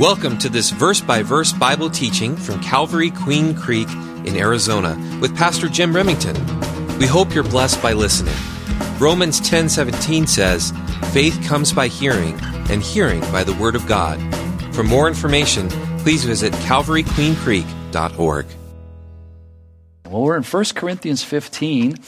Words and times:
Welcome 0.00 0.38
to 0.38 0.48
this 0.48 0.70
verse 0.70 1.02
by 1.02 1.22
verse 1.22 1.52
Bible 1.52 1.90
teaching 1.90 2.34
from 2.34 2.58
Calvary 2.62 3.10
Queen 3.10 3.54
Creek 3.54 3.86
in 4.24 4.34
Arizona 4.34 4.96
with 5.20 5.36
Pastor 5.36 5.68
Jim 5.68 5.94
Remington. 5.94 6.34
We 6.96 7.06
hope 7.06 7.34
you're 7.34 7.44
blessed 7.44 7.82
by 7.82 7.92
listening. 7.92 8.34
Romans 8.98 9.40
10:17 9.40 10.26
says, 10.26 10.72
"Faith 11.12 11.38
comes 11.46 11.74
by 11.74 11.88
hearing, 11.88 12.40
and 12.70 12.82
hearing 12.82 13.20
by 13.30 13.44
the 13.44 13.52
word 13.52 13.76
of 13.76 13.86
God." 13.86 14.18
For 14.72 14.82
more 14.82 15.06
information, 15.06 15.68
please 15.98 16.24
visit 16.24 16.54
calvaryqueencreek.org. 16.64 18.46
Well, 20.08 20.22
we're 20.22 20.38
in 20.38 20.44
1 20.44 20.74
Corinthians 20.76 21.22
15 21.22 21.98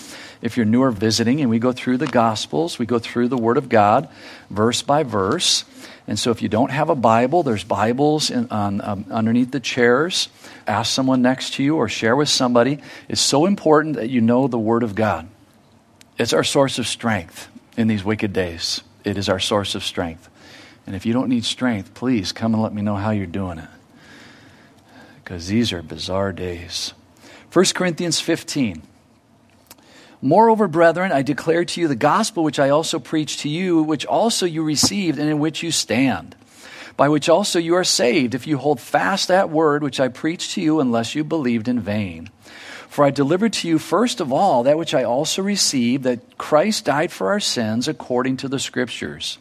if 0.42 0.56
you're 0.56 0.66
newer 0.66 0.90
visiting, 0.90 1.40
and 1.40 1.48
we 1.48 1.58
go 1.58 1.72
through 1.72 1.98
the 1.98 2.06
Gospels, 2.06 2.78
we 2.78 2.84
go 2.84 2.98
through 2.98 3.28
the 3.28 3.38
Word 3.38 3.56
of 3.56 3.68
God 3.68 4.08
verse 4.50 4.82
by 4.82 5.04
verse. 5.04 5.64
And 6.06 6.18
so, 6.18 6.32
if 6.32 6.42
you 6.42 6.48
don't 6.48 6.72
have 6.72 6.90
a 6.90 6.96
Bible, 6.96 7.44
there's 7.44 7.62
Bibles 7.62 8.30
in, 8.30 8.48
on, 8.50 8.80
um, 8.80 9.06
underneath 9.10 9.52
the 9.52 9.60
chairs. 9.60 10.28
Ask 10.66 10.92
someone 10.92 11.22
next 11.22 11.54
to 11.54 11.62
you 11.62 11.76
or 11.76 11.88
share 11.88 12.16
with 12.16 12.28
somebody. 12.28 12.80
It's 13.08 13.20
so 13.20 13.46
important 13.46 13.96
that 13.96 14.10
you 14.10 14.20
know 14.20 14.48
the 14.48 14.58
Word 14.58 14.82
of 14.82 14.96
God. 14.96 15.28
It's 16.18 16.32
our 16.32 16.44
source 16.44 16.78
of 16.78 16.88
strength 16.88 17.48
in 17.76 17.86
these 17.86 18.04
wicked 18.04 18.32
days. 18.32 18.82
It 19.04 19.16
is 19.16 19.28
our 19.28 19.38
source 19.38 19.74
of 19.74 19.84
strength. 19.84 20.28
And 20.86 20.96
if 20.96 21.06
you 21.06 21.12
don't 21.12 21.28
need 21.28 21.44
strength, 21.44 21.94
please 21.94 22.32
come 22.32 22.52
and 22.54 22.62
let 22.62 22.74
me 22.74 22.82
know 22.82 22.96
how 22.96 23.10
you're 23.10 23.26
doing 23.26 23.58
it. 23.58 23.68
Because 25.22 25.46
these 25.46 25.72
are 25.72 25.82
bizarre 25.82 26.32
days. 26.32 26.92
1 27.52 27.64
Corinthians 27.74 28.20
15. 28.20 28.82
Moreover, 30.24 30.68
brethren, 30.68 31.10
I 31.10 31.22
declare 31.22 31.64
to 31.64 31.80
you 31.80 31.88
the 31.88 31.96
gospel 31.96 32.44
which 32.44 32.60
I 32.60 32.68
also 32.68 33.00
preached 33.00 33.40
to 33.40 33.48
you, 33.48 33.82
which 33.82 34.06
also 34.06 34.46
you 34.46 34.62
received, 34.62 35.18
and 35.18 35.28
in 35.28 35.40
which 35.40 35.64
you 35.64 35.72
stand, 35.72 36.36
by 36.96 37.08
which 37.08 37.28
also 37.28 37.58
you 37.58 37.74
are 37.74 37.82
saved, 37.82 38.32
if 38.32 38.46
you 38.46 38.56
hold 38.56 38.80
fast 38.80 39.26
that 39.26 39.50
word 39.50 39.82
which 39.82 39.98
I 39.98 40.06
preached 40.06 40.52
to 40.52 40.60
you, 40.60 40.78
unless 40.78 41.16
you 41.16 41.24
believed 41.24 41.66
in 41.66 41.80
vain. 41.80 42.30
For 42.88 43.04
I 43.04 43.10
delivered 43.10 43.52
to 43.54 43.68
you 43.68 43.80
first 43.80 44.20
of 44.20 44.32
all 44.32 44.62
that 44.62 44.78
which 44.78 44.94
I 44.94 45.02
also 45.02 45.42
received, 45.42 46.04
that 46.04 46.38
Christ 46.38 46.84
died 46.84 47.10
for 47.10 47.32
our 47.32 47.40
sins 47.40 47.88
according 47.88 48.36
to 48.38 48.48
the 48.48 48.60
Scriptures 48.60 49.38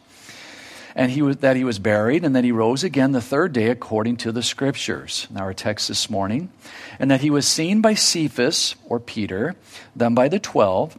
and 0.94 1.10
he 1.10 1.22
was, 1.22 1.38
that 1.38 1.56
he 1.56 1.64
was 1.64 1.78
buried, 1.78 2.24
and 2.24 2.34
that 2.36 2.44
he 2.44 2.52
rose 2.52 2.84
again 2.84 3.12
the 3.12 3.20
third 3.20 3.52
day 3.52 3.68
according 3.68 4.16
to 4.18 4.32
the 4.32 4.42
scriptures. 4.42 5.26
Now, 5.30 5.42
our 5.42 5.54
text 5.54 5.88
this 5.88 6.10
morning. 6.10 6.50
And 6.98 7.10
that 7.10 7.20
he 7.20 7.30
was 7.30 7.46
seen 7.46 7.80
by 7.80 7.94
Cephas, 7.94 8.74
or 8.88 9.00
Peter, 9.00 9.54
then 9.96 10.14
by 10.14 10.28
the 10.28 10.38
twelve. 10.38 10.98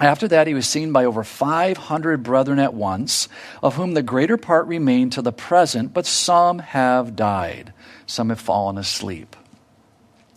After 0.00 0.28
that, 0.28 0.46
he 0.46 0.54
was 0.54 0.68
seen 0.68 0.92
by 0.92 1.04
over 1.04 1.24
500 1.24 2.22
brethren 2.22 2.60
at 2.60 2.72
once, 2.72 3.28
of 3.62 3.74
whom 3.74 3.94
the 3.94 4.02
greater 4.02 4.36
part 4.36 4.66
remain 4.66 5.10
to 5.10 5.22
the 5.22 5.32
present, 5.32 5.92
but 5.92 6.06
some 6.06 6.60
have 6.60 7.16
died. 7.16 7.72
Some 8.06 8.28
have 8.28 8.40
fallen 8.40 8.78
asleep. 8.78 9.34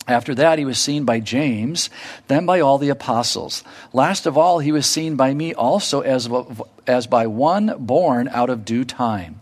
After 0.08 0.34
that, 0.34 0.58
he 0.58 0.64
was 0.64 0.78
seen 0.78 1.04
by 1.04 1.20
James, 1.20 1.88
then 2.26 2.44
by 2.44 2.60
all 2.60 2.78
the 2.78 2.88
apostles. 2.88 3.62
Last 3.92 4.26
of 4.26 4.36
all, 4.36 4.58
he 4.58 4.72
was 4.72 4.86
seen 4.86 5.14
by 5.14 5.32
me 5.32 5.54
also 5.54 6.00
as, 6.00 6.28
as 6.86 7.06
by 7.06 7.26
one 7.26 7.74
born 7.78 8.28
out 8.28 8.50
of 8.50 8.64
due 8.64 8.84
time. 8.84 9.40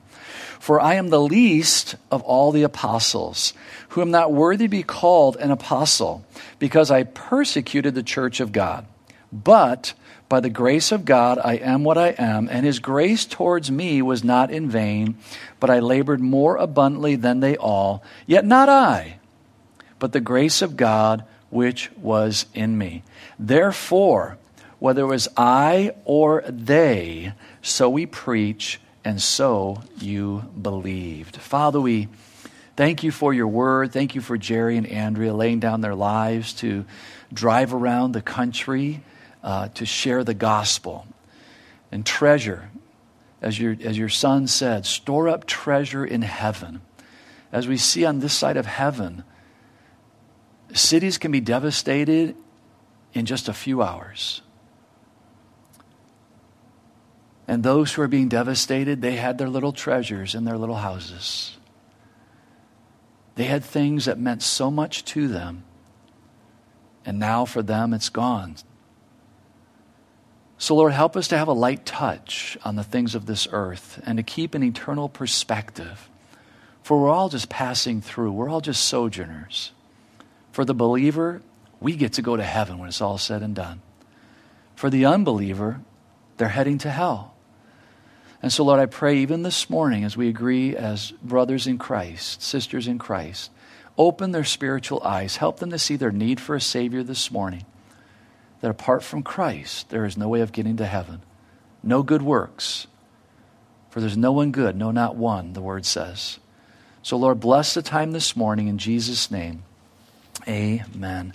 For 0.59 0.79
I 0.79 0.95
am 0.95 1.09
the 1.09 1.21
least 1.21 1.97
of 2.11 2.23
all 2.23 2.53
the 2.53 2.63
apostles, 2.63 3.55
who 3.91 4.03
am 4.03 4.11
not 4.11 4.33
worthy 4.33 4.67
to 4.67 4.69
be 4.69 4.83
called 4.83 5.37
an 5.37 5.51
apostle, 5.51 6.27
because 6.59 6.91
I 6.91 7.05
persecuted 7.05 7.95
the 7.95 8.03
church 8.03 8.41
of 8.41 8.53
God. 8.53 8.87
But 9.33 9.95
by 10.29 10.41
the 10.41 10.51
grace 10.51 10.93
of 10.93 11.07
God, 11.07 11.39
I 11.43 11.55
am 11.55 11.85
what 11.85 11.97
I 11.97 12.09
am, 12.19 12.49
and 12.51 12.67
his 12.67 12.79
grace 12.81 13.25
towards 13.25 13.71
me 13.71 14.03
was 14.03 14.23
not 14.23 14.51
in 14.51 14.69
vain, 14.69 15.17
but 15.59 15.71
I 15.71 15.81
labored 15.81 16.21
more 16.21 16.57
abundantly 16.57 17.17
than 17.17 17.41
they 17.41 17.57
all. 17.57 18.05
Yet 18.27 18.45
not 18.45 18.69
I 18.69 19.20
but 20.01 20.11
the 20.11 20.21
grace 20.21 20.63
of 20.63 20.77
God 20.77 21.25
which 21.51 21.91
was 21.97 22.47
in 22.55 22.77
me. 22.77 23.05
Therefore, 23.39 24.39
whether 24.81 25.03
it 25.03 25.07
was 25.07 25.29
I 25.37 25.93
or 26.05 26.43
they, 26.49 27.35
so 27.63 27.89
we 27.89 28.07
preach, 28.07 28.81
and 29.05 29.21
so 29.21 29.83
you 29.99 30.51
believed. 30.61 31.37
Father, 31.37 31.81
we 31.81 32.09
thank 32.77 33.03
you 33.03 33.11
for 33.11 33.35
your 33.35 33.47
word. 33.47 33.93
Thank 33.93 34.15
you 34.15 34.21
for 34.21 34.39
Jerry 34.39 34.77
and 34.77 34.87
Andrea 34.87 35.35
laying 35.35 35.61
down 35.61 35.81
their 35.81 35.95
lives 35.95 36.55
to 36.55 36.85
drive 37.33 37.75
around 37.75 38.13
the 38.13 38.23
country 38.23 39.03
uh, 39.43 39.69
to 39.69 39.87
share 39.87 40.25
the 40.25 40.35
gospel 40.35 41.07
and 41.93 42.05
treasure. 42.05 42.71
As 43.43 43.59
your, 43.59 43.77
as 43.83 43.97
your 43.97 44.11
son 44.11 44.47
said, 44.47 44.85
store 44.85 45.29
up 45.29 45.47
treasure 45.47 46.05
in 46.05 46.23
heaven. 46.23 46.83
As 47.53 47.67
we 47.67 47.79
see 47.79 48.05
on 48.05 48.21
this 48.21 48.35
side 48.35 48.59
of 48.59 48.67
heaven, 48.67 49.25
Cities 50.73 51.19
can 51.19 51.33
be 51.33 51.41
devastated 51.41 52.37
in 53.13 53.27
just 53.27 53.49
a 53.49 53.53
few 53.53 53.83
hours. 53.83 54.43
And 57.49 57.65
those 57.65 57.93
who 57.93 58.03
are 58.03 58.09
being 58.09 58.29
devastated, 58.29 59.03
they 59.03 59.17
had 59.17 59.37
their 59.39 59.49
little 59.49 59.73
treasures 59.73 60.37
in 60.37 60.45
their 60.45 60.57
little 60.57 60.77
houses. 60.77 61.57
They 63.35 63.45
had 63.45 63.65
things 63.65 64.05
that 64.05 64.19
meant 64.19 64.43
so 64.43 64.71
much 64.71 65.05
to 65.07 65.27
them. 65.27 65.65
And 67.05 67.19
now 67.19 67.45
for 67.45 67.63
them, 67.63 67.93
it's 67.93 68.09
gone. 68.09 68.57
So, 70.59 70.77
Lord, 70.77 70.93
help 70.93 71.17
us 71.17 71.27
to 71.29 71.39
have 71.39 71.49
a 71.49 71.53
light 71.53 71.87
touch 71.87 72.59
on 72.63 72.77
the 72.77 72.85
things 72.85 73.15
of 73.15 73.27
this 73.27 73.49
earth 73.51 74.01
and 74.05 74.19
to 74.19 74.23
keep 74.23 74.55
an 74.55 74.63
eternal 74.63 75.09
perspective. 75.09 76.09
For 76.83 77.01
we're 77.01 77.09
all 77.09 77.31
just 77.31 77.49
passing 77.49 78.01
through, 78.01 78.33
we're 78.33 78.49
all 78.51 78.61
just 78.61 78.85
sojourners. 78.85 79.73
For 80.53 80.65
the 80.65 80.75
believer, 80.75 81.43
we 81.81 81.97
get 81.97 82.15
to 82.15 82.23
go 82.23 82.37
to 82.37 82.43
heaven 82.43 82.79
when 82.79 82.89
it's 82.89 83.01
all 83.01 83.19
said 83.19 83.43
and 83.43 83.55
done. 83.55 83.83
For 84.75 84.91
the 84.91 85.07
unbeliever, 85.07 85.81
they're 86.37 86.49
heading 86.49 86.79
to 86.79 86.91
hell. 86.91 87.35
And 88.43 88.53
so, 88.53 88.65
Lord, 88.65 88.81
I 88.81 88.87
pray 88.87 89.19
even 89.19 89.43
this 89.43 89.69
morning 89.69 90.05
as 90.05 90.17
we 90.17 90.29
agree 90.29 90.75
as 90.75 91.11
brothers 91.23 91.67
in 91.67 91.77
Christ, 91.77 92.43
sisters 92.43 92.87
in 92.87 92.99
Christ, 92.99 93.51
open 93.99 94.31
their 94.31 94.45
spiritual 94.45 95.03
eyes, 95.03 95.37
help 95.37 95.59
them 95.59 95.71
to 95.71 95.79
see 95.79 95.97
their 95.97 96.11
need 96.11 96.41
for 96.41 96.55
a 96.55 96.61
Savior 96.61 97.03
this 97.03 97.31
morning. 97.31 97.67
That 98.63 98.71
apart 98.71 99.03
from 99.03 99.23
Christ, 99.23 99.91
there 99.91 100.07
is 100.07 100.17
no 100.17 100.29
way 100.29 100.41
of 100.41 100.53
getting 100.53 100.79
to 100.79 100.87
heaven, 100.87 101.21
no 101.83 102.03
good 102.03 102.23
works. 102.23 102.87
For 103.91 104.01
there's 104.01 104.17
no 104.17 104.33
one 104.33 104.53
good, 104.53 104.77
no, 104.77 104.91
not 104.91 105.17
one, 105.17 105.53
the 105.53 105.61
word 105.61 105.85
says. 105.85 106.39
So, 107.03 107.17
Lord, 107.17 107.41
bless 107.41 107.75
the 107.75 107.83
time 107.83 108.13
this 108.13 108.37
morning 108.37 108.69
in 108.69 108.79
Jesus' 108.79 109.31
name. 109.31 109.65
Amen. 110.49 111.35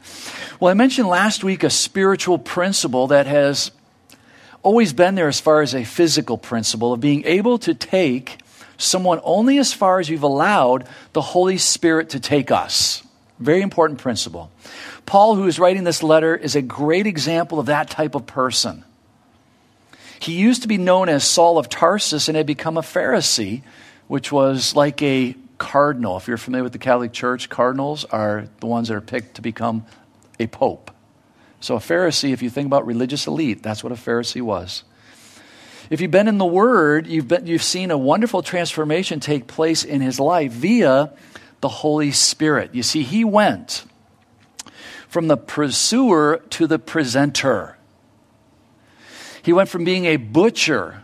Well, 0.60 0.72
I 0.72 0.74
mentioned 0.74 1.08
last 1.08 1.44
week 1.44 1.64
a 1.64 1.70
spiritual 1.70 2.38
principle 2.38 3.08
that 3.08 3.28
has 3.28 3.72
always 4.64 4.94
been 4.94 5.16
there 5.16 5.28
as 5.28 5.40
far 5.40 5.62
as 5.62 5.76
a 5.76 5.84
physical 5.84 6.38
principle 6.38 6.92
of 6.92 7.00
being 7.00 7.24
able 7.26 7.60
to 7.60 7.74
take 7.74 8.40
someone 8.78 9.20
only 9.24 9.58
as 9.58 9.74
far 9.74 10.00
as 10.00 10.10
you've 10.10 10.24
allowed 10.24 10.88
the 11.14 11.22
Holy 11.22 11.58
Spirit 11.58 12.10
to 12.10 12.20
take 12.20 12.52
us. 12.52 13.04
Very 13.40 13.62
important 13.62 14.00
principle. 14.00 14.52
Paul, 15.06 15.36
who 15.36 15.46
is 15.46 15.60
writing 15.60 15.84
this 15.84 16.02
letter, 16.02 16.36
is 16.36 16.56
a 16.56 16.62
great 16.62 17.06
example 17.06 17.60
of 17.60 17.68
that 17.68 17.90
type 17.90 18.16
of 18.16 18.26
person. 18.26 18.84
He 20.20 20.34
used 20.34 20.64
to 20.64 20.68
be 20.68 20.78
known 20.78 21.10
as 21.10 21.24
Saul 21.24 21.58
of 21.58 21.70
Tarsus 21.70 22.28
and 22.28 22.36
had 22.36 22.48
become 22.48 22.78
a 22.78 22.82
Pharisee, 22.82 23.62
which 24.08 24.32
was 24.32 24.76
like 24.76 25.02
a 25.02 25.36
cardinal. 25.58 26.18
If 26.18 26.28
you're 26.28 26.38
familiar 26.38 26.64
with 26.64 26.74
the 26.74 26.80
Catholic 26.80 27.14
Church, 27.14 27.50
cardinals 27.50 28.06
are 28.06 28.48
the 28.60 28.66
ones 28.66 28.88
that 28.88 28.96
are 28.96 29.02
picked 29.02 29.36
to 29.36 29.42
become 29.42 29.86
a 30.40 30.48
pope. 30.48 30.92
So, 31.60 31.76
a 31.76 31.80
Pharisee, 31.80 32.32
if 32.32 32.42
you 32.42 32.50
think 32.50 32.68
about 32.68 32.86
religious 32.86 33.28
elite, 33.28 33.64
that's 33.64 33.84
what 33.84 33.92
a 33.92 33.96
Pharisee 33.96 34.42
was. 34.42 34.84
If 35.90 36.02
you've 36.02 36.12
been 36.12 36.28
in 36.28 36.38
the 36.38 36.46
Word, 36.46 37.08
you've, 37.08 37.28
been, 37.28 37.46
you've 37.48 37.64
seen 37.64 37.92
a 37.92 37.98
wonderful 37.98 38.42
transformation 38.42 39.20
take 39.20 39.48
place 39.48 39.84
in 39.84 40.02
his 40.02 40.20
life 40.20 40.52
via 40.52 41.12
the 41.62 41.70
Holy 41.70 42.12
Spirit. 42.12 42.74
You 42.74 42.84
see, 42.84 43.04
he 43.04 43.24
went 43.24 43.86
from 45.08 45.28
the 45.28 45.38
pursuer 45.38 46.44
to 46.52 46.68
the 46.68 46.80
presenter. 46.80 47.78
He 49.42 49.54
went 49.54 49.70
from 49.70 49.86
being 49.86 50.06
a 50.06 50.18
butcher 50.18 51.04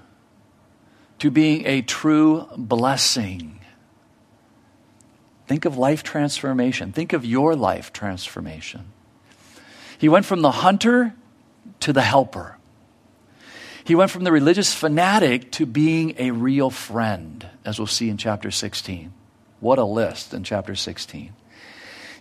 to 1.19 1.29
being 1.31 1.65
a 1.67 1.81
true 1.81 2.47
blessing. 2.57 3.60
Think 5.51 5.65
of 5.65 5.77
life 5.77 6.01
transformation. 6.01 6.93
Think 6.93 7.11
of 7.11 7.25
your 7.25 7.57
life 7.57 7.91
transformation. 7.91 8.85
He 9.97 10.07
went 10.07 10.25
from 10.25 10.41
the 10.41 10.49
hunter 10.49 11.13
to 11.81 11.91
the 11.91 12.03
helper. 12.03 12.57
He 13.83 13.93
went 13.93 14.11
from 14.11 14.23
the 14.23 14.31
religious 14.31 14.73
fanatic 14.73 15.51
to 15.51 15.65
being 15.65 16.15
a 16.17 16.31
real 16.31 16.69
friend, 16.69 17.45
as 17.65 17.77
we'll 17.77 17.87
see 17.87 18.07
in 18.07 18.15
chapter 18.15 18.49
16. 18.49 19.11
What 19.59 19.77
a 19.77 19.83
list 19.83 20.33
in 20.33 20.45
chapter 20.45 20.73
16. 20.73 21.33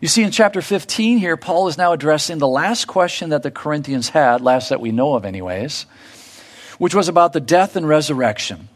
You 0.01 0.09
see, 0.09 0.25
in 0.25 0.33
chapter 0.33 0.61
15 0.61 1.19
here, 1.19 1.37
Paul 1.37 1.69
is 1.69 1.79
now 1.79 1.93
addressing 1.93 2.39
the 2.39 2.49
last 2.49 2.87
question 2.87 3.31
that 3.31 3.45
the 3.45 3.53
Corinthians 3.53 4.09
had, 4.09 4.41
last 4.41 4.71
that 4.71 4.81
we 4.81 4.91
know 4.91 5.15
of, 5.15 5.25
anyways, 5.25 5.87
which 6.79 6.97
was 6.97 7.07
about 7.07 7.33
the 7.33 7.39
death 7.39 7.77
and 7.77 7.87
resurrection. 7.87 8.69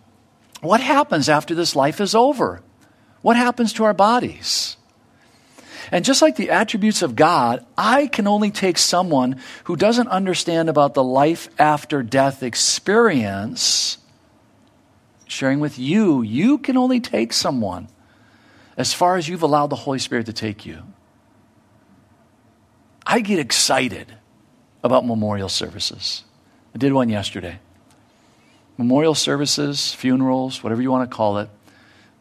What 0.61 0.81
happens 0.81 1.29
after 1.29 1.57
this 1.57 1.75
life 1.75 2.01
is 2.01 2.15
over? 2.15 2.63
What 3.25 3.39
happens 3.39 3.73
to 3.75 3.85
our 3.85 3.95
bodies? 3.95 4.77
And 5.91 6.05
just 6.05 6.21
like 6.21 6.37
the 6.37 6.51
attributes 6.51 7.01
of 7.01 7.17
God, 7.17 7.65
I 7.75 8.07
can 8.07 8.27
only 8.27 8.51
take 8.51 8.77
someone 8.77 9.41
who 9.65 9.77
doesn't 9.77 10.09
understand 10.09 10.69
about 10.69 10.93
the 10.93 11.03
life 11.03 11.49
after 11.59 12.03
death 12.03 12.43
experience, 12.43 13.97
sharing 15.27 15.59
with 15.59 15.79
you. 15.79 16.21
You 16.21 16.59
can 16.59 16.77
only 16.77 17.01
take 17.01 17.33
someone 17.33 17.89
as 18.77 18.93
far 18.93 19.17
as 19.17 19.27
you've 19.27 19.43
allowed 19.43 19.69
the 19.69 19.77
Holy 19.77 19.99
Spirit 19.99 20.27
to 20.27 20.35
take 20.35 20.67
you. 20.67 20.83
I 23.07 23.21
get 23.21 23.39
excited 23.39 24.13
about 24.83 25.07
memorial 25.07 25.49
services. 25.49 26.25
I 26.75 26.79
did 26.79 26.93
one 26.93 27.09
yesterday. 27.09 27.59
Memorial 28.77 29.15
services, 29.15 29.95
funerals, 29.95 30.63
whatever 30.63 30.83
you 30.83 30.91
want 30.91 31.11
to 31.11 31.17
call 31.17 31.39
it, 31.39 31.49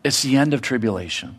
it's 0.04 0.22
the 0.22 0.38
end 0.38 0.54
of 0.54 0.62
tribulation. 0.62 1.38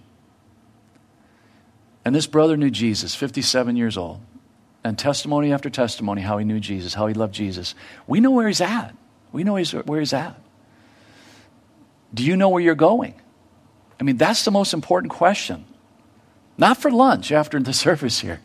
And 2.05 2.15
this 2.15 2.27
brother 2.27 2.57
knew 2.57 2.71
Jesus, 2.71 3.15
57 3.15 3.77
years 3.77 3.97
old, 3.97 4.21
and 4.83 4.99
testimony 4.99 5.53
after 5.53 5.71
testimony 5.71 6.21
how 6.21 6.39
he 6.39 6.45
knew 6.45 6.61
Jesus, 6.61 6.95
how 6.95 7.07
he 7.07 7.15
loved 7.15 7.35
Jesus. 7.35 7.75
We 8.07 8.21
know 8.21 8.31
where 8.31 8.47
he's 8.47 8.61
at. 8.61 8.95
We 9.33 9.43
know 9.43 9.57
he's, 9.57 9.73
where 9.73 10.01
he's 10.01 10.13
at. 10.13 10.39
Do 12.13 12.23
you 12.23 12.37
know 12.37 12.51
where 12.51 12.63
you're 12.63 12.75
going? 12.75 13.15
I 13.99 14.05
mean, 14.05 14.17
that's 14.17 14.45
the 14.45 14.51
most 14.51 14.75
important 14.75 15.13
question. 15.13 15.65
Not 16.59 16.77
for 16.77 16.91
lunch 16.91 17.33
after 17.33 17.59
the 17.59 17.73
service 17.73 18.21
here. 18.21 18.41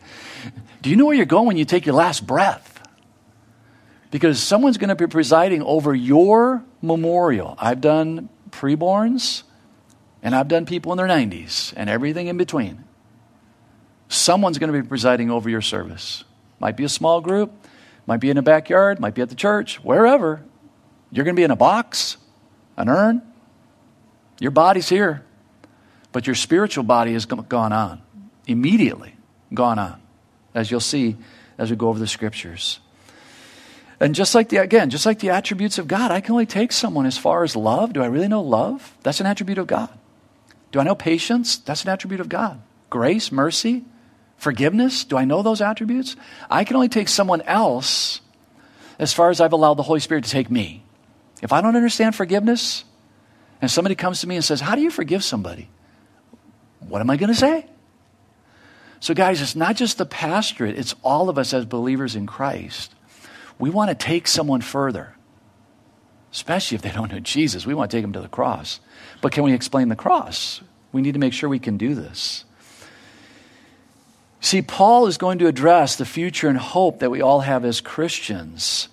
Do 0.82 0.90
you 0.90 0.96
know 0.96 1.06
where 1.06 1.14
you're 1.14 1.26
going 1.26 1.46
when 1.46 1.56
you 1.56 1.64
take 1.64 1.86
your 1.86 1.94
last 1.94 2.26
breath? 2.26 2.66
Because 4.10 4.42
someone's 4.42 4.78
going 4.78 4.88
to 4.88 4.96
be 4.96 5.06
presiding 5.06 5.62
over 5.62 5.94
your 5.94 6.64
memorial. 6.82 7.54
I've 7.58 7.80
done 7.80 8.28
preborns, 8.50 9.44
and 10.22 10.34
I've 10.34 10.48
done 10.48 10.66
people 10.66 10.92
in 10.92 10.98
their 10.98 11.06
90s, 11.06 11.72
and 11.76 11.88
everything 11.88 12.26
in 12.26 12.36
between. 12.36 12.84
Someone's 14.08 14.58
going 14.58 14.72
to 14.72 14.82
be 14.82 14.86
presiding 14.86 15.30
over 15.30 15.48
your 15.48 15.60
service. 15.60 16.24
Might 16.58 16.76
be 16.76 16.84
a 16.84 16.88
small 16.88 17.20
group, 17.20 17.52
might 18.06 18.20
be 18.20 18.28
in 18.28 18.36
a 18.36 18.42
backyard, 18.42 19.00
might 19.00 19.14
be 19.14 19.22
at 19.22 19.28
the 19.28 19.34
church, 19.34 19.76
wherever. 19.84 20.42
You're 21.10 21.24
going 21.24 21.36
to 21.36 21.40
be 21.40 21.44
in 21.44 21.50
a 21.50 21.56
box, 21.56 22.16
an 22.76 22.88
urn. 22.88 23.22
Your 24.40 24.50
body's 24.50 24.88
here, 24.88 25.24
but 26.12 26.26
your 26.26 26.34
spiritual 26.34 26.84
body 26.84 27.12
has 27.12 27.24
gone 27.26 27.72
on, 27.72 28.02
immediately 28.46 29.14
gone 29.54 29.78
on, 29.78 30.00
as 30.54 30.70
you'll 30.70 30.80
see 30.80 31.16
as 31.56 31.70
we 31.70 31.76
go 31.76 31.88
over 31.88 31.98
the 31.98 32.06
scriptures. 32.06 32.80
And 34.00 34.14
just 34.14 34.34
like 34.34 34.48
the, 34.48 34.56
again, 34.56 34.88
just 34.88 35.04
like 35.04 35.18
the 35.18 35.30
attributes 35.30 35.78
of 35.78 35.86
God, 35.86 36.10
I 36.10 36.22
can 36.22 36.32
only 36.32 36.46
take 36.46 36.72
someone 36.72 37.04
as 37.04 37.18
far 37.18 37.44
as 37.44 37.54
love. 37.54 37.92
Do 37.92 38.02
I 38.02 38.06
really 38.06 38.28
know 38.28 38.40
love? 38.40 38.96
That's 39.02 39.20
an 39.20 39.26
attribute 39.26 39.58
of 39.58 39.66
God. 39.66 39.90
Do 40.72 40.80
I 40.80 40.84
know 40.84 40.94
patience? 40.94 41.58
That's 41.58 41.84
an 41.84 41.90
attribute 41.90 42.20
of 42.20 42.28
God. 42.28 42.60
Grace, 42.90 43.30
mercy, 43.30 43.84
Forgiveness, 44.40 45.04
do 45.04 45.18
I 45.18 45.26
know 45.26 45.42
those 45.42 45.60
attributes? 45.60 46.16
I 46.50 46.64
can 46.64 46.74
only 46.74 46.88
take 46.88 47.08
someone 47.08 47.42
else 47.42 48.22
as 48.98 49.12
far 49.12 49.28
as 49.28 49.38
I've 49.38 49.52
allowed 49.52 49.74
the 49.74 49.82
Holy 49.82 50.00
Spirit 50.00 50.24
to 50.24 50.30
take 50.30 50.50
me. 50.50 50.82
If 51.42 51.52
I 51.52 51.60
don't 51.60 51.76
understand 51.76 52.14
forgiveness, 52.14 52.84
and 53.60 53.70
somebody 53.70 53.94
comes 53.94 54.22
to 54.22 54.26
me 54.26 54.36
and 54.36 54.44
says, 54.44 54.62
How 54.62 54.76
do 54.76 54.80
you 54.80 54.90
forgive 54.90 55.22
somebody? 55.22 55.68
What 56.78 57.02
am 57.02 57.10
I 57.10 57.18
going 57.18 57.28
to 57.30 57.38
say? 57.38 57.66
So, 58.98 59.12
guys, 59.12 59.42
it's 59.42 59.54
not 59.54 59.76
just 59.76 59.98
the 59.98 60.06
pastorate, 60.06 60.78
it's 60.78 60.94
all 61.02 61.28
of 61.28 61.36
us 61.36 61.52
as 61.52 61.66
believers 61.66 62.16
in 62.16 62.26
Christ. 62.26 62.94
We 63.58 63.68
want 63.68 63.90
to 63.90 63.94
take 63.94 64.26
someone 64.26 64.62
further, 64.62 65.14
especially 66.32 66.76
if 66.76 66.82
they 66.82 66.90
don't 66.90 67.12
know 67.12 67.20
Jesus. 67.20 67.66
We 67.66 67.74
want 67.74 67.90
to 67.90 67.96
take 67.96 68.04
them 68.04 68.12
to 68.12 68.20
the 68.20 68.28
cross. 68.28 68.80
But 69.20 69.32
can 69.32 69.44
we 69.44 69.52
explain 69.52 69.88
the 69.88 69.96
cross? 69.96 70.60
We 70.92 71.02
need 71.02 71.14
to 71.14 71.20
make 71.20 71.32
sure 71.32 71.48
we 71.48 71.58
can 71.58 71.76
do 71.76 71.94
this. 71.94 72.44
See, 74.40 74.62
Paul 74.62 75.06
is 75.06 75.18
going 75.18 75.38
to 75.38 75.46
address 75.46 75.96
the 75.96 76.06
future 76.06 76.48
and 76.48 76.56
hope 76.56 77.00
that 77.00 77.10
we 77.10 77.20
all 77.20 77.40
have 77.40 77.64
as 77.64 77.80
Christians. 77.80 78.88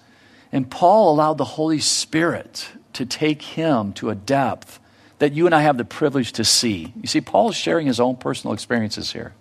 And 0.52 0.70
Paul 0.70 1.14
allowed 1.14 1.38
the 1.38 1.46
Holy 1.46 1.80
Spirit 1.80 2.68
to 2.94 3.06
take 3.06 3.42
him 3.42 3.94
to 3.94 4.10
a 4.10 4.16
depth 4.16 4.80
that 5.20 5.34
you 5.34 5.46
and 5.46 5.56
I 5.56 5.62
have 5.62 5.78
the 5.78 5.86
privilege 5.86 6.34
to 6.34 6.44
see. 6.44 6.94
You 7.02 7.08
see, 7.08 7.22
Paul 7.22 7.50
is 7.50 7.56
sharing 7.56 7.88
his 7.88 8.00
own 8.00 8.18
personal 8.18 8.54
experiences 8.54 9.12
here. 9.14 9.34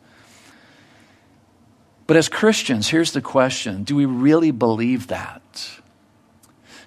But 2.07 2.17
as 2.17 2.29
Christians, 2.29 2.89
here's 2.89 3.13
the 3.13 3.21
question 3.21 3.83
do 3.83 3.97
we 3.97 4.07
really 4.07 4.53
believe 4.53 5.09
that? 5.09 5.71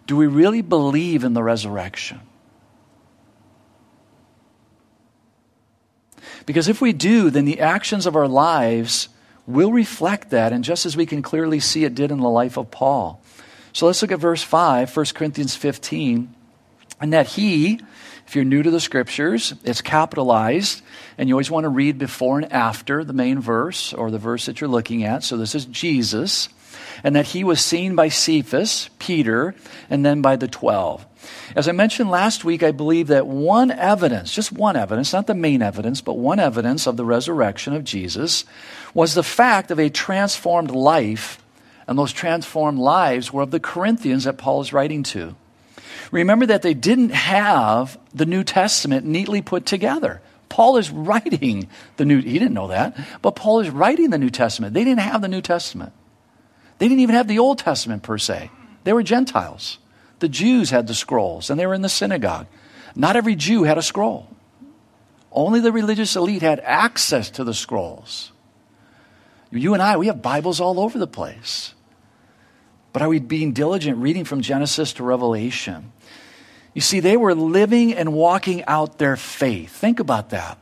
Do 0.09 0.15
we 0.15 0.25
really 0.25 0.63
believe 0.63 1.23
in 1.23 1.33
the 1.33 1.43
resurrection? 1.43 2.19
Because 6.47 6.67
if 6.67 6.81
we 6.81 6.93
do, 6.93 7.29
then 7.29 7.45
the 7.45 7.59
actions 7.59 8.07
of 8.07 8.15
our 8.15 8.27
lives 8.27 9.09
will 9.45 9.71
reflect 9.71 10.31
that, 10.31 10.51
and 10.51 10.63
just 10.63 10.87
as 10.87 10.97
we 10.97 11.05
can 11.05 11.21
clearly 11.21 11.59
see 11.59 11.85
it 11.85 11.93
did 11.93 12.09
in 12.09 12.21
the 12.21 12.27
life 12.27 12.57
of 12.57 12.71
Paul. 12.71 13.21
So 13.71 13.85
let's 13.85 14.01
look 14.01 14.11
at 14.11 14.17
verse 14.17 14.41
5, 14.41 14.97
1 14.97 15.05
Corinthians 15.13 15.55
15. 15.55 16.33
And 16.99 17.13
that 17.13 17.27
he, 17.27 17.79
if 18.25 18.35
you're 18.35 18.43
new 18.43 18.63
to 18.63 18.71
the 18.71 18.79
scriptures, 18.79 19.53
it's 19.63 19.83
capitalized, 19.83 20.81
and 21.19 21.29
you 21.29 21.35
always 21.35 21.51
want 21.51 21.65
to 21.65 21.69
read 21.69 21.99
before 21.99 22.39
and 22.39 22.51
after 22.51 23.03
the 23.03 23.13
main 23.13 23.39
verse 23.39 23.93
or 23.93 24.09
the 24.09 24.17
verse 24.17 24.47
that 24.47 24.59
you're 24.59 24.71
looking 24.71 25.03
at. 25.03 25.23
So 25.23 25.37
this 25.37 25.53
is 25.53 25.65
Jesus. 25.65 26.49
And 27.03 27.15
that 27.15 27.27
he 27.27 27.43
was 27.43 27.63
seen 27.63 27.95
by 27.95 28.09
Cephas, 28.09 28.89
Peter, 28.99 29.55
and 29.89 30.05
then 30.05 30.21
by 30.21 30.35
the 30.35 30.47
twelve. 30.47 31.05
As 31.55 31.67
I 31.67 31.71
mentioned 31.73 32.09
last 32.09 32.45
week, 32.45 32.63
I 32.63 32.71
believe 32.71 33.07
that 33.07 33.27
one 33.27 33.71
evidence, 33.71 34.33
just 34.33 34.51
one 34.51 34.75
evidence, 34.75 35.13
not 35.13 35.27
the 35.27 35.35
main 35.35 35.61
evidence, 35.61 36.01
but 36.01 36.17
one 36.17 36.39
evidence 36.39 36.87
of 36.87 36.97
the 36.97 37.05
resurrection 37.05 37.73
of 37.73 37.83
Jesus 37.83 38.45
was 38.93 39.13
the 39.13 39.23
fact 39.23 39.69
of 39.69 39.79
a 39.79 39.89
transformed 39.89 40.71
life, 40.71 41.43
and 41.87 41.97
those 41.97 42.13
transformed 42.13 42.79
lives 42.79 43.33
were 43.33 43.43
of 43.43 43.51
the 43.51 43.59
Corinthians 43.59 44.23
that 44.23 44.37
Paul 44.37 44.61
is 44.61 44.73
writing 44.73 45.03
to. 45.03 45.35
Remember 46.11 46.45
that 46.45 46.61
they 46.61 46.73
didn't 46.73 47.11
have 47.11 47.99
the 48.13 48.25
New 48.25 48.43
Testament 48.43 49.05
neatly 49.05 49.41
put 49.41 49.65
together. 49.65 50.21
Paul 50.47 50.77
is 50.77 50.89
writing 50.89 51.67
the 51.97 52.05
New, 52.05 52.21
he 52.21 52.39
didn't 52.39 52.53
know 52.53 52.69
that, 52.69 52.97
but 53.21 53.35
Paul 53.35 53.59
is 53.59 53.69
writing 53.69 54.09
the 54.09 54.17
New 54.17 54.31
Testament. 54.31 54.73
They 54.73 54.83
didn't 54.83 55.01
have 55.01 55.21
the 55.21 55.27
New 55.27 55.41
Testament. 55.41 55.93
They 56.79 56.87
didn't 56.87 57.01
even 57.01 57.15
have 57.15 57.27
the 57.27 57.39
Old 57.39 57.59
Testament 57.59 58.03
per 58.03 58.17
se. 58.17 58.49
They 58.83 58.93
were 58.93 59.03
Gentiles. 59.03 59.77
The 60.19 60.29
Jews 60.29 60.69
had 60.69 60.87
the 60.87 60.93
scrolls, 60.93 61.49
and 61.49 61.59
they 61.59 61.67
were 61.67 61.73
in 61.73 61.81
the 61.81 61.89
synagogue. 61.89 62.47
Not 62.95 63.15
every 63.15 63.35
Jew 63.35 63.63
had 63.63 63.77
a 63.77 63.81
scroll. 63.81 64.27
Only 65.31 65.59
the 65.59 65.71
religious 65.71 66.15
elite 66.15 66.41
had 66.41 66.59
access 66.61 67.29
to 67.31 67.43
the 67.43 67.53
scrolls. 67.53 68.31
You 69.51 69.73
and 69.73 69.83
I, 69.83 69.97
we 69.97 70.07
have 70.07 70.21
Bibles 70.21 70.59
all 70.59 70.79
over 70.79 70.97
the 70.97 71.07
place. 71.07 71.73
But 72.93 73.01
are 73.01 73.09
we 73.09 73.19
being 73.19 73.53
diligent 73.53 73.97
reading 73.97 74.25
from 74.25 74.41
Genesis 74.41 74.93
to 74.93 75.03
Revelation? 75.03 75.91
You 76.73 76.81
see, 76.81 76.99
they 76.99 77.17
were 77.17 77.35
living 77.35 77.93
and 77.93 78.13
walking 78.13 78.63
out 78.65 78.97
their 78.97 79.15
faith. 79.15 79.71
Think 79.71 79.99
about 79.99 80.29
that. 80.31 80.57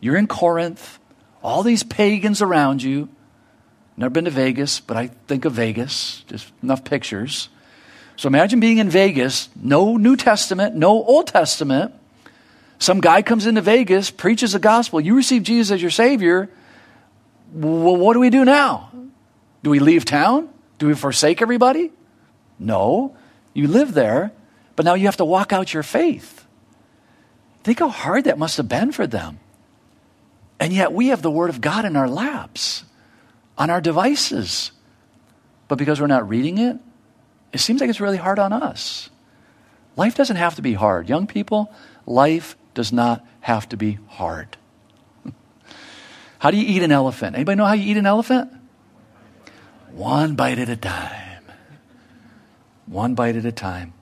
You're 0.00 0.16
in 0.16 0.26
Corinth, 0.26 0.98
all 1.42 1.62
these 1.62 1.82
pagans 1.82 2.42
around 2.42 2.82
you. 2.82 3.08
Never 3.96 4.10
been 4.10 4.26
to 4.26 4.30
Vegas, 4.30 4.80
but 4.80 4.96
I 4.96 5.08
think 5.26 5.44
of 5.44 5.54
Vegas, 5.54 6.22
just 6.28 6.52
enough 6.62 6.84
pictures. 6.84 7.48
So 8.16 8.26
imagine 8.26 8.60
being 8.60 8.78
in 8.78 8.90
Vegas, 8.90 9.48
no 9.56 9.96
New 9.96 10.16
Testament, 10.16 10.74
no 10.74 10.90
Old 10.90 11.28
Testament. 11.28 11.94
Some 12.78 13.00
guy 13.00 13.22
comes 13.22 13.46
into 13.46 13.62
Vegas, 13.62 14.10
preaches 14.10 14.52
the 14.52 14.58
gospel. 14.58 15.00
You 15.00 15.16
receive 15.16 15.42
Jesus 15.42 15.74
as 15.74 15.80
your 15.80 15.90
Savior. 15.90 16.50
Well, 17.52 17.96
what 17.96 18.12
do 18.12 18.20
we 18.20 18.30
do 18.30 18.44
now? 18.44 18.90
Do 19.62 19.70
we 19.70 19.78
leave 19.78 20.04
town? 20.04 20.48
Do 20.78 20.88
we 20.88 20.94
forsake 20.94 21.40
everybody? 21.40 21.90
No. 22.58 23.16
You 23.54 23.68
live 23.68 23.94
there, 23.94 24.32
but 24.76 24.84
now 24.84 24.94
you 24.94 25.06
have 25.06 25.16
to 25.16 25.24
walk 25.24 25.52
out 25.52 25.72
your 25.72 25.82
faith. 25.82 26.44
Think 27.64 27.80
how 27.80 27.88
hard 27.88 28.24
that 28.24 28.38
must 28.38 28.58
have 28.58 28.68
been 28.68 28.92
for 28.92 29.06
them. 29.06 29.40
And 30.60 30.72
yet 30.72 30.92
we 30.92 31.08
have 31.08 31.22
the 31.22 31.30
Word 31.30 31.50
of 31.50 31.60
God 31.60 31.84
in 31.84 31.96
our 31.96 32.08
laps, 32.08 32.84
on 33.56 33.70
our 33.70 33.80
devices. 33.80 34.72
But 35.68 35.76
because 35.76 36.00
we're 36.00 36.06
not 36.06 36.28
reading 36.28 36.58
it, 36.58 36.78
it 37.52 37.58
seems 37.58 37.80
like 37.80 37.90
it's 37.90 38.00
really 38.00 38.16
hard 38.16 38.38
on 38.38 38.52
us. 38.52 39.10
Life 39.96 40.14
doesn't 40.14 40.36
have 40.36 40.56
to 40.56 40.62
be 40.62 40.74
hard. 40.74 41.08
Young 41.08 41.26
people, 41.26 41.72
life 42.04 42.56
does 42.74 42.92
not 42.92 43.26
have 43.40 43.68
to 43.70 43.76
be 43.76 43.98
hard. 44.08 44.56
how 46.38 46.50
do 46.50 46.56
you 46.58 46.66
eat 46.66 46.82
an 46.82 46.92
elephant? 46.92 47.34
Anybody 47.34 47.56
know 47.56 47.64
how 47.64 47.72
you 47.72 47.90
eat 47.90 47.96
an 47.96 48.06
elephant? 48.06 48.52
One 49.92 50.34
bite 50.34 50.58
at 50.58 50.68
a 50.68 50.76
time. 50.76 51.44
One 52.86 53.14
bite 53.14 53.36
at 53.36 53.46
a 53.46 53.52
time. 53.52 53.94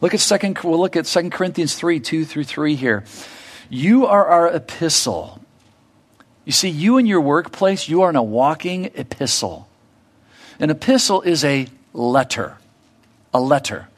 Look 0.00 0.14
at 0.14 0.20
second 0.20 0.58
we'll 0.62 0.78
look 0.78 0.96
at 0.96 1.06
2 1.06 1.30
Corinthians 1.30 1.74
3, 1.74 2.00
2 2.00 2.24
through 2.24 2.44
3 2.44 2.76
here. 2.76 3.04
You 3.68 4.06
are 4.06 4.24
our 4.26 4.48
epistle. 4.48 5.40
You 6.46 6.52
see, 6.52 6.70
you 6.70 6.96
in 6.96 7.04
your 7.04 7.20
workplace, 7.20 7.88
you 7.88 8.00
are 8.02 8.08
in 8.08 8.16
a 8.16 8.22
walking 8.22 8.86
epistle. 8.94 9.68
An 10.58 10.70
epistle 10.70 11.20
is 11.20 11.44
a 11.44 11.66
letter 11.92 12.56
a 13.36 13.40
letter. 13.40 13.88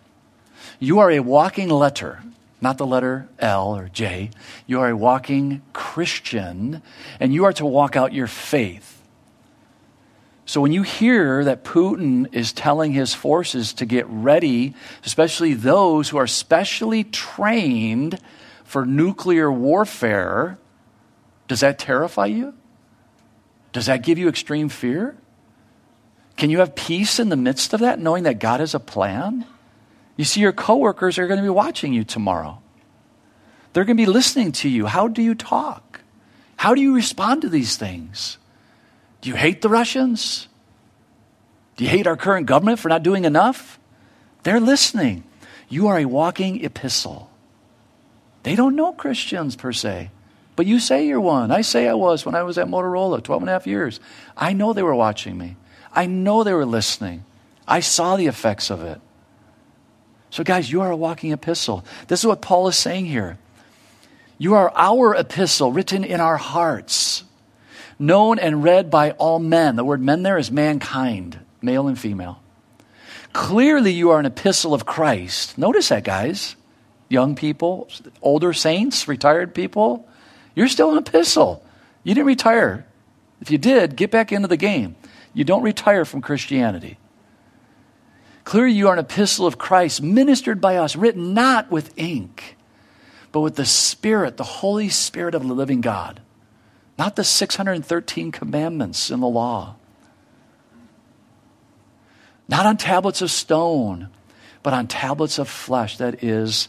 You 0.80 0.98
are 0.98 1.12
a 1.12 1.20
walking 1.20 1.68
letter, 1.68 2.22
not 2.60 2.76
the 2.76 2.86
letter 2.86 3.28
L 3.38 3.76
or 3.76 3.88
J. 3.88 4.30
You 4.66 4.80
are 4.80 4.88
a 4.88 4.96
walking 4.96 5.62
Christian 5.72 6.82
and 7.20 7.32
you 7.32 7.44
are 7.44 7.52
to 7.52 7.64
walk 7.64 7.94
out 7.94 8.12
your 8.12 8.26
faith. 8.26 9.00
So 10.44 10.60
when 10.60 10.72
you 10.72 10.82
hear 10.82 11.44
that 11.44 11.62
Putin 11.62 12.34
is 12.34 12.52
telling 12.52 12.92
his 12.92 13.14
forces 13.14 13.72
to 13.74 13.86
get 13.86 14.06
ready, 14.08 14.74
especially 15.04 15.54
those 15.54 16.08
who 16.08 16.16
are 16.16 16.26
specially 16.26 17.04
trained 17.04 18.18
for 18.64 18.84
nuclear 18.84 19.52
warfare, 19.52 20.58
does 21.48 21.60
that 21.60 21.78
terrify 21.78 22.26
you? 22.26 22.54
Does 23.72 23.86
that 23.86 24.02
give 24.02 24.18
you 24.18 24.28
extreme 24.28 24.68
fear? 24.68 25.16
Can 26.36 26.50
you 26.50 26.60
have 26.60 26.74
peace 26.74 27.18
in 27.18 27.30
the 27.30 27.36
midst 27.36 27.74
of 27.74 27.80
that, 27.80 27.98
knowing 27.98 28.22
that 28.22 28.38
God 28.38 28.60
has 28.60 28.74
a 28.74 28.80
plan? 28.80 29.44
You 30.16 30.24
see, 30.24 30.40
your 30.40 30.52
coworkers 30.52 31.18
are 31.18 31.26
going 31.26 31.38
to 31.38 31.42
be 31.42 31.48
watching 31.48 31.92
you 31.92 32.04
tomorrow. 32.04 32.60
They're 33.72 33.84
going 33.84 33.96
to 33.96 34.02
be 34.02 34.06
listening 34.06 34.52
to 34.52 34.68
you. 34.68 34.86
How 34.86 35.08
do 35.08 35.22
you 35.22 35.34
talk? 35.34 36.00
How 36.56 36.74
do 36.74 36.80
you 36.80 36.94
respond 36.94 37.42
to 37.42 37.48
these 37.48 37.76
things? 37.76 38.38
Do 39.20 39.30
you 39.30 39.36
hate 39.36 39.62
the 39.62 39.68
Russians? 39.68 40.48
Do 41.76 41.84
you 41.84 41.90
hate 41.90 42.06
our 42.06 42.16
current 42.16 42.46
government 42.46 42.78
for 42.78 42.88
not 42.88 43.02
doing 43.02 43.24
enough? 43.24 43.78
They're 44.42 44.60
listening. 44.60 45.24
You 45.68 45.88
are 45.88 45.98
a 45.98 46.04
walking 46.04 46.64
epistle. 46.64 47.30
They 48.42 48.56
don't 48.56 48.76
know 48.76 48.92
Christians 48.92 49.54
per 49.56 49.72
se, 49.72 50.10
but 50.58 50.66
you 50.66 50.80
say 50.80 51.06
you're 51.06 51.20
one. 51.20 51.52
I 51.52 51.60
say 51.60 51.86
I 51.86 51.94
was 51.94 52.26
when 52.26 52.34
I 52.34 52.42
was 52.42 52.58
at 52.58 52.66
Motorola 52.66 53.22
12 53.22 53.42
and 53.42 53.48
a 53.48 53.52
half 53.52 53.64
years. 53.64 54.00
I 54.36 54.54
know 54.54 54.72
they 54.72 54.82
were 54.82 54.92
watching 54.92 55.38
me, 55.38 55.54
I 55.92 56.06
know 56.06 56.42
they 56.42 56.52
were 56.52 56.66
listening. 56.66 57.24
I 57.68 57.78
saw 57.78 58.16
the 58.16 58.26
effects 58.26 58.68
of 58.68 58.82
it. 58.82 59.00
So, 60.30 60.42
guys, 60.42 60.72
you 60.72 60.80
are 60.80 60.90
a 60.90 60.96
walking 60.96 61.30
epistle. 61.30 61.84
This 62.08 62.18
is 62.18 62.26
what 62.26 62.42
Paul 62.42 62.66
is 62.66 62.74
saying 62.74 63.06
here. 63.06 63.38
You 64.36 64.54
are 64.54 64.72
our 64.74 65.14
epistle 65.14 65.70
written 65.70 66.02
in 66.02 66.20
our 66.20 66.38
hearts 66.38 67.22
known 67.96 68.40
and 68.40 68.64
read 68.64 68.90
by 68.90 69.12
all 69.12 69.38
men. 69.38 69.76
The 69.76 69.84
word 69.84 70.02
men 70.02 70.24
there 70.24 70.38
is 70.38 70.50
mankind, 70.50 71.38
male 71.62 71.86
and 71.86 71.96
female. 71.96 72.42
Clearly, 73.32 73.92
you 73.92 74.10
are 74.10 74.18
an 74.18 74.26
epistle 74.26 74.74
of 74.74 74.86
Christ. 74.86 75.56
Notice 75.56 75.90
that, 75.90 76.02
guys. 76.02 76.56
Young 77.08 77.36
people, 77.36 77.88
older 78.22 78.52
saints, 78.52 79.06
retired 79.06 79.54
people, 79.54 80.08
you're 80.58 80.68
still 80.68 80.90
an 80.90 80.98
epistle. 80.98 81.64
You 82.02 82.14
didn't 82.14 82.26
retire. 82.26 82.86
If 83.40 83.50
you 83.50 83.58
did, 83.58 83.96
get 83.96 84.10
back 84.10 84.32
into 84.32 84.48
the 84.48 84.56
game. 84.56 84.96
You 85.32 85.44
don't 85.44 85.62
retire 85.62 86.04
from 86.04 86.20
Christianity. 86.20 86.98
Clearly, 88.44 88.72
you 88.72 88.88
are 88.88 88.94
an 88.94 88.98
epistle 88.98 89.46
of 89.46 89.58
Christ, 89.58 90.02
ministered 90.02 90.60
by 90.60 90.76
us, 90.76 90.96
written 90.96 91.34
not 91.34 91.70
with 91.70 91.96
ink, 91.96 92.56
but 93.30 93.40
with 93.40 93.56
the 93.56 93.66
Spirit, 93.66 94.36
the 94.36 94.44
Holy 94.44 94.88
Spirit 94.88 95.34
of 95.34 95.46
the 95.46 95.54
living 95.54 95.80
God 95.80 96.20
not 96.98 97.14
the 97.14 97.24
613 97.24 98.32
commandments 98.32 99.10
in 99.10 99.20
the 99.20 99.28
law. 99.28 99.76
Not 102.48 102.66
on 102.66 102.76
tablets 102.76 103.22
of 103.22 103.30
stone, 103.30 104.08
but 104.64 104.74
on 104.74 104.88
tablets 104.88 105.38
of 105.38 105.48
flesh, 105.48 105.96
that 105.98 106.24
is, 106.24 106.68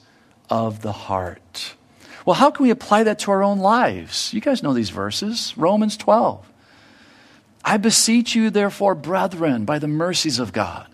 of 0.49 0.81
the 0.83 0.91
heart. 0.91 1.73
Well, 2.29 2.37
how 2.37 2.51
can 2.51 2.61
we 2.61 2.69
apply 2.69 3.05
that 3.05 3.17
to 3.21 3.31
our 3.31 3.41
own 3.41 3.57
lives? 3.57 4.31
You 4.35 4.39
guys 4.39 4.61
know 4.61 4.71
these 4.71 4.91
verses. 4.91 5.51
Romans 5.57 5.97
12. 5.97 6.47
I 7.65 7.77
beseech 7.77 8.35
you, 8.35 8.51
therefore, 8.51 8.93
brethren, 8.93 9.65
by 9.65 9.79
the 9.79 9.87
mercies 9.87 10.37
of 10.37 10.53
God, 10.53 10.85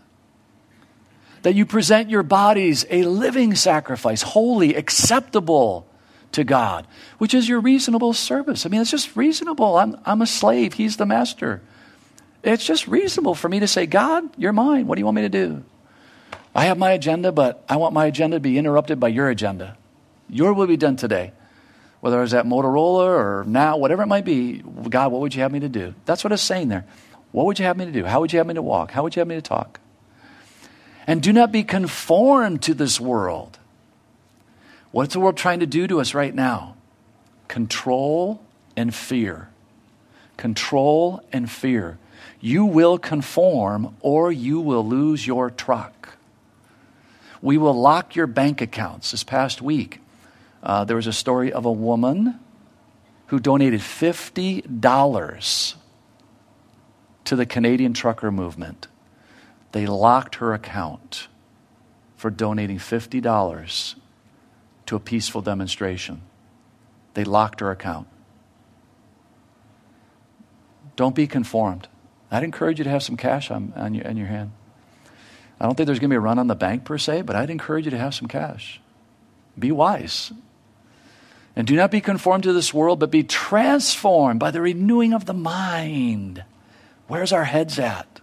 that 1.42 1.54
you 1.54 1.66
present 1.66 2.10
your 2.10 2.24
bodies 2.24 2.86
a 2.90 3.04
living 3.04 3.54
sacrifice, 3.54 4.22
holy, 4.22 4.76
acceptable 4.76 5.86
to 6.32 6.46
God, 6.46 6.88
which 7.18 7.34
is 7.34 7.50
your 7.50 7.60
reasonable 7.60 8.14
service. 8.14 8.66
I 8.66 8.70
mean, 8.70 8.80
it's 8.80 8.92
just 8.92 9.14
reasonable. 9.18 9.76
I'm, 9.76 9.98
I'm 10.06 10.22
a 10.22 10.28
slave, 10.28 10.76
He's 10.76 10.96
the 10.96 11.06
master. 11.06 11.62
It's 12.44 12.66
just 12.66 12.88
reasonable 12.88 13.36
for 13.36 13.50
me 13.50 13.60
to 13.60 13.68
say, 13.68 13.88
God, 13.88 14.24
you're 14.38 14.54
mine. 14.54 14.88
What 14.88 14.96
do 14.96 15.02
you 15.02 15.06
want 15.06 15.16
me 15.18 15.24
to 15.24 15.28
do? 15.28 15.66
I 16.56 16.68
have 16.68 16.78
my 16.78 16.92
agenda, 16.92 17.34
but 17.34 17.66
I 17.68 17.76
want 17.76 17.94
my 17.94 18.06
agenda 18.06 18.38
to 18.38 18.40
be 18.40 18.58
interrupted 18.58 19.02
by 19.02 19.10
your 19.10 19.30
agenda. 19.30 19.76
Your 20.36 20.54
will 20.54 20.68
be 20.68 20.78
done 20.78 20.96
today. 20.96 21.32
Whether 22.02 22.18
I 22.18 22.22
was 22.22 22.34
at 22.34 22.46
Motorola 22.46 23.08
or 23.08 23.44
now, 23.48 23.78
whatever 23.78 24.04
it 24.04 24.08
might 24.08 24.26
be, 24.26 24.64
God, 24.90 25.12
what 25.12 25.22
would 25.22 25.34
you 25.34 25.42
have 25.42 25.52
me 25.52 25.60
to 25.62 25.70
do? 25.70 25.96
That's 26.06 26.24
what 26.24 26.34
it's 26.34 26.44
saying 26.44 26.70
there. 26.70 26.86
What 27.32 27.46
would 27.46 27.58
you 27.60 27.66
have 27.66 27.78
me 27.78 27.86
to 27.86 27.92
do? 27.92 28.06
How 28.06 28.20
would 28.20 28.32
you 28.34 28.38
have 28.38 28.48
me 28.48 28.54
to 28.54 28.62
walk? 28.62 28.92
How 28.92 29.04
would 29.04 29.16
you 29.16 29.22
have 29.22 29.28
me 29.28 29.36
to 29.36 29.42
talk? 29.42 29.80
And 31.08 31.22
do 31.22 31.34
not 31.34 31.52
be 31.52 31.64
conformed 31.64 32.62
to 32.64 32.74
this 32.74 33.00
world 33.00 33.60
What's 34.96 35.12
the 35.12 35.20
world 35.20 35.36
trying 35.36 35.60
to 35.60 35.66
do 35.66 35.88
to 35.88 36.00
us 36.00 36.14
right 36.14 36.34
now? 36.34 36.78
Control 37.50 38.42
and 38.78 38.96
fear. 38.96 39.50
Control 40.38 41.22
and 41.34 41.52
fear. 41.52 41.98
You 42.40 42.64
will 42.64 42.98
conform 42.98 43.98
or 44.00 44.32
you 44.32 44.62
will 44.62 44.88
lose 44.88 45.28
your 45.28 45.50
truck. 45.50 46.18
We 47.42 47.58
will 47.58 47.74
lock 47.74 48.16
your 48.16 48.26
bank 48.26 48.62
accounts. 48.62 49.12
This 49.12 49.26
past 49.26 49.62
week, 49.62 50.00
uh, 50.66 50.84
there 50.84 50.96
was 50.96 51.08
a 51.08 51.14
story 51.14 51.54
of 51.54 51.66
a 51.66 51.72
woman 51.72 52.40
who 53.28 53.40
donated 53.40 53.80
$50 53.82 55.76
to 57.26 57.36
the 57.36 57.46
Canadian 57.46 57.94
trucker 57.94 58.32
movement. 58.32 58.88
They 59.72 59.86
locked 59.86 60.36
her 60.36 60.54
account 60.54 61.28
for 62.16 62.30
donating 62.30 62.78
$50 62.78 63.96
to 64.88 64.96
a 64.96 65.00
peaceful 65.00 65.42
demonstration. 65.42 66.22
They 67.14 67.24
locked 67.24 67.60
her 67.60 67.72
account. 67.72 68.08
Don't 70.96 71.16
be 71.16 71.28
conformed. 71.28 71.88
I'd 72.32 72.44
encourage 72.44 72.80
you 72.80 72.84
to 72.86 72.90
have 72.90 73.04
some 73.04 73.18
cash 73.18 73.52
on, 73.52 73.74
on, 73.76 73.94
your, 73.94 74.06
in 74.06 74.18
your 74.18 74.28
hand. 74.28 74.52
I 75.60 75.66
don't 75.66 75.76
think 75.76 75.88
there's 75.88 76.00
going 76.00 76.10
to 76.10 76.14
be 76.14 76.18
a 76.18 76.22
run 76.22 76.40
on 76.40 76.48
the 76.48 76.56
bank 76.56 76.86
per 76.86 76.98
se, 76.98 77.22
but 77.24 77.36
I'd 77.36 77.50
encourage 77.50 77.86
you 77.86 77.92
to 77.92 77.98
have 77.98 78.14
some 78.14 78.28
cash. 78.28 78.82
Be 79.58 79.72
wise. 79.72 80.32
And 81.56 81.66
do 81.66 81.76
not 81.76 81.92
be 81.92 82.02
conformed 82.02 82.44
to 82.44 82.54
this 82.54 82.74
world, 82.74 83.00
but 83.00 83.12
be 83.12 83.24
transformed 83.24 84.40
by 84.40 84.52
the 84.52 84.62
renewing 84.62 85.14
of 85.14 85.26
the 85.26 85.34
mind. 85.34 86.44
Where's 87.08 87.32
our 87.32 87.46
heads 87.46 87.80
at? 87.80 88.16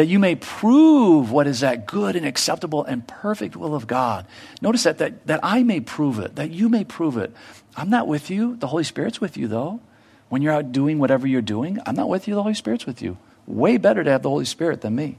that 0.00 0.06
you 0.06 0.18
may 0.18 0.34
prove 0.34 1.30
what 1.30 1.46
is 1.46 1.60
that 1.60 1.86
good 1.86 2.16
and 2.16 2.24
acceptable 2.24 2.84
and 2.84 3.06
perfect 3.06 3.56
will 3.56 3.74
of 3.74 3.86
God. 3.86 4.26
Notice 4.62 4.84
that, 4.84 4.98
that, 4.98 5.26
that 5.26 5.40
I 5.42 5.62
may 5.62 5.80
prove 5.80 6.18
it, 6.18 6.36
that 6.36 6.50
you 6.50 6.68
may 6.68 6.84
prove 6.84 7.16
it. 7.16 7.34
I'm 7.76 7.90
not 7.90 8.06
with 8.06 8.30
you. 8.30 8.56
The 8.56 8.68
Holy 8.68 8.84
Spirit's 8.84 9.20
with 9.20 9.36
you, 9.36 9.48
though. 9.48 9.80
When 10.28 10.42
you're 10.42 10.52
out 10.52 10.72
doing 10.72 10.98
whatever 10.98 11.26
you're 11.26 11.42
doing, 11.42 11.78
I'm 11.86 11.96
not 11.96 12.08
with 12.08 12.28
you. 12.28 12.34
The 12.34 12.42
Holy 12.42 12.54
Spirit's 12.54 12.86
with 12.86 13.02
you. 13.02 13.18
Way 13.46 13.76
better 13.76 14.04
to 14.04 14.10
have 14.10 14.22
the 14.22 14.28
Holy 14.28 14.44
Spirit 14.44 14.80
than 14.80 14.94
me. 14.94 15.18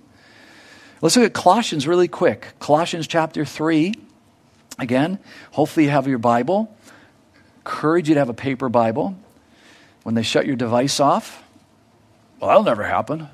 Let's 1.02 1.16
look 1.16 1.26
at 1.26 1.34
Colossians 1.34 1.88
really 1.88 2.08
quick. 2.08 2.54
Colossians 2.60 3.08
chapter 3.08 3.44
3. 3.44 3.94
Again, 4.80 5.20
hopefully 5.52 5.86
you 5.86 5.92
have 5.92 6.08
your 6.08 6.18
Bible. 6.18 6.76
Encourage 7.62 8.10
you 8.10 8.16
to 8.16 8.20
have 8.22 8.30
a 8.30 8.34
paper 8.34 8.70
Bible. 8.70 9.16
When 10.04 10.16
they 10.16 10.24
shut 10.24 10.46
your 10.46 10.56
device 10.56 11.00
off, 11.00 11.44
well, 12.40 12.50
that'll 12.50 12.64
never 12.64 12.84
happen. 12.84 13.28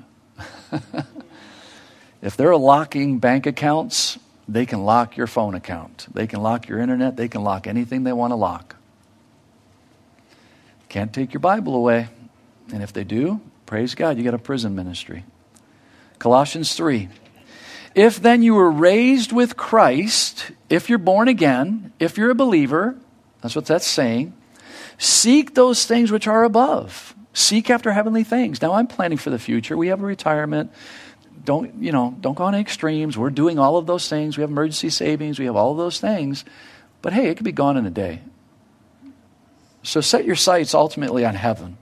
If 2.20 2.36
they're 2.36 2.56
locking 2.56 3.18
bank 3.18 3.46
accounts, 3.46 4.18
they 4.48 4.66
can 4.66 4.84
lock 4.84 5.16
your 5.16 5.26
phone 5.26 5.54
account. 5.54 6.06
They 6.12 6.26
can 6.26 6.42
lock 6.42 6.68
your 6.68 6.80
internet. 6.80 7.16
They 7.16 7.28
can 7.28 7.44
lock 7.44 7.66
anything 7.66 8.04
they 8.04 8.12
want 8.12 8.32
to 8.32 8.36
lock. 8.36 8.76
Can't 10.88 11.12
take 11.12 11.32
your 11.32 11.40
Bible 11.40 11.74
away. 11.76 12.08
And 12.72 12.82
if 12.82 12.92
they 12.92 13.04
do, 13.04 13.40
praise 13.66 13.94
God, 13.94 14.16
you 14.16 14.24
got 14.24 14.34
a 14.34 14.38
prison 14.38 14.74
ministry. 14.74 15.24
Colossians 16.18 16.74
3. 16.74 17.08
If 17.94 18.20
then 18.20 18.42
you 18.42 18.54
were 18.54 18.70
raised 18.70 19.32
with 19.32 19.56
Christ, 19.56 20.50
if 20.68 20.88
you're 20.88 20.98
born 20.98 21.28
again, 21.28 21.92
if 21.98 22.18
you're 22.18 22.30
a 22.30 22.34
believer, 22.34 22.96
that's 23.40 23.56
what 23.56 23.66
that's 23.66 23.86
saying, 23.86 24.34
seek 24.98 25.54
those 25.54 25.86
things 25.86 26.10
which 26.10 26.26
are 26.26 26.44
above. 26.44 27.14
Seek 27.32 27.70
after 27.70 27.92
heavenly 27.92 28.24
things. 28.24 28.60
Now, 28.60 28.72
I'm 28.72 28.88
planning 28.88 29.18
for 29.18 29.30
the 29.30 29.38
future. 29.38 29.76
We 29.76 29.88
have 29.88 30.02
a 30.02 30.06
retirement 30.06 30.72
don't, 31.44 31.82
you 31.82 31.92
know, 31.92 32.14
don't 32.20 32.34
go 32.34 32.44
on 32.44 32.54
extremes. 32.54 33.16
We're 33.16 33.30
doing 33.30 33.58
all 33.58 33.78
of 33.78 33.86
those 33.86 34.06
things. 34.06 34.36
We 34.36 34.42
have 34.42 34.50
emergency 34.50 34.90
savings. 34.90 35.38
We 35.38 35.46
have 35.46 35.56
all 35.56 35.70
of 35.72 35.78
those 35.78 35.98
things. 35.98 36.44
But 37.00 37.14
hey, 37.14 37.28
it 37.28 37.36
could 37.36 37.44
be 37.44 37.52
gone 37.52 37.78
in 37.78 37.86
a 37.86 37.90
day. 37.90 38.20
So 39.82 40.02
set 40.02 40.26
your 40.26 40.36
sights 40.36 40.74
ultimately 40.74 41.24
on 41.24 41.36
heaven, 41.36 41.78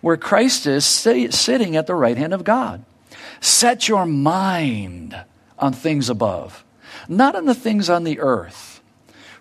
where 0.00 0.16
Christ 0.16 0.66
is 0.66 0.84
sitting 0.84 1.76
at 1.76 1.86
the 1.86 1.94
right 1.94 2.16
hand 2.16 2.34
of 2.34 2.42
God. 2.42 2.84
Set 3.40 3.86
your 3.86 4.06
mind 4.06 5.16
on 5.58 5.72
things 5.72 6.10
above, 6.10 6.64
not 7.08 7.36
on 7.36 7.44
the 7.44 7.54
things 7.54 7.88
on 7.88 8.02
the 8.02 8.18
earth. 8.18 8.75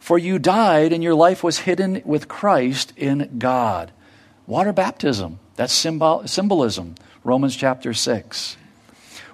For 0.06 0.20
you 0.20 0.38
died, 0.38 0.94
and 0.94 1.04
your 1.04 1.16
life 1.16 1.44
was 1.44 1.58
hidden 1.58 2.04
with 2.06 2.28
Christ 2.28 2.94
in 2.96 3.38
God. 3.40 3.92
Water 4.46 4.72
baptism, 4.72 5.40
that's 5.56 5.74
symbol, 5.74 6.28
symbolism. 6.28 6.94
Romans 7.24 7.56
chapter 7.56 7.92
6. 7.92 8.56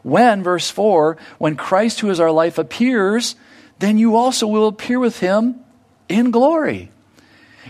When, 0.02 0.42
verse 0.42 0.70
4, 0.70 1.18
when 1.40 1.58
Christ, 1.58 2.00
who 2.00 2.10
is 2.10 2.22
our 2.22 2.32
life, 2.32 2.58
appears, 2.58 3.36
then 3.80 3.98
you 3.98 4.16
also 4.16 4.48
will 4.48 4.70
appear 4.70 4.98
with 4.98 5.20
him 5.20 5.60
in 6.08 6.32
glory. 6.32 6.90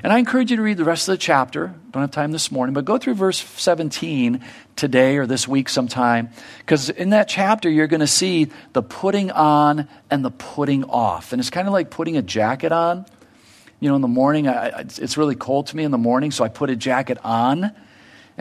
And 0.03 0.11
I 0.11 0.17
encourage 0.17 0.49
you 0.49 0.57
to 0.57 0.63
read 0.63 0.77
the 0.77 0.83
rest 0.83 1.07
of 1.07 1.13
the 1.13 1.17
chapter. 1.17 1.73
Don't 1.91 2.01
have 2.01 2.11
time 2.11 2.31
this 2.31 2.51
morning, 2.51 2.73
but 2.73 2.85
go 2.85 2.97
through 2.97 3.13
verse 3.13 3.39
17 3.39 4.43
today 4.75 5.17
or 5.17 5.27
this 5.27 5.47
week 5.47 5.69
sometime. 5.69 6.29
Because 6.59 6.89
in 6.89 7.11
that 7.11 7.27
chapter, 7.27 7.69
you're 7.69 7.87
going 7.87 7.99
to 7.99 8.07
see 8.07 8.49
the 8.73 8.81
putting 8.81 9.29
on 9.31 9.87
and 10.09 10.25
the 10.25 10.31
putting 10.31 10.83
off. 10.85 11.33
And 11.33 11.39
it's 11.39 11.51
kind 11.51 11.67
of 11.67 11.73
like 11.73 11.91
putting 11.91 12.17
a 12.17 12.21
jacket 12.21 12.71
on. 12.71 13.05
You 13.79 13.89
know, 13.89 13.95
in 13.95 14.01
the 14.01 14.07
morning, 14.07 14.47
I, 14.47 14.79
it's 14.79 15.17
really 15.17 15.35
cold 15.35 15.67
to 15.67 15.77
me 15.77 15.83
in 15.83 15.91
the 15.91 15.97
morning, 15.97 16.31
so 16.31 16.43
I 16.43 16.49
put 16.49 16.69
a 16.69 16.75
jacket 16.75 17.17
on 17.23 17.71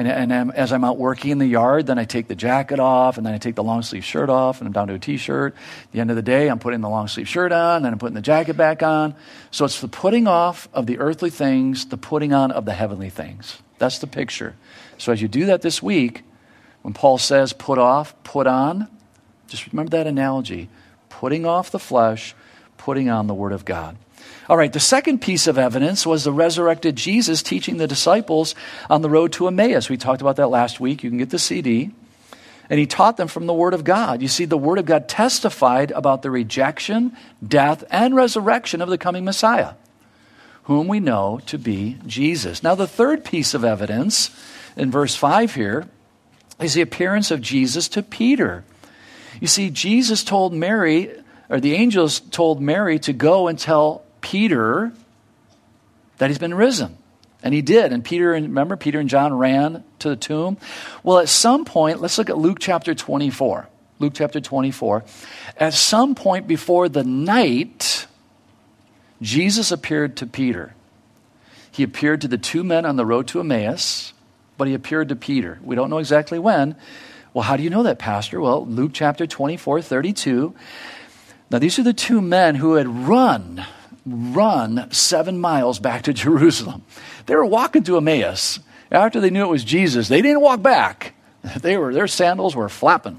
and, 0.08 0.32
and 0.32 0.52
as 0.52 0.72
I'm 0.72 0.84
out 0.84 0.98
working 0.98 1.30
in 1.30 1.38
the 1.38 1.46
yard, 1.46 1.86
then 1.86 1.98
I 1.98 2.04
take 2.04 2.28
the 2.28 2.34
jacket 2.34 2.78
off, 2.80 3.16
and 3.16 3.26
then 3.26 3.34
I 3.34 3.38
take 3.38 3.54
the 3.54 3.62
long 3.62 3.82
sleeve 3.82 4.04
shirt 4.04 4.28
off, 4.28 4.60
and 4.60 4.66
I'm 4.66 4.72
down 4.72 4.88
to 4.88 4.94
a 4.94 4.98
t 4.98 5.16
shirt. 5.16 5.54
The 5.92 6.00
end 6.00 6.10
of 6.10 6.16
the 6.16 6.22
day, 6.22 6.48
I'm 6.48 6.58
putting 6.58 6.80
the 6.80 6.88
long 6.88 7.08
sleeve 7.08 7.28
shirt 7.28 7.52
on, 7.52 7.82
then 7.82 7.92
I'm 7.92 7.98
putting 7.98 8.14
the 8.14 8.20
jacket 8.20 8.56
back 8.56 8.82
on. 8.82 9.14
So 9.50 9.64
it's 9.64 9.80
the 9.80 9.88
putting 9.88 10.26
off 10.26 10.68
of 10.72 10.86
the 10.86 10.98
earthly 10.98 11.30
things, 11.30 11.86
the 11.86 11.96
putting 11.96 12.32
on 12.32 12.50
of 12.50 12.64
the 12.64 12.72
heavenly 12.72 13.10
things. 13.10 13.62
That's 13.78 13.98
the 13.98 14.06
picture. 14.06 14.54
So 14.98 15.12
as 15.12 15.22
you 15.22 15.28
do 15.28 15.46
that 15.46 15.62
this 15.62 15.82
week, 15.82 16.22
when 16.82 16.94
Paul 16.94 17.18
says 17.18 17.52
put 17.52 17.78
off, 17.78 18.14
put 18.22 18.46
on, 18.46 18.88
just 19.48 19.66
remember 19.72 19.90
that 19.90 20.06
analogy 20.06 20.68
putting 21.08 21.44
off 21.44 21.70
the 21.70 21.78
flesh, 21.78 22.34
putting 22.78 23.10
on 23.10 23.26
the 23.26 23.34
Word 23.34 23.52
of 23.52 23.64
God. 23.66 23.96
All 24.50 24.56
right, 24.56 24.72
the 24.72 24.80
second 24.80 25.20
piece 25.20 25.46
of 25.46 25.58
evidence 25.58 26.04
was 26.04 26.24
the 26.24 26.32
resurrected 26.32 26.96
Jesus 26.96 27.40
teaching 27.40 27.76
the 27.76 27.86
disciples 27.86 28.56
on 28.90 29.00
the 29.00 29.08
road 29.08 29.32
to 29.34 29.46
Emmaus. 29.46 29.88
We 29.88 29.96
talked 29.96 30.20
about 30.20 30.34
that 30.36 30.48
last 30.48 30.80
week. 30.80 31.04
You 31.04 31.10
can 31.10 31.20
get 31.20 31.30
the 31.30 31.38
CD. 31.38 31.92
And 32.68 32.80
he 32.80 32.84
taught 32.84 33.16
them 33.16 33.28
from 33.28 33.46
the 33.46 33.54
Word 33.54 33.74
of 33.74 33.84
God. 33.84 34.22
You 34.22 34.26
see, 34.26 34.46
the 34.46 34.58
Word 34.58 34.80
of 34.80 34.86
God 34.86 35.08
testified 35.08 35.92
about 35.92 36.22
the 36.22 36.32
rejection, 36.32 37.16
death, 37.46 37.84
and 37.92 38.16
resurrection 38.16 38.82
of 38.82 38.88
the 38.88 38.98
coming 38.98 39.24
Messiah, 39.24 39.74
whom 40.64 40.88
we 40.88 40.98
know 40.98 41.40
to 41.46 41.56
be 41.56 41.98
Jesus. 42.04 42.60
Now, 42.60 42.74
the 42.74 42.88
third 42.88 43.24
piece 43.24 43.54
of 43.54 43.64
evidence 43.64 44.30
in 44.76 44.90
verse 44.90 45.14
5 45.14 45.54
here 45.54 45.86
is 46.60 46.74
the 46.74 46.82
appearance 46.82 47.30
of 47.30 47.40
Jesus 47.40 47.86
to 47.90 48.02
Peter. 48.02 48.64
You 49.40 49.46
see, 49.46 49.70
Jesus 49.70 50.24
told 50.24 50.52
Mary, 50.52 51.12
or 51.48 51.60
the 51.60 51.74
angels 51.74 52.18
told 52.18 52.60
Mary 52.60 52.98
to 52.98 53.12
go 53.12 53.46
and 53.46 53.56
tell 53.56 54.02
Peter 54.20 54.92
that 56.18 56.28
he's 56.28 56.38
been 56.38 56.54
risen. 56.54 56.96
And 57.42 57.54
he 57.54 57.62
did. 57.62 57.92
And 57.92 58.04
Peter, 58.04 58.34
and 58.34 58.46
remember, 58.46 58.76
Peter 58.76 59.00
and 59.00 59.08
John 59.08 59.32
ran 59.32 59.82
to 60.00 60.10
the 60.10 60.16
tomb. 60.16 60.58
Well, 61.02 61.18
at 61.18 61.28
some 61.28 61.64
point, 61.64 62.00
let's 62.00 62.18
look 62.18 62.28
at 62.28 62.36
Luke 62.36 62.58
chapter 62.60 62.94
24. 62.94 63.68
Luke 63.98 64.12
chapter 64.14 64.40
24. 64.40 65.04
At 65.56 65.74
some 65.74 66.14
point 66.14 66.46
before 66.46 66.88
the 66.88 67.04
night, 67.04 68.06
Jesus 69.22 69.70
appeared 69.70 70.16
to 70.18 70.26
Peter. 70.26 70.74
He 71.70 71.82
appeared 71.82 72.20
to 72.22 72.28
the 72.28 72.38
two 72.38 72.64
men 72.64 72.84
on 72.84 72.96
the 72.96 73.06
road 73.06 73.28
to 73.28 73.40
Emmaus, 73.40 74.12
but 74.58 74.68
he 74.68 74.74
appeared 74.74 75.08
to 75.08 75.16
Peter. 75.16 75.58
We 75.62 75.76
don't 75.76 75.90
know 75.90 75.98
exactly 75.98 76.38
when. 76.38 76.76
Well, 77.32 77.44
how 77.44 77.56
do 77.56 77.62
you 77.62 77.70
know 77.70 77.84
that, 77.84 77.98
Pastor? 77.98 78.40
Well, 78.40 78.66
Luke 78.66 78.90
chapter 78.92 79.26
24, 79.26 79.82
32. 79.82 80.54
Now, 81.50 81.58
these 81.58 81.78
are 81.78 81.82
the 81.82 81.92
two 81.92 82.20
men 82.20 82.56
who 82.56 82.74
had 82.74 82.88
run 82.88 83.64
run 84.10 84.88
seven 84.90 85.38
miles 85.38 85.78
back 85.78 86.02
to 86.02 86.12
Jerusalem. 86.12 86.82
They 87.26 87.34
were 87.34 87.46
walking 87.46 87.82
to 87.84 87.96
Emmaus. 87.96 88.60
After 88.90 89.20
they 89.20 89.30
knew 89.30 89.44
it 89.44 89.50
was 89.50 89.64
Jesus, 89.64 90.08
they 90.08 90.22
didn't 90.22 90.40
walk 90.40 90.62
back. 90.62 91.14
They 91.62 91.78
were, 91.78 91.94
their 91.94 92.06
sandals 92.06 92.54
were 92.54 92.68
flapping. 92.68 93.18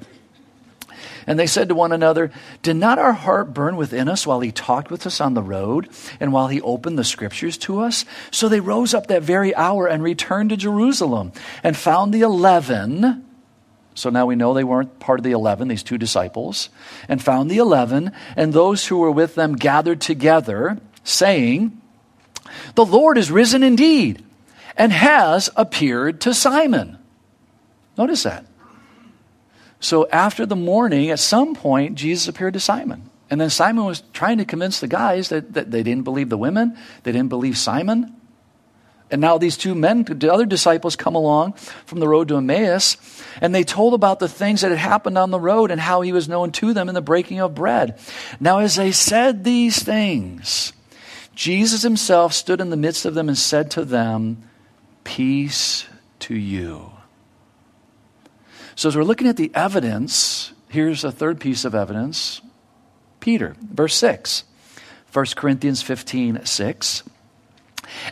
And 1.25 1.39
they 1.39 1.47
said 1.47 1.69
to 1.69 1.75
one 1.75 1.91
another, 1.91 2.31
Did 2.61 2.75
not 2.75 2.99
our 2.99 3.13
heart 3.13 3.51
burn 3.51 3.77
within 3.77 4.07
us 4.07 4.27
while 4.27 4.41
he 4.41 4.51
talked 4.51 4.91
with 4.91 5.07
us 5.07 5.19
on 5.19 5.33
the 5.33 5.41
road 5.41 5.89
and 6.19 6.31
while 6.31 6.47
he 6.47 6.61
opened 6.61 6.99
the 6.99 7.03
scriptures 7.03 7.57
to 7.59 7.79
us? 7.79 8.05
So 8.29 8.47
they 8.47 8.59
rose 8.59 8.93
up 8.93 9.07
that 9.07 9.23
very 9.23 9.55
hour 9.55 9.87
and 9.87 10.03
returned 10.03 10.51
to 10.51 10.57
Jerusalem 10.57 11.31
and 11.63 11.75
found 11.75 12.13
the 12.13 12.21
eleven 12.21 13.25
so 13.93 14.09
now 14.09 14.25
we 14.25 14.35
know 14.35 14.53
they 14.53 14.63
weren't 14.63 14.99
part 14.99 15.19
of 15.19 15.23
the 15.23 15.31
11, 15.31 15.67
these 15.67 15.83
two 15.83 15.97
disciples, 15.97 16.69
and 17.09 17.21
found 17.21 17.51
the 17.51 17.57
11, 17.57 18.11
and 18.35 18.53
those 18.53 18.87
who 18.87 18.97
were 18.97 19.11
with 19.11 19.35
them 19.35 19.55
gathered 19.55 19.99
together, 19.99 20.79
saying, 21.03 21.81
The 22.75 22.85
Lord 22.85 23.17
is 23.17 23.31
risen 23.31 23.63
indeed, 23.63 24.23
and 24.77 24.91
has 24.91 25.49
appeared 25.55 26.21
to 26.21 26.33
Simon. 26.33 26.97
Notice 27.97 28.23
that. 28.23 28.45
So 29.79 30.07
after 30.09 30.45
the 30.45 30.55
morning, 30.55 31.09
at 31.09 31.19
some 31.19 31.55
point, 31.55 31.95
Jesus 31.95 32.27
appeared 32.27 32.53
to 32.53 32.59
Simon. 32.59 33.09
And 33.29 33.39
then 33.39 33.49
Simon 33.49 33.85
was 33.85 34.03
trying 34.13 34.37
to 34.37 34.45
convince 34.45 34.79
the 34.79 34.87
guys 34.87 35.29
that, 35.29 35.53
that 35.53 35.71
they 35.71 35.83
didn't 35.83 36.03
believe 36.03 36.29
the 36.29 36.37
women, 36.37 36.77
they 37.03 37.11
didn't 37.11 37.29
believe 37.29 37.57
Simon. 37.57 38.15
And 39.09 39.19
now 39.19 39.37
these 39.37 39.57
two 39.57 39.75
men, 39.75 40.03
the 40.03 40.31
other 40.31 40.45
disciples, 40.45 40.95
come 40.95 41.15
along 41.15 41.53
from 41.85 41.99
the 41.99 42.07
road 42.07 42.29
to 42.29 42.37
Emmaus, 42.37 42.95
and 43.41 43.53
they 43.53 43.63
told 43.63 43.93
about 43.93 44.19
the 44.19 44.29
things 44.29 44.61
that 44.61 44.69
had 44.69 44.77
happened 44.77 45.17
on 45.17 45.31
the 45.31 45.39
road 45.39 45.69
and 45.69 45.81
how 45.81 45.99
he 46.01 46.13
was 46.13 46.29
known 46.29 46.51
to 46.53 46.73
them 46.73 46.87
in 46.87 46.95
the 46.95 47.01
breaking 47.01 47.39
of 47.39 47.53
bread. 47.53 47.99
Now, 48.39 48.59
as 48.59 48.75
they 48.75 48.93
said 48.93 49.43
these 49.43 49.83
things, 49.83 50.71
Jesus 51.35 51.81
himself 51.81 52.33
stood 52.33 52.61
in 52.61 52.69
the 52.69 52.77
midst 52.77 53.05
of 53.05 53.13
them 53.13 53.27
and 53.27 53.37
said 53.37 53.71
to 53.71 53.85
them, 53.85 54.43
Peace 55.03 55.87
to 56.19 56.35
you. 56.35 56.91
So, 58.75 58.89
as 58.89 58.95
we're 58.95 59.03
looking 59.03 59.27
at 59.27 59.37
the 59.37 59.51
evidence, 59.53 60.53
here's 60.69 61.03
a 61.03 61.11
third 61.11 61.39
piece 61.39 61.65
of 61.65 61.75
evidence 61.75 62.41
Peter, 63.19 63.55
verse 63.61 63.95
6, 63.95 64.43
1 65.13 65.25
Corinthians 65.35 65.81
15, 65.81 66.45
6. 66.45 67.03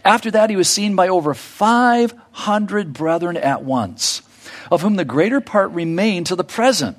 After 0.03 0.32
that, 0.32 0.49
he 0.49 0.55
was 0.55 0.69
seen 0.69 0.95
by 0.95 1.08
over 1.08 1.34
500 1.34 2.93
brethren 2.93 3.38
at 3.38 3.63
once, 3.63 4.21
of 4.71 4.82
whom 4.82 4.95
the 4.95 5.05
greater 5.05 5.41
part 5.41 5.71
remain 5.71 6.23
to 6.25 6.36
the 6.36 6.43
present, 6.43 6.97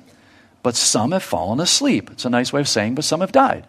but 0.63 0.75
some 0.75 1.11
have 1.11 1.23
fallen 1.23 1.59
asleep. 1.59 2.09
It's 2.11 2.25
a 2.25 2.29
nice 2.29 2.51
way 2.51 2.61
of 2.61 2.67
saying, 2.67 2.95
but 2.95 3.03
some 3.03 3.21
have 3.21 3.31
died. 3.31 3.65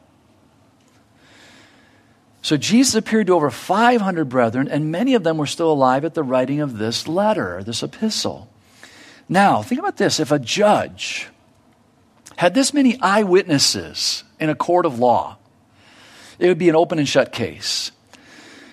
So 2.43 2.57
Jesus 2.57 2.97
appeared 2.97 3.29
to 3.29 3.35
over 3.35 3.51
500 3.51 4.29
brethren, 4.29 4.69
and 4.69 4.91
many 4.91 5.15
of 5.15 5.23
them 5.23 5.39
were 5.39 5.47
still 5.47 5.73
alive 5.73 6.05
at 6.05 6.15
the 6.15 6.25
writing 6.25 6.61
of 6.61 6.79
this 6.79 7.07
letter, 7.07 7.63
this 7.63 7.85
epistle. 7.85 8.49
Now, 9.29 9.63
think 9.63 9.79
about 9.79 9.97
this. 9.97 10.19
If 10.19 10.33
a 10.33 10.41
judge 10.41 11.29
had 12.37 12.53
this 12.53 12.75
many 12.75 12.99
eyewitnesses 13.01 14.25
in 14.41 14.51
a 14.51 14.57
court 14.57 14.87
of 14.87 14.99
law, 14.99 15.39
it 16.41 16.49
would 16.49 16.59
be 16.59 16.69
an 16.69 16.75
open 16.75 16.99
and 16.99 17.09
shut 17.09 17.33
case. 17.33 17.93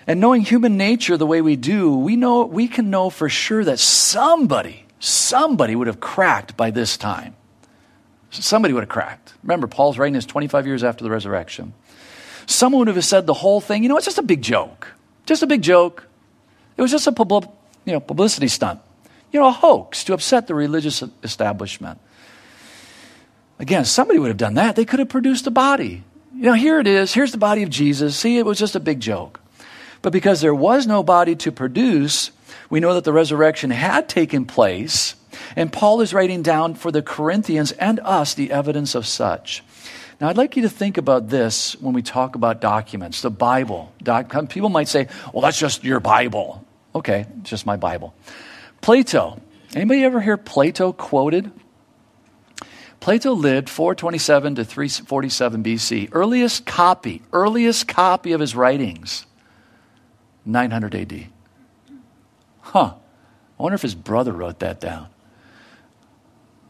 And 0.08 0.20
knowing 0.20 0.42
human 0.42 0.76
nature 0.76 1.18
the 1.18 1.28
way 1.28 1.40
we 1.42 1.56
do, 1.56 1.96
we 1.96 2.16
know 2.16 2.46
we 2.46 2.68
can 2.68 2.90
know 2.90 3.12
for 3.12 3.30
sure 3.30 3.64
that 3.64 3.78
somebody, 3.78 4.86
somebody 5.00 5.76
would 5.76 5.86
have 5.86 6.00
cracked 6.00 6.58
by 6.58 6.72
this 6.72 6.98
time. 6.98 7.36
Somebody 8.32 8.74
would 8.74 8.82
have 8.82 8.90
cracked. 8.90 9.34
Remember, 9.44 9.68
Paul's 9.68 10.00
writing 10.00 10.14
this 10.14 10.26
25 10.26 10.66
years 10.66 10.84
after 10.84 11.04
the 11.04 11.12
resurrection. 11.12 11.74
Someone 12.50 12.88
would 12.88 12.96
have 12.96 13.06
said 13.06 13.28
the 13.28 13.34
whole 13.36 13.62
thing, 13.62 13.84
you 13.84 13.90
know, 13.90 13.98
it's 13.98 14.08
just 14.08 14.18
a 14.18 14.24
big 14.24 14.42
joke. 14.42 14.88
Just 15.28 15.44
a 15.44 15.48
big 15.48 15.62
joke. 15.62 16.08
It 16.78 16.82
was 16.82 16.90
just 16.90 17.06
a 17.06 17.12
pub- 17.12 17.54
you 17.86 17.94
know, 17.94 18.00
publicity 18.00 18.48
stunt. 18.48 18.80
You 19.32 19.40
know, 19.40 19.50
a 19.50 19.52
hoax 19.52 20.04
to 20.06 20.14
upset 20.14 20.48
the 20.48 20.56
religious 20.56 21.04
establishment. 21.22 22.00
Again, 23.60 23.86
somebody 23.86 24.18
would 24.18 24.30
have 24.30 24.38
done 24.38 24.56
that. 24.56 24.76
They 24.76 24.84
could 24.84 24.98
have 24.98 25.10
produced 25.10 25.46
a 25.46 25.52
body. 25.52 26.04
You 26.34 26.46
know, 26.46 26.54
here 26.54 26.80
it 26.80 26.88
is. 26.88 27.14
Here's 27.14 27.32
the 27.32 27.38
body 27.38 27.62
of 27.62 27.70
Jesus. 27.70 28.18
See, 28.18 28.40
it 28.40 28.48
was 28.48 28.58
just 28.58 28.76
a 28.76 28.80
big 28.80 29.00
joke. 29.00 29.40
But 30.02 30.12
because 30.12 30.42
there 30.42 30.56
was 30.56 30.88
no 30.88 31.04
body 31.04 31.36
to 31.36 31.52
produce, 31.52 32.32
we 32.68 32.80
know 32.80 32.96
that 32.96 33.04
the 33.04 33.14
resurrection 33.14 33.70
had 33.70 34.10
taken 34.10 34.46
place. 34.46 35.14
And 35.56 35.72
Paul 35.72 36.02
is 36.02 36.16
writing 36.16 36.42
down 36.42 36.74
for 36.74 36.92
the 36.92 37.04
Corinthians 37.04 37.74
and 37.74 38.00
us 38.00 38.34
the 38.34 38.52
evidence 38.52 38.96
of 38.96 39.06
such. 39.06 39.64
Now, 40.20 40.28
I'd 40.28 40.38
like 40.38 40.58
you 40.58 40.64
to 40.64 40.70
think 40.70 40.98
about 40.98 41.30
this 41.30 41.80
when 41.80 41.94
we 41.94 42.02
talk 42.02 42.36
about 42.36 42.60
documents, 42.60 43.22
the 43.22 43.30
Bible. 43.30 43.94
Doc, 44.04 44.50
people 44.50 44.70
might 44.70 44.90
say, 44.90 45.08
well, 45.34 45.42
that's 45.42 45.58
just 45.58 45.84
your 45.84 46.02
Bible. 46.02 46.66
Okay, 46.94 47.26
it's 47.40 47.50
just 47.50 47.66
my 47.66 47.78
Bible. 47.78 48.14
Plato. 48.82 49.42
Anybody 49.76 50.04
ever 50.04 50.20
hear 50.20 50.36
Plato 50.36 50.92
quoted? 50.92 51.52
Plato 53.00 53.32
lived 53.32 53.70
427 53.70 54.56
to 54.56 54.66
347 54.66 55.64
BC. 55.64 56.10
Earliest 56.12 56.66
copy, 56.66 57.22
earliest 57.32 57.88
copy 57.88 58.34
of 58.34 58.42
his 58.42 58.56
writings 58.56 59.26
900 60.46 60.96
AD. 60.96 61.28
Huh. 62.62 62.94
I 63.58 63.64
wonder 63.64 63.76
if 63.76 63.82
his 63.82 63.96
brother 63.96 64.34
wrote 64.34 64.60
that 64.60 64.82
down. 64.82 65.08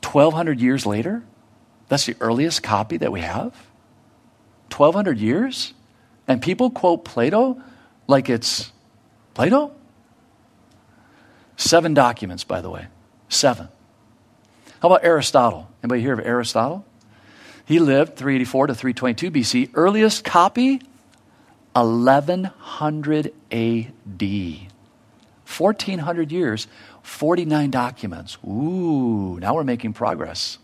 1,200 0.04 0.60
years 0.60 0.86
later? 0.86 1.24
That's 1.90 2.06
the 2.06 2.16
earliest 2.22 2.64
copy 2.64 2.98
that 2.98 3.12
we 3.12 3.22
have? 3.22 3.54
1,200 4.72 5.18
years? 5.18 5.74
And 6.28 6.42
people 6.42 6.70
quote 6.70 7.04
Plato 7.04 7.62
like 8.08 8.30
it's 8.30 8.72
Plato? 9.34 9.74
Seven 11.58 11.94
documents, 11.94 12.44
by 12.44 12.62
the 12.62 12.70
way. 12.70 12.88
Seven. 13.28 13.68
How 14.82 14.88
about 14.88 15.04
Aristotle? 15.04 15.68
Anybody 15.84 16.02
hear 16.02 16.14
of 16.14 16.26
Aristotle? 16.26 16.86
He 17.66 17.80
lived 17.80 18.16
384 18.16 18.68
to 18.68 18.76
322 18.76 19.32
BC. 19.32 19.72
Earliest 19.74 20.24
copy 20.24 20.82
1100 21.74 23.34
AD. 23.52 24.60
1400 25.58 26.32
years, 26.32 26.68
49 27.02 27.72
documents. 27.72 28.38
Ooh, 28.46 29.40
now 29.40 29.56
we're 29.56 29.64
making 29.64 29.94
progress. 29.94 30.60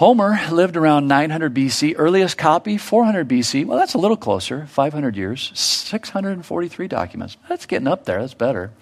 Homer 0.00 0.40
lived 0.50 0.78
around 0.78 1.08
900 1.08 1.52
BC. 1.52 1.94
Earliest 1.98 2.38
copy, 2.38 2.78
400 2.78 3.28
BC. 3.28 3.66
Well, 3.66 3.76
that's 3.76 3.92
a 3.92 3.98
little 3.98 4.16
closer, 4.16 4.64
500 4.64 5.14
years. 5.14 5.52
643 5.54 6.88
documents. 6.88 7.36
That's 7.50 7.66
getting 7.66 7.86
up 7.86 8.06
there. 8.06 8.18
That's 8.22 8.32
better. 8.32 8.72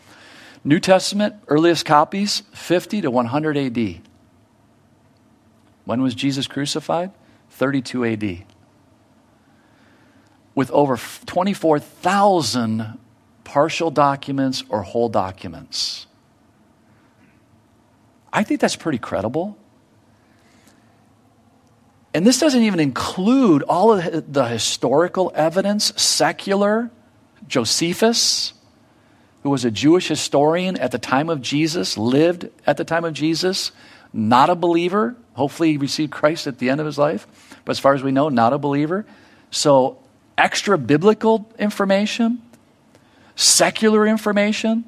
New 0.62 0.78
Testament, 0.78 1.34
earliest 1.48 1.84
copies, 1.84 2.44
50 2.52 3.00
to 3.00 3.10
100 3.10 3.56
AD. 3.56 4.00
When 5.86 6.02
was 6.02 6.14
Jesus 6.14 6.46
crucified? 6.46 7.10
32 7.50 8.04
AD. 8.04 8.44
With 10.54 10.70
over 10.70 10.96
24,000 11.26 12.96
partial 13.42 13.90
documents 13.90 14.62
or 14.68 14.82
whole 14.82 15.08
documents. 15.08 16.06
I 18.32 18.44
think 18.44 18.60
that's 18.60 18.76
pretty 18.76 18.98
credible. 18.98 19.57
And 22.14 22.26
this 22.26 22.40
doesn't 22.40 22.62
even 22.62 22.80
include 22.80 23.62
all 23.64 23.92
of 23.92 24.32
the 24.32 24.46
historical 24.46 25.30
evidence, 25.34 25.92
secular, 26.00 26.90
Josephus, 27.46 28.54
who 29.42 29.50
was 29.50 29.64
a 29.64 29.70
Jewish 29.70 30.08
historian 30.08 30.76
at 30.78 30.90
the 30.90 30.98
time 30.98 31.28
of 31.28 31.42
Jesus, 31.42 31.98
lived 31.98 32.48
at 32.66 32.76
the 32.76 32.84
time 32.84 33.04
of 33.04 33.12
Jesus, 33.12 33.72
not 34.12 34.50
a 34.50 34.54
believer. 34.54 35.16
Hopefully, 35.34 35.72
he 35.72 35.76
received 35.76 36.10
Christ 36.10 36.46
at 36.46 36.58
the 36.58 36.70
end 36.70 36.80
of 36.80 36.86
his 36.86 36.98
life, 36.98 37.26
but 37.64 37.72
as 37.72 37.78
far 37.78 37.94
as 37.94 38.02
we 38.02 38.10
know, 38.10 38.28
not 38.28 38.52
a 38.52 38.58
believer. 38.58 39.06
So, 39.50 39.98
extra 40.36 40.78
biblical 40.78 41.50
information, 41.58 42.42
secular 43.36 44.06
information. 44.06 44.84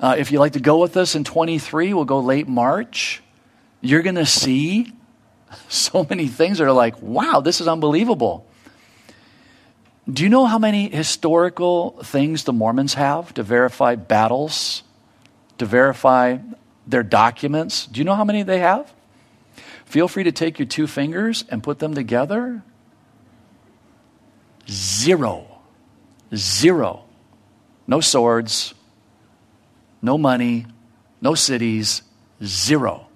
Uh, 0.00 0.16
if 0.18 0.32
you'd 0.32 0.40
like 0.40 0.54
to 0.54 0.60
go 0.60 0.78
with 0.78 0.96
us 0.96 1.14
in 1.14 1.24
23, 1.24 1.92
we'll 1.92 2.04
go 2.04 2.20
late 2.20 2.48
March. 2.48 3.22
You're 3.82 4.02
going 4.02 4.16
to 4.16 4.26
see 4.26 4.92
so 5.68 6.06
many 6.08 6.26
things 6.28 6.58
that 6.58 6.64
are 6.64 6.72
like, 6.72 7.00
wow, 7.00 7.40
this 7.40 7.60
is 7.60 7.68
unbelievable. 7.68 8.46
Do 10.10 10.22
you 10.22 10.28
know 10.28 10.46
how 10.46 10.58
many 10.58 10.88
historical 10.88 12.02
things 12.02 12.44
the 12.44 12.52
Mormons 12.52 12.94
have 12.94 13.32
to 13.34 13.42
verify 13.42 13.94
battles, 13.94 14.82
to 15.58 15.66
verify 15.66 16.38
their 16.86 17.02
documents? 17.02 17.86
Do 17.86 17.98
you 17.98 18.04
know 18.04 18.14
how 18.14 18.24
many 18.24 18.42
they 18.42 18.58
have? 18.58 18.92
Feel 19.84 20.08
free 20.08 20.24
to 20.24 20.32
take 20.32 20.58
your 20.58 20.66
two 20.66 20.86
fingers 20.86 21.44
and 21.48 21.62
put 21.62 21.78
them 21.78 21.94
together. 21.94 22.62
Zero. 24.68 25.46
Zero. 26.34 27.04
No 27.90 28.00
swords, 28.00 28.72
no 30.00 30.16
money, 30.16 30.64
no 31.20 31.34
cities, 31.34 32.02
zero. 32.42 33.09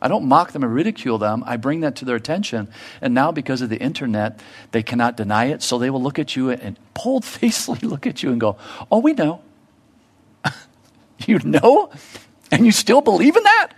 I 0.00 0.08
don't 0.08 0.26
mock 0.26 0.52
them 0.52 0.64
or 0.64 0.68
ridicule 0.68 1.18
them. 1.18 1.42
I 1.44 1.56
bring 1.56 1.80
that 1.80 1.96
to 1.96 2.04
their 2.04 2.16
attention. 2.16 2.68
And 3.00 3.14
now, 3.14 3.32
because 3.32 3.62
of 3.62 3.68
the 3.68 3.78
internet, 3.78 4.40
they 4.70 4.82
cannot 4.82 5.16
deny 5.16 5.46
it. 5.46 5.62
So 5.62 5.78
they 5.78 5.90
will 5.90 6.02
look 6.02 6.18
at 6.18 6.36
you 6.36 6.50
and 6.50 6.78
bold 6.94 7.24
facedly 7.24 7.88
look 7.88 8.06
at 8.06 8.22
you 8.22 8.30
and 8.30 8.40
go, 8.40 8.56
Oh, 8.90 8.98
we 8.98 9.12
know. 9.12 9.40
you 11.26 11.40
know? 11.40 11.90
And 12.50 12.64
you 12.64 12.72
still 12.72 13.00
believe 13.00 13.36
in 13.36 13.42
that? 13.42 13.72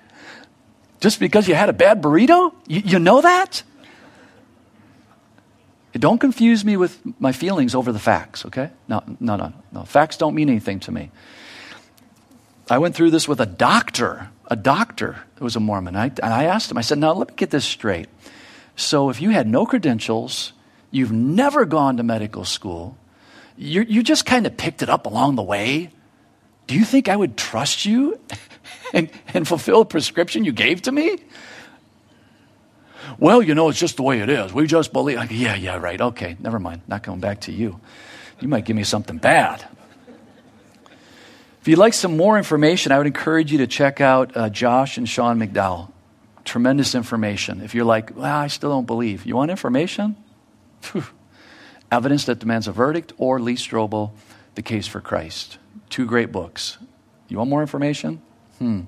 Just 1.00 1.18
because 1.18 1.48
you 1.48 1.54
had 1.54 1.70
a 1.70 1.72
bad 1.72 2.02
burrito? 2.02 2.52
You, 2.66 2.82
you 2.84 2.98
know 2.98 3.22
that? 3.22 3.62
Don't 5.92 6.18
confuse 6.18 6.64
me 6.64 6.76
with 6.76 7.00
my 7.18 7.32
feelings 7.32 7.74
over 7.74 7.90
the 7.90 7.98
facts, 7.98 8.46
okay? 8.46 8.70
No, 8.86 9.02
no, 9.18 9.36
no, 9.36 9.52
no. 9.72 9.82
Facts 9.82 10.16
don't 10.16 10.34
mean 10.34 10.48
anything 10.48 10.78
to 10.80 10.92
me. 10.92 11.10
I 12.68 12.78
went 12.78 12.94
through 12.94 13.10
this 13.10 13.26
with 13.26 13.40
a 13.40 13.46
doctor 13.46 14.30
a 14.50 14.56
doctor 14.56 15.16
who 15.36 15.44
was 15.44 15.56
a 15.56 15.60
Mormon. 15.60 15.96
I, 15.96 16.06
and 16.06 16.34
I 16.34 16.44
asked 16.44 16.70
him, 16.70 16.76
I 16.76 16.82
said, 16.82 16.98
now 16.98 17.12
let 17.12 17.28
me 17.28 17.34
get 17.36 17.50
this 17.50 17.64
straight. 17.64 18.08
So 18.76 19.08
if 19.08 19.22
you 19.22 19.30
had 19.30 19.46
no 19.46 19.64
credentials, 19.64 20.52
you've 20.90 21.12
never 21.12 21.64
gone 21.64 21.96
to 21.98 22.02
medical 22.02 22.44
school, 22.44 22.98
you 23.56 23.82
you 23.82 24.02
just 24.02 24.26
kind 24.26 24.46
of 24.46 24.56
picked 24.56 24.82
it 24.82 24.88
up 24.88 25.06
along 25.06 25.36
the 25.36 25.42
way, 25.42 25.90
do 26.66 26.74
you 26.74 26.84
think 26.84 27.08
I 27.08 27.16
would 27.16 27.36
trust 27.36 27.84
you 27.84 28.18
and, 28.94 29.10
and 29.34 29.46
fulfill 29.46 29.82
a 29.82 29.84
prescription 29.84 30.44
you 30.44 30.52
gave 30.52 30.82
to 30.82 30.92
me? 30.92 31.18
Well, 33.18 33.42
you 33.42 33.54
know, 33.54 33.68
it's 33.68 33.78
just 33.78 33.96
the 33.96 34.02
way 34.02 34.20
it 34.20 34.28
is. 34.28 34.52
We 34.52 34.66
just 34.66 34.92
believe. 34.92 35.16
Like, 35.16 35.30
yeah, 35.32 35.54
yeah, 35.54 35.76
right. 35.76 36.00
Okay, 36.00 36.36
never 36.38 36.58
mind. 36.58 36.82
Not 36.86 37.02
coming 37.02 37.20
back 37.20 37.40
to 37.42 37.52
you. 37.52 37.80
You 38.40 38.48
might 38.48 38.64
give 38.64 38.76
me 38.76 38.84
something 38.84 39.18
bad. 39.18 39.66
If 41.60 41.68
you'd 41.68 41.78
like 41.78 41.92
some 41.92 42.16
more 42.16 42.38
information, 42.38 42.90
I 42.90 42.98
would 42.98 43.06
encourage 43.06 43.52
you 43.52 43.58
to 43.58 43.66
check 43.66 44.00
out 44.00 44.34
uh, 44.34 44.48
Josh 44.48 44.96
and 44.96 45.06
Sean 45.08 45.38
McDowell. 45.38 45.92
Tremendous 46.44 46.94
information. 46.94 47.60
If 47.60 47.74
you're 47.74 47.84
like, 47.84 48.16
well, 48.16 48.24
I 48.24 48.46
still 48.46 48.70
don't 48.70 48.86
believe. 48.86 49.26
You 49.26 49.36
want 49.36 49.50
information? 49.50 50.16
Whew. 50.92 51.04
Evidence 51.92 52.24
that 52.24 52.38
demands 52.38 52.66
a 52.66 52.72
verdict, 52.72 53.12
or 53.18 53.40
Lee 53.40 53.56
Strobel, 53.56 54.12
The 54.54 54.62
Case 54.62 54.86
for 54.86 55.00
Christ. 55.00 55.58
Two 55.90 56.06
great 56.06 56.32
books. 56.32 56.78
You 57.28 57.38
want 57.38 57.50
more 57.50 57.60
information? 57.60 58.22
Hmm. 58.58 58.82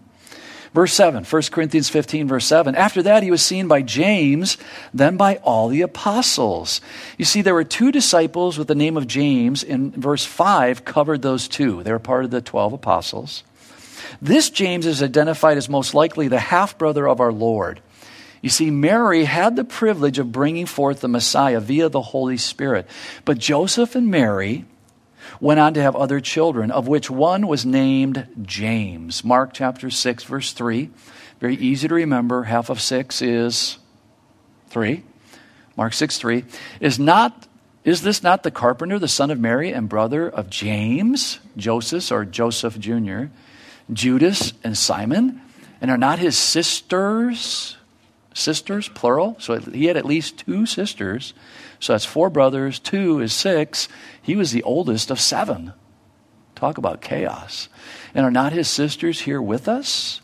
Verse 0.74 0.94
7, 0.94 1.24
1 1.24 1.42
Corinthians 1.50 1.90
15, 1.90 2.28
verse 2.28 2.46
7. 2.46 2.74
After 2.74 3.02
that, 3.02 3.22
he 3.22 3.30
was 3.30 3.42
seen 3.42 3.68
by 3.68 3.82
James, 3.82 4.56
then 4.94 5.18
by 5.18 5.37
all 5.37 5.68
the 5.68 5.82
apostles. 5.82 6.80
You 7.18 7.26
see, 7.26 7.42
there 7.42 7.52
were 7.52 7.64
two 7.64 7.92
disciples 7.92 8.56
with 8.56 8.68
the 8.68 8.74
name 8.74 8.96
of 8.96 9.06
James, 9.06 9.62
in 9.62 9.90
verse 9.90 10.24
5 10.24 10.85
covered 10.87 11.20
those 11.20 11.46
two. 11.46 11.82
They 11.82 11.92
were 11.92 11.98
part 11.98 12.24
of 12.24 12.30
the 12.30 12.40
12 12.40 12.72
apostles. 12.72 13.44
This 14.22 14.48
James 14.48 14.87
is 14.87 15.02
identified 15.02 15.58
as 15.58 15.68
most 15.68 15.92
likely 15.92 16.28
the 16.28 16.40
half 16.40 16.78
brother 16.78 17.06
of 17.06 17.20
our 17.20 17.32
Lord. 17.32 17.80
You 18.40 18.48
see, 18.48 18.70
Mary 18.70 19.24
had 19.24 19.56
the 19.56 19.64
privilege 19.64 20.18
of 20.18 20.32
bringing 20.32 20.66
forth 20.66 21.00
the 21.00 21.08
Messiah 21.08 21.61
via 21.61 21.90
the 21.90 22.02
Holy 22.02 22.38
Spirit. 22.38 22.87
But 23.24 23.38
Joseph 23.38 23.94
and 23.94 24.08
Mary 24.08 24.64
went 25.40 25.61
on 25.61 25.75
to 25.75 25.83
have 25.83 25.97
other 25.97 26.21
children, 26.21 26.71
of 26.71 26.88
which 26.88 27.11
one 27.11 27.47
was 27.47 27.66
named 27.66 28.27
James. 28.42 29.25
Mark 29.25 29.53
chapter 29.53 29.90
6, 29.90 30.25
verse 30.25 30.53
3. 30.53 30.90
Very 31.40 31.57
easy 31.57 31.88
to 31.88 31.95
remember. 31.95 32.45
Half 32.45 32.71
of 32.71 32.81
6 32.81 33.21
is 33.23 33.79
3. 34.68 35.03
Mark 35.77 35.92
6, 35.92 36.18
3. 36.18 36.45
Is, 36.81 36.99
not, 36.99 37.47
is 37.85 38.03
this 38.03 38.23
not 38.23 38.42
the 38.42 38.51
carpenter, 38.51 38.99
the 38.99 39.09
son 39.09 39.31
of 39.31 39.40
Mary, 39.40 39.73
and 39.73 39.88
brother 39.88 40.29
of 40.29 40.51
James, 40.51 41.38
Joseph, 41.57 42.12
or 42.12 42.25
Joseph 42.25 42.79
Jr., 42.79 43.25
Judas, 43.92 44.53
and 44.62 44.79
Simon? 44.79 45.40
And 45.81 45.90
are 45.90 45.99
not 45.99 46.21
his 46.21 46.38
sisters, 46.38 47.77
sisters, 48.35 48.88
plural? 48.88 49.37
So 49.38 49.59
he 49.59 49.87
had 49.87 49.97
at 49.97 50.05
least 50.05 50.38
two 50.38 50.66
sisters. 50.66 51.35
So 51.81 51.92
that's 51.92 52.05
four 52.05 52.31
brothers, 52.31 52.79
two 52.79 53.21
is 53.21 53.33
six. 53.33 53.88
He 54.21 54.37
was 54.37 54.53
the 54.53 54.62
oldest 54.62 55.11
of 55.11 55.21
seven. 55.21 55.73
Talk 56.55 56.79
about 56.79 57.01
chaos. 57.01 57.68
And 58.14 58.25
are 58.25 58.31
not 58.31 58.53
his 58.53 58.68
sisters 58.68 59.23
here 59.23 59.42
with 59.42 59.68
us? 59.68 60.21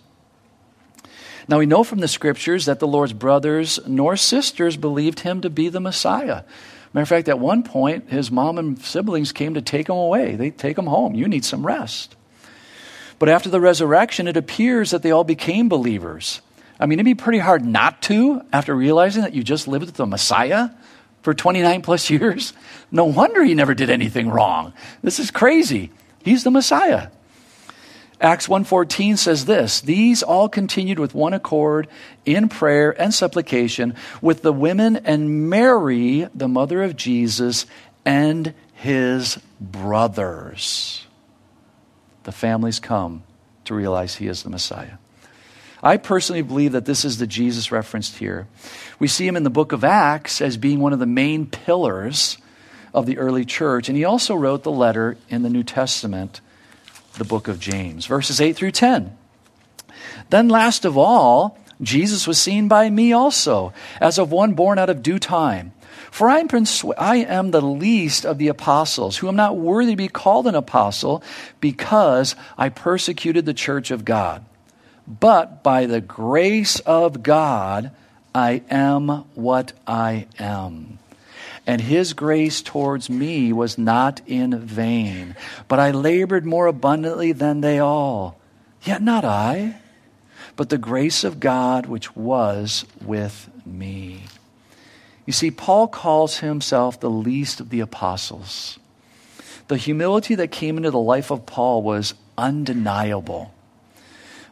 Now 1.48 1.58
we 1.58 1.66
know 1.66 1.82
from 1.82 2.00
the 2.00 2.08
scriptures 2.08 2.66
that 2.66 2.78
the 2.78 2.86
Lord's 2.86 3.14
brothers 3.14 3.80
nor 3.86 4.16
sisters 4.16 4.76
believed 4.76 5.20
him 5.20 5.40
to 5.40 5.50
be 5.50 5.68
the 5.68 5.80
Messiah. 5.80 6.44
Matter 6.92 7.02
of 7.02 7.08
fact, 7.08 7.28
at 7.28 7.38
one 7.38 7.62
point, 7.62 8.10
his 8.10 8.30
mom 8.30 8.58
and 8.58 8.78
siblings 8.78 9.32
came 9.32 9.54
to 9.54 9.62
take 9.62 9.88
him 9.88 9.96
away. 9.96 10.36
They 10.36 10.50
take 10.50 10.78
him 10.78 10.86
home. 10.86 11.14
You 11.14 11.26
need 11.26 11.44
some 11.44 11.66
rest. 11.66 12.16
But 13.18 13.28
after 13.28 13.48
the 13.48 13.60
resurrection, 13.60 14.28
it 14.28 14.36
appears 14.36 14.90
that 14.90 15.02
they 15.02 15.10
all 15.10 15.24
became 15.24 15.68
believers. 15.68 16.40
I 16.80 16.86
mean, 16.86 16.98
it'd 16.98 17.04
be 17.04 17.14
pretty 17.14 17.38
hard 17.38 17.64
not 17.64 18.02
to 18.02 18.42
after 18.52 18.74
realizing 18.74 19.22
that 19.22 19.34
you 19.34 19.42
just 19.42 19.66
lived 19.66 19.86
with 19.86 19.96
the 19.96 20.06
Messiah 20.06 20.70
for 21.22 21.34
29 21.34 21.82
plus 21.82 22.10
years. 22.10 22.52
No 22.90 23.04
wonder 23.04 23.42
he 23.42 23.54
never 23.54 23.74
did 23.74 23.90
anything 23.90 24.30
wrong. 24.30 24.72
This 25.02 25.18
is 25.18 25.30
crazy. 25.30 25.90
He's 26.22 26.44
the 26.44 26.50
Messiah. 26.50 27.08
Acts 28.20 28.48
1:14 28.48 29.16
says 29.16 29.44
this, 29.44 29.80
these 29.80 30.24
all 30.24 30.48
continued 30.48 30.98
with 30.98 31.14
one 31.14 31.32
accord 31.32 31.86
in 32.26 32.48
prayer 32.48 32.90
and 33.00 33.14
supplication 33.14 33.94
with 34.20 34.42
the 34.42 34.52
women 34.52 34.96
and 34.96 35.48
Mary, 35.48 36.26
the 36.34 36.48
mother 36.48 36.82
of 36.82 36.96
Jesus, 36.96 37.64
and 38.04 38.54
his 38.72 39.38
brothers. 39.60 41.06
The 42.24 42.32
families 42.32 42.80
come 42.80 43.22
to 43.66 43.74
realize 43.74 44.16
he 44.16 44.26
is 44.26 44.42
the 44.42 44.50
Messiah. 44.50 44.98
I 45.82 45.96
personally 45.96 46.42
believe 46.42 46.72
that 46.72 46.84
this 46.84 47.04
is 47.04 47.18
the 47.18 47.26
Jesus 47.26 47.70
referenced 47.70 48.16
here. 48.18 48.46
We 48.98 49.06
see 49.06 49.26
him 49.26 49.36
in 49.36 49.44
the 49.44 49.50
book 49.50 49.72
of 49.72 49.84
Acts 49.84 50.40
as 50.40 50.56
being 50.56 50.80
one 50.80 50.92
of 50.92 50.98
the 50.98 51.06
main 51.06 51.46
pillars 51.46 52.38
of 52.92 53.06
the 53.06 53.18
early 53.18 53.44
church, 53.44 53.88
and 53.88 53.96
he 53.96 54.04
also 54.04 54.34
wrote 54.34 54.62
the 54.62 54.70
letter 54.70 55.16
in 55.28 55.42
the 55.42 55.50
New 55.50 55.62
Testament, 55.62 56.40
the 57.16 57.24
book 57.24 57.46
of 57.48 57.60
James, 57.60 58.06
verses 58.06 58.40
8 58.40 58.56
through 58.56 58.72
10. 58.72 59.16
Then, 60.30 60.48
last 60.48 60.84
of 60.84 60.98
all, 60.98 61.58
Jesus 61.80 62.26
was 62.26 62.40
seen 62.40 62.66
by 62.66 62.90
me 62.90 63.12
also, 63.12 63.72
as 64.00 64.18
of 64.18 64.32
one 64.32 64.54
born 64.54 64.78
out 64.78 64.90
of 64.90 65.02
due 65.02 65.18
time. 65.18 65.72
For 66.10 66.28
I 66.28 66.38
am, 66.38 66.48
persu- 66.48 66.94
I 66.96 67.16
am 67.16 67.50
the 67.50 67.60
least 67.60 68.24
of 68.24 68.38
the 68.38 68.48
apostles, 68.48 69.18
who 69.18 69.28
am 69.28 69.36
not 69.36 69.56
worthy 69.56 69.92
to 69.92 69.96
be 69.96 70.08
called 70.08 70.46
an 70.46 70.54
apostle, 70.54 71.22
because 71.60 72.34
I 72.56 72.68
persecuted 72.68 73.46
the 73.46 73.54
church 73.54 73.90
of 73.90 74.04
God. 74.04 74.44
But 75.08 75.62
by 75.62 75.86
the 75.86 76.02
grace 76.02 76.80
of 76.80 77.22
God, 77.22 77.92
I 78.34 78.62
am 78.70 79.24
what 79.34 79.72
I 79.86 80.26
am. 80.38 80.98
And 81.66 81.80
his 81.80 82.12
grace 82.12 82.60
towards 82.60 83.08
me 83.08 83.52
was 83.52 83.78
not 83.78 84.20
in 84.26 84.58
vain, 84.58 85.34
but 85.66 85.80
I 85.80 85.92
labored 85.92 86.44
more 86.44 86.66
abundantly 86.66 87.32
than 87.32 87.62
they 87.62 87.78
all. 87.78 88.38
Yet 88.82 89.02
not 89.02 89.24
I, 89.24 89.76
but 90.56 90.68
the 90.68 90.78
grace 90.78 91.24
of 91.24 91.40
God 91.40 91.86
which 91.86 92.14
was 92.14 92.84
with 93.00 93.48
me. 93.64 94.24
You 95.24 95.32
see, 95.32 95.50
Paul 95.50 95.88
calls 95.88 96.38
himself 96.38 97.00
the 97.00 97.10
least 97.10 97.60
of 97.60 97.70
the 97.70 97.80
apostles. 97.80 98.78
The 99.68 99.76
humility 99.76 100.34
that 100.36 100.50
came 100.50 100.76
into 100.76 100.90
the 100.90 100.98
life 100.98 101.30
of 101.30 101.46
Paul 101.46 101.82
was 101.82 102.14
undeniable. 102.36 103.52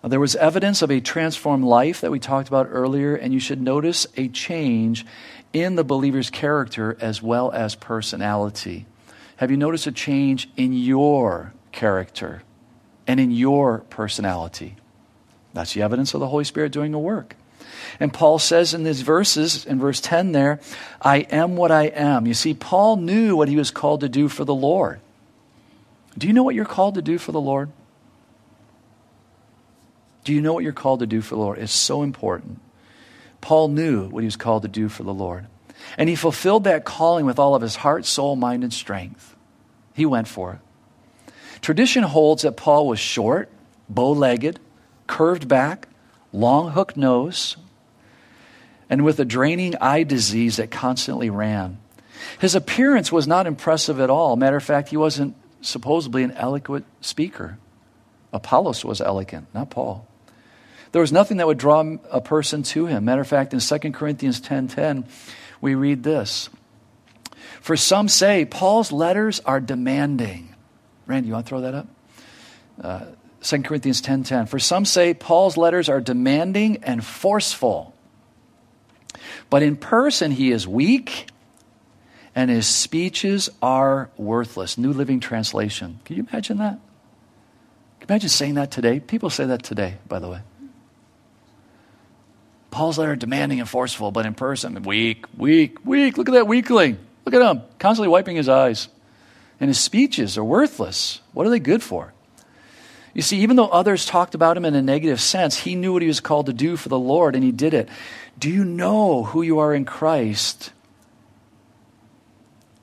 Uh, 0.03 0.09
there 0.09 0.21
was 0.21 0.37
evidence 0.37 0.83
of 0.83 0.91
a 0.91 1.01
transformed 1.01 1.65
life 1.65 2.01
that 2.01 2.11
we 2.11 2.19
talked 2.19 2.49
about 2.49 2.69
earlier, 2.71 3.15
and 3.15 3.33
you 3.33 3.41
should 3.41 3.61
notice 3.61 4.07
a 4.17 4.29
change 4.29 5.07
in 5.53 5.77
the 5.77 5.85
believer's 5.85 6.31
character 6.31 6.97
as 7.01 7.23
well 7.23 7.51
as 7.53 7.75
personality. 7.75 8.87
Have 9.37 9.51
you 9.51 9.57
noticed 9.57 9.87
a 9.87 9.93
change 9.93 10.49
in 10.57 10.73
your 10.73 11.53
character 11.73 12.43
and 13.07 13.21
in 13.21 13.31
your 13.31 13.79
personality? 13.91 14.77
That's 15.53 15.75
the 15.75 15.83
evidence 15.83 16.15
of 16.15 16.21
the 16.21 16.29
Holy 16.29 16.45
Spirit 16.45 16.73
doing 16.73 16.95
a 16.95 16.99
work. 16.99 17.37
And 17.99 18.13
Paul 18.13 18.39
says 18.39 18.75
in 18.75 18.85
these 18.85 19.01
verses, 19.01 19.65
in 19.65 19.79
verse 19.79 20.01
10 20.01 20.33
there, 20.33 20.61
I 21.01 21.19
am 21.19 21.57
what 21.57 21.71
I 21.71 21.85
am. 21.85 22.27
You 22.27 22.35
see, 22.35 22.55
Paul 22.55 22.97
knew 22.97 23.37
what 23.37 23.49
he 23.49 23.57
was 23.57 23.71
called 23.71 24.01
to 24.01 24.09
do 24.09 24.29
for 24.29 24.45
the 24.45 24.55
Lord. 24.55 25.01
Do 26.17 26.27
you 26.27 26.33
know 26.33 26.43
what 26.43 26.55
you're 26.55 26.65
called 26.65 26.95
to 26.95 27.03
do 27.03 27.19
for 27.19 27.33
the 27.33 27.41
Lord? 27.41 27.71
Do 30.27 30.35
you 30.35 30.41
know 30.41 30.53
what 30.53 30.65
you're 30.65 30.73
called 30.73 31.01
to 31.01 31.07
do 31.07 31.21
for 31.21 31.37
the 31.37 31.41
Lord? 31.41 31.61
It's 31.61 31.73
so 31.73 32.03
important. 32.03 32.59
Paul 33.41 33.69
knew 33.69 34.09
what 34.09 34.23
he 34.23 34.25
was 34.25 34.35
called 34.35 34.63
to 34.63 34.69
do 34.69 34.89
for 34.89 35.05
the 35.05 35.15
Lord. 35.15 35.47
And 35.97 36.09
he 36.09 36.17
fulfilled 36.17 36.65
that 36.65 36.85
calling 36.85 37.27
with 37.27 37.39
all 37.39 37.55
of 37.55 37.63
his 37.63 37.77
heart, 37.77 38.05
soul, 38.05 38.35
mind, 38.35 38.65
and 38.65 38.73
strength. 38.73 39.37
He 39.95 40.05
went 40.05 40.27
for 40.27 40.55
it. 40.55 41.31
Tradition 41.61 42.03
holds 42.03 42.43
that 42.43 42.57
Paul 42.57 42.89
was 42.89 42.99
short, 42.99 43.49
bow 43.89 44.11
legged, 44.11 44.59
curved 45.07 45.47
back, 45.47 45.87
long 46.33 46.73
hooked 46.73 46.97
nose, 46.97 47.57
and 48.91 49.05
with 49.05 49.21
a 49.21 49.25
draining 49.25 49.77
eye 49.81 50.03
disease 50.03 50.57
that 50.57 50.73
constantly 50.73 51.31
ran. 51.31 51.79
His 52.41 52.57
appearance 52.57 53.13
was 53.13 53.29
not 53.29 53.47
impressive 53.47 54.01
at 54.01 54.11
all. 54.11 54.35
Matter 54.35 54.57
of 54.57 54.65
fact, 54.65 54.89
he 54.89 54.97
wasn't 54.97 55.37
supposedly 55.61 56.25
an 56.25 56.33
eloquent 56.33 56.85
speaker. 57.01 57.59
Apollos 58.33 58.85
was 58.85 59.01
eloquent, 59.01 59.47
not 59.55 59.71
Paul. 59.71 60.05
There 60.93 61.01
was 61.01 61.13
nothing 61.13 61.39
that 61.39 61.47
would 61.47 61.59
draw 61.59 61.81
a 62.11 62.21
person 62.21 62.63
to 62.65 62.87
him. 62.87 63.05
Matter 63.05 63.21
of 63.21 63.29
fact, 63.29 63.53
in 63.53 63.61
2 63.61 63.93
Corinthians 63.93 64.41
10:10, 64.41 65.05
we 65.61 65.75
read 65.75 66.03
this. 66.03 66.49
For 67.61 67.77
some 67.77 68.09
say 68.09 68.45
Paul's 68.45 68.93
letters 68.93 69.41
are 69.41 69.61
demanding. 69.61 70.55
Randy, 71.07 71.29
you 71.29 71.35
want 71.35 71.47
to 71.47 71.49
throw 71.49 71.61
that 71.63 71.75
up? 71.75 71.87
Uh, 72.81 73.05
2 73.43 73.63
Corinthians 73.63 74.01
10:10. 74.01 74.47
For 74.49 74.59
some 74.59 74.85
say 74.85 75.15
Paul's 75.15 75.57
letters 75.57 75.89
are 75.89 76.01
demanding 76.01 76.83
and 76.83 77.05
forceful. 77.05 77.95
But 79.51 79.63
in 79.63 79.77
person 79.77 80.33
he 80.33 80.51
is 80.51 80.67
weak 80.67 81.29
and 82.35 82.51
his 82.51 82.67
speeches 82.67 83.49
are 83.63 84.11
worthless. 84.17 84.77
New 84.77 84.93
Living 84.93 85.21
Translation. 85.21 86.01
Can 86.05 86.17
you 86.17 86.27
imagine 86.31 86.59
that? 86.59 86.79
Can 88.01 88.03
you 88.03 88.07
imagine 88.11 88.29
saying 88.29 88.55
that 88.55 88.71
today? 88.71 89.01
People 89.01 89.31
say 89.31 89.47
that 89.47 89.63
today, 89.63 89.97
by 90.07 90.19
the 90.19 90.29
way. 90.29 90.41
Paul's 92.71 92.99
letter 92.99 93.17
demanding 93.17 93.61
and 93.61 93.69
forceful, 93.69 94.11
but 94.11 94.27
in 94.27 94.35
person, 94.35 94.83
weak, 94.83 95.25
weak, 95.37 95.85
weak. 95.85 96.19
Look 96.19 96.29
at 96.29 96.33
that 96.33 96.47
weakling. 96.47 96.99
Look 97.25 97.35
at 97.35 97.43
him, 97.43 97.63
constantly 97.79 98.09
wiping 98.09 98.37
his 98.37 98.49
eyes. 98.49 98.89
And 99.59 99.69
his 99.69 99.81
speeches 99.81 100.37
are 100.37 100.45
worthless. 100.45 101.21
What 101.33 101.47
are 101.47 101.51
they 101.51 101.59
good 101.59 101.83
for? 101.83 102.13
You 103.15 103.23
see, 103.23 103.41
even 103.41 103.57
though 103.57 103.69
others 103.69 104.05
talked 104.05 104.35
about 104.35 104.59
him 104.59 104.67
in 104.67 104.75
a 104.75 104.83
negative 104.83 105.23
sense, 105.23 105.57
he 105.57 105.75
knew 105.75 105.95
what 105.95 106.03
he 106.03 106.09
was 106.09 106.21
called 106.21 106.47
to 106.47 106.53
do 106.53 106.77
for 106.77 106.91
the 106.91 106.99
Lord, 106.99 107.35
and 107.35 107.43
he 107.43 107.51
did 107.51 107.73
it. 107.73 107.89
Do 108.39 108.51
you 108.51 108.63
know 108.63 109.25
who 109.25 109.41
you 109.41 109.59
are 109.61 109.75
in 109.75 109.87
Christ? 109.87 110.71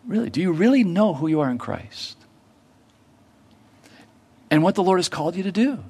Really, 0.08 0.32
do 0.32 0.42
you 0.42 0.52
really 0.52 0.84
know 0.84 1.14
who 1.14 1.28
you 1.28 1.42
are 1.42 1.52
in 1.52 1.60
Christ? 1.60 2.18
And 4.50 4.64
what 4.64 4.74
the 4.74 4.84
Lord 4.84 4.98
has 4.98 5.08
called 5.08 5.36
you 5.36 5.44
to 5.44 5.52
do? 5.52 5.84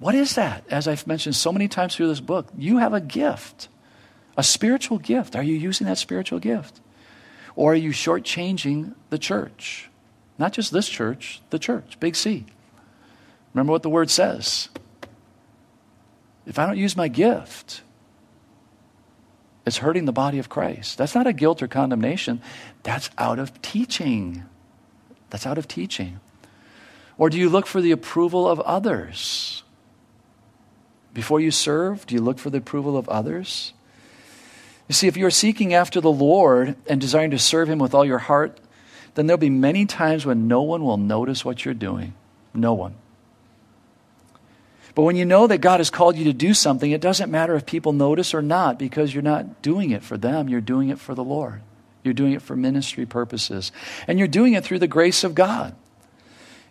What 0.00 0.14
is 0.14 0.34
that? 0.34 0.64
As 0.70 0.88
I've 0.88 1.06
mentioned 1.06 1.36
so 1.36 1.52
many 1.52 1.68
times 1.68 1.94
through 1.94 2.08
this 2.08 2.20
book, 2.20 2.48
you 2.56 2.78
have 2.78 2.94
a 2.94 3.00
gift, 3.00 3.68
a 4.36 4.42
spiritual 4.42 4.98
gift. 4.98 5.36
Are 5.36 5.42
you 5.42 5.54
using 5.54 5.86
that 5.86 5.98
spiritual 5.98 6.38
gift? 6.38 6.80
Or 7.54 7.72
are 7.72 7.76
you 7.76 7.90
shortchanging 7.90 8.94
the 9.10 9.18
church? 9.18 9.90
Not 10.38 10.54
just 10.54 10.72
this 10.72 10.88
church, 10.88 11.42
the 11.50 11.58
church, 11.58 12.00
big 12.00 12.16
C. 12.16 12.46
Remember 13.52 13.72
what 13.72 13.82
the 13.82 13.90
word 13.90 14.10
says. 14.10 14.70
If 16.46 16.58
I 16.58 16.64
don't 16.64 16.78
use 16.78 16.96
my 16.96 17.08
gift, 17.08 17.82
it's 19.66 19.76
hurting 19.76 20.06
the 20.06 20.12
body 20.12 20.38
of 20.38 20.48
Christ. 20.48 20.96
That's 20.96 21.14
not 21.14 21.26
a 21.26 21.34
guilt 21.34 21.62
or 21.62 21.68
condemnation. 21.68 22.40
That's 22.84 23.10
out 23.18 23.38
of 23.38 23.60
teaching. 23.60 24.44
That's 25.28 25.46
out 25.46 25.58
of 25.58 25.68
teaching. 25.68 26.20
Or 27.18 27.28
do 27.28 27.36
you 27.36 27.50
look 27.50 27.66
for 27.66 27.82
the 27.82 27.92
approval 27.92 28.48
of 28.48 28.60
others? 28.60 29.62
Before 31.12 31.40
you 31.40 31.50
serve, 31.50 32.06
do 32.06 32.14
you 32.14 32.20
look 32.20 32.38
for 32.38 32.50
the 32.50 32.58
approval 32.58 32.96
of 32.96 33.08
others? 33.08 33.72
You 34.88 34.94
see, 34.94 35.08
if 35.08 35.16
you're 35.16 35.30
seeking 35.30 35.74
after 35.74 36.00
the 36.00 36.10
Lord 36.10 36.76
and 36.88 37.00
desiring 37.00 37.30
to 37.32 37.38
serve 37.38 37.68
Him 37.68 37.78
with 37.78 37.94
all 37.94 38.04
your 38.04 38.18
heart, 38.18 38.58
then 39.14 39.26
there'll 39.26 39.38
be 39.38 39.50
many 39.50 39.86
times 39.86 40.26
when 40.26 40.48
no 40.48 40.62
one 40.62 40.84
will 40.84 40.96
notice 40.96 41.44
what 41.44 41.64
you're 41.64 41.74
doing. 41.74 42.14
No 42.54 42.74
one. 42.74 42.94
But 44.94 45.02
when 45.02 45.16
you 45.16 45.24
know 45.24 45.46
that 45.46 45.58
God 45.58 45.78
has 45.78 45.90
called 45.90 46.16
you 46.16 46.24
to 46.24 46.32
do 46.32 46.54
something, 46.54 46.90
it 46.90 47.00
doesn't 47.00 47.30
matter 47.30 47.54
if 47.54 47.66
people 47.66 47.92
notice 47.92 48.34
or 48.34 48.42
not 48.42 48.78
because 48.78 49.14
you're 49.14 49.22
not 49.22 49.62
doing 49.62 49.90
it 49.90 50.02
for 50.02 50.18
them, 50.18 50.48
you're 50.48 50.60
doing 50.60 50.88
it 50.88 50.98
for 50.98 51.14
the 51.14 51.24
Lord. 51.24 51.62
You're 52.02 52.14
doing 52.14 52.32
it 52.32 52.42
for 52.42 52.56
ministry 52.56 53.06
purposes. 53.06 53.72
And 54.08 54.18
you're 54.18 54.28
doing 54.28 54.54
it 54.54 54.64
through 54.64 54.78
the 54.78 54.86
grace 54.86 55.22
of 55.22 55.34
God. 55.34 55.74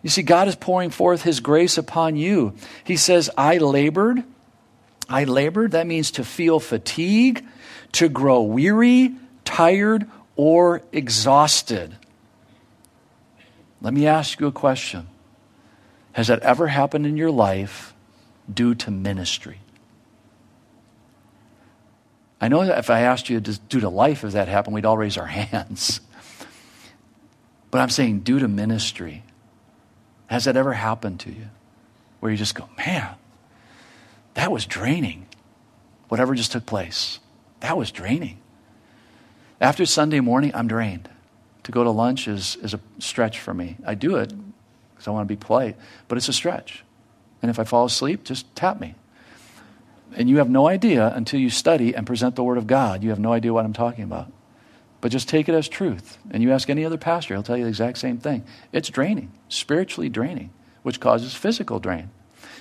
You 0.02 0.10
see, 0.10 0.22
God 0.22 0.48
is 0.48 0.56
pouring 0.56 0.90
forth 0.90 1.22
His 1.22 1.40
grace 1.40 1.76
upon 1.76 2.16
you. 2.16 2.54
He 2.84 2.96
says, 2.96 3.30
I 3.36 3.58
labored. 3.58 4.24
I 5.08 5.24
labored. 5.24 5.72
That 5.72 5.86
means 5.86 6.12
to 6.12 6.24
feel 6.24 6.60
fatigue, 6.60 7.44
to 7.92 8.08
grow 8.08 8.42
weary, 8.42 9.14
tired, 9.44 10.06
or 10.36 10.82
exhausted. 10.92 11.96
Let 13.82 13.92
me 13.92 14.06
ask 14.06 14.40
you 14.40 14.46
a 14.46 14.52
question 14.52 15.08
Has 16.12 16.28
that 16.28 16.40
ever 16.40 16.68
happened 16.68 17.06
in 17.06 17.16
your 17.16 17.30
life 17.30 17.94
due 18.52 18.74
to 18.76 18.90
ministry? 18.90 19.58
I 22.40 22.48
know 22.48 22.64
that 22.64 22.78
if 22.78 22.88
I 22.88 23.00
asked 23.00 23.28
you 23.28 23.38
due 23.38 23.80
to 23.80 23.90
life, 23.90 24.24
if 24.24 24.32
that 24.32 24.48
happened, 24.48 24.74
we'd 24.74 24.86
all 24.86 24.96
raise 24.96 25.18
our 25.18 25.26
hands. 25.26 26.00
But 27.70 27.80
I'm 27.80 27.90
saying 27.90 28.20
due 28.20 28.38
to 28.38 28.48
ministry. 28.48 29.24
Has 30.30 30.44
that 30.44 30.56
ever 30.56 30.74
happened 30.74 31.18
to 31.20 31.30
you? 31.30 31.48
Where 32.20 32.30
you 32.30 32.38
just 32.38 32.54
go, 32.54 32.68
man, 32.78 33.16
that 34.34 34.52
was 34.52 34.64
draining. 34.64 35.26
Whatever 36.08 36.36
just 36.36 36.52
took 36.52 36.66
place, 36.66 37.18
that 37.60 37.76
was 37.76 37.90
draining. 37.90 38.38
After 39.60 39.84
Sunday 39.84 40.20
morning, 40.20 40.52
I'm 40.54 40.68
drained. 40.68 41.08
To 41.64 41.72
go 41.72 41.82
to 41.82 41.90
lunch 41.90 42.28
is, 42.28 42.56
is 42.62 42.74
a 42.74 42.80
stretch 43.00 43.40
for 43.40 43.52
me. 43.52 43.76
I 43.84 43.94
do 43.94 44.16
it 44.16 44.32
because 44.94 45.08
I 45.08 45.10
want 45.10 45.28
to 45.28 45.34
be 45.34 45.36
polite, 45.36 45.76
but 46.06 46.16
it's 46.16 46.28
a 46.28 46.32
stretch. 46.32 46.84
And 47.42 47.50
if 47.50 47.58
I 47.58 47.64
fall 47.64 47.84
asleep, 47.84 48.22
just 48.22 48.54
tap 48.54 48.80
me. 48.80 48.94
And 50.14 50.30
you 50.30 50.38
have 50.38 50.48
no 50.48 50.68
idea 50.68 51.12
until 51.14 51.40
you 51.40 51.50
study 51.50 51.94
and 51.94 52.06
present 52.06 52.36
the 52.36 52.44
Word 52.44 52.58
of 52.58 52.68
God. 52.68 53.02
You 53.02 53.10
have 53.10 53.18
no 53.18 53.32
idea 53.32 53.52
what 53.52 53.64
I'm 53.64 53.72
talking 53.72 54.04
about. 54.04 54.32
But 55.00 55.12
just 55.12 55.28
take 55.28 55.48
it 55.48 55.54
as 55.54 55.68
truth. 55.68 56.18
And 56.30 56.42
you 56.42 56.52
ask 56.52 56.68
any 56.68 56.84
other 56.84 56.98
pastor, 56.98 57.34
he'll 57.34 57.42
tell 57.42 57.56
you 57.56 57.64
the 57.64 57.70
exact 57.70 57.98
same 57.98 58.18
thing. 58.18 58.44
It's 58.72 58.88
draining, 58.88 59.32
spiritually 59.48 60.08
draining, 60.08 60.50
which 60.82 61.00
causes 61.00 61.34
physical 61.34 61.78
drain. 61.78 62.10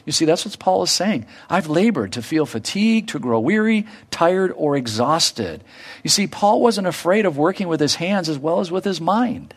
You 0.05 0.13
see, 0.13 0.25
that's 0.25 0.45
what 0.45 0.57
Paul 0.57 0.83
is 0.83 0.91
saying. 0.91 1.25
I've 1.49 1.67
labored 1.67 2.13
to 2.13 2.21
feel 2.21 2.45
fatigued, 2.45 3.09
to 3.09 3.19
grow 3.19 3.39
weary, 3.39 3.85
tired, 4.09 4.53
or 4.55 4.75
exhausted. 4.75 5.63
You 6.03 6.09
see, 6.09 6.27
Paul 6.27 6.61
wasn't 6.61 6.87
afraid 6.87 7.25
of 7.25 7.37
working 7.37 7.67
with 7.67 7.79
his 7.79 7.95
hands 7.95 8.29
as 8.29 8.39
well 8.39 8.59
as 8.59 8.71
with 8.71 8.85
his 8.85 9.01
mind. 9.01 9.53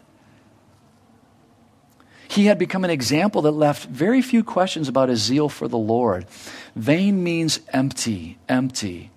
He 2.28 2.46
had 2.46 2.58
become 2.58 2.82
an 2.82 2.90
example 2.90 3.42
that 3.42 3.52
left 3.52 3.88
very 3.88 4.22
few 4.22 4.42
questions 4.42 4.88
about 4.88 5.10
his 5.10 5.22
zeal 5.22 5.48
for 5.48 5.68
the 5.68 5.78
Lord. 5.78 6.26
Vain 6.74 7.22
means 7.22 7.60
empty, 7.68 8.38
empty. 8.48 9.10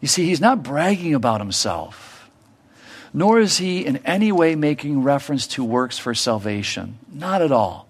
You 0.00 0.08
see, 0.08 0.24
he's 0.24 0.40
not 0.40 0.62
bragging 0.62 1.14
about 1.14 1.40
himself. 1.40 2.11
Nor 3.12 3.40
is 3.40 3.58
he 3.58 3.84
in 3.84 3.98
any 3.98 4.32
way 4.32 4.54
making 4.54 5.02
reference 5.02 5.46
to 5.48 5.64
works 5.64 5.98
for 5.98 6.14
salvation. 6.14 6.98
Not 7.12 7.42
at 7.42 7.52
all. 7.52 7.88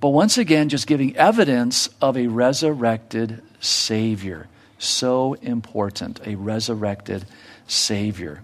But 0.00 0.08
once 0.10 0.36
again, 0.36 0.68
just 0.68 0.86
giving 0.86 1.16
evidence 1.16 1.88
of 2.00 2.16
a 2.16 2.26
resurrected 2.26 3.42
Savior. 3.60 4.48
So 4.78 5.34
important, 5.34 6.20
a 6.26 6.34
resurrected 6.34 7.24
Savior. 7.66 8.42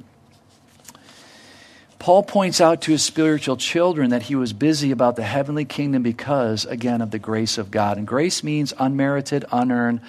Paul 1.98 2.24
points 2.24 2.60
out 2.60 2.80
to 2.82 2.90
his 2.90 3.04
spiritual 3.04 3.56
children 3.56 4.10
that 4.10 4.22
he 4.22 4.34
was 4.34 4.52
busy 4.52 4.90
about 4.90 5.14
the 5.14 5.22
heavenly 5.22 5.64
kingdom 5.64 6.02
because, 6.02 6.64
again, 6.64 7.00
of 7.00 7.12
the 7.12 7.18
grace 7.20 7.58
of 7.58 7.70
God. 7.70 7.96
And 7.96 8.06
grace 8.06 8.42
means 8.42 8.74
unmerited, 8.76 9.44
unearned, 9.52 10.00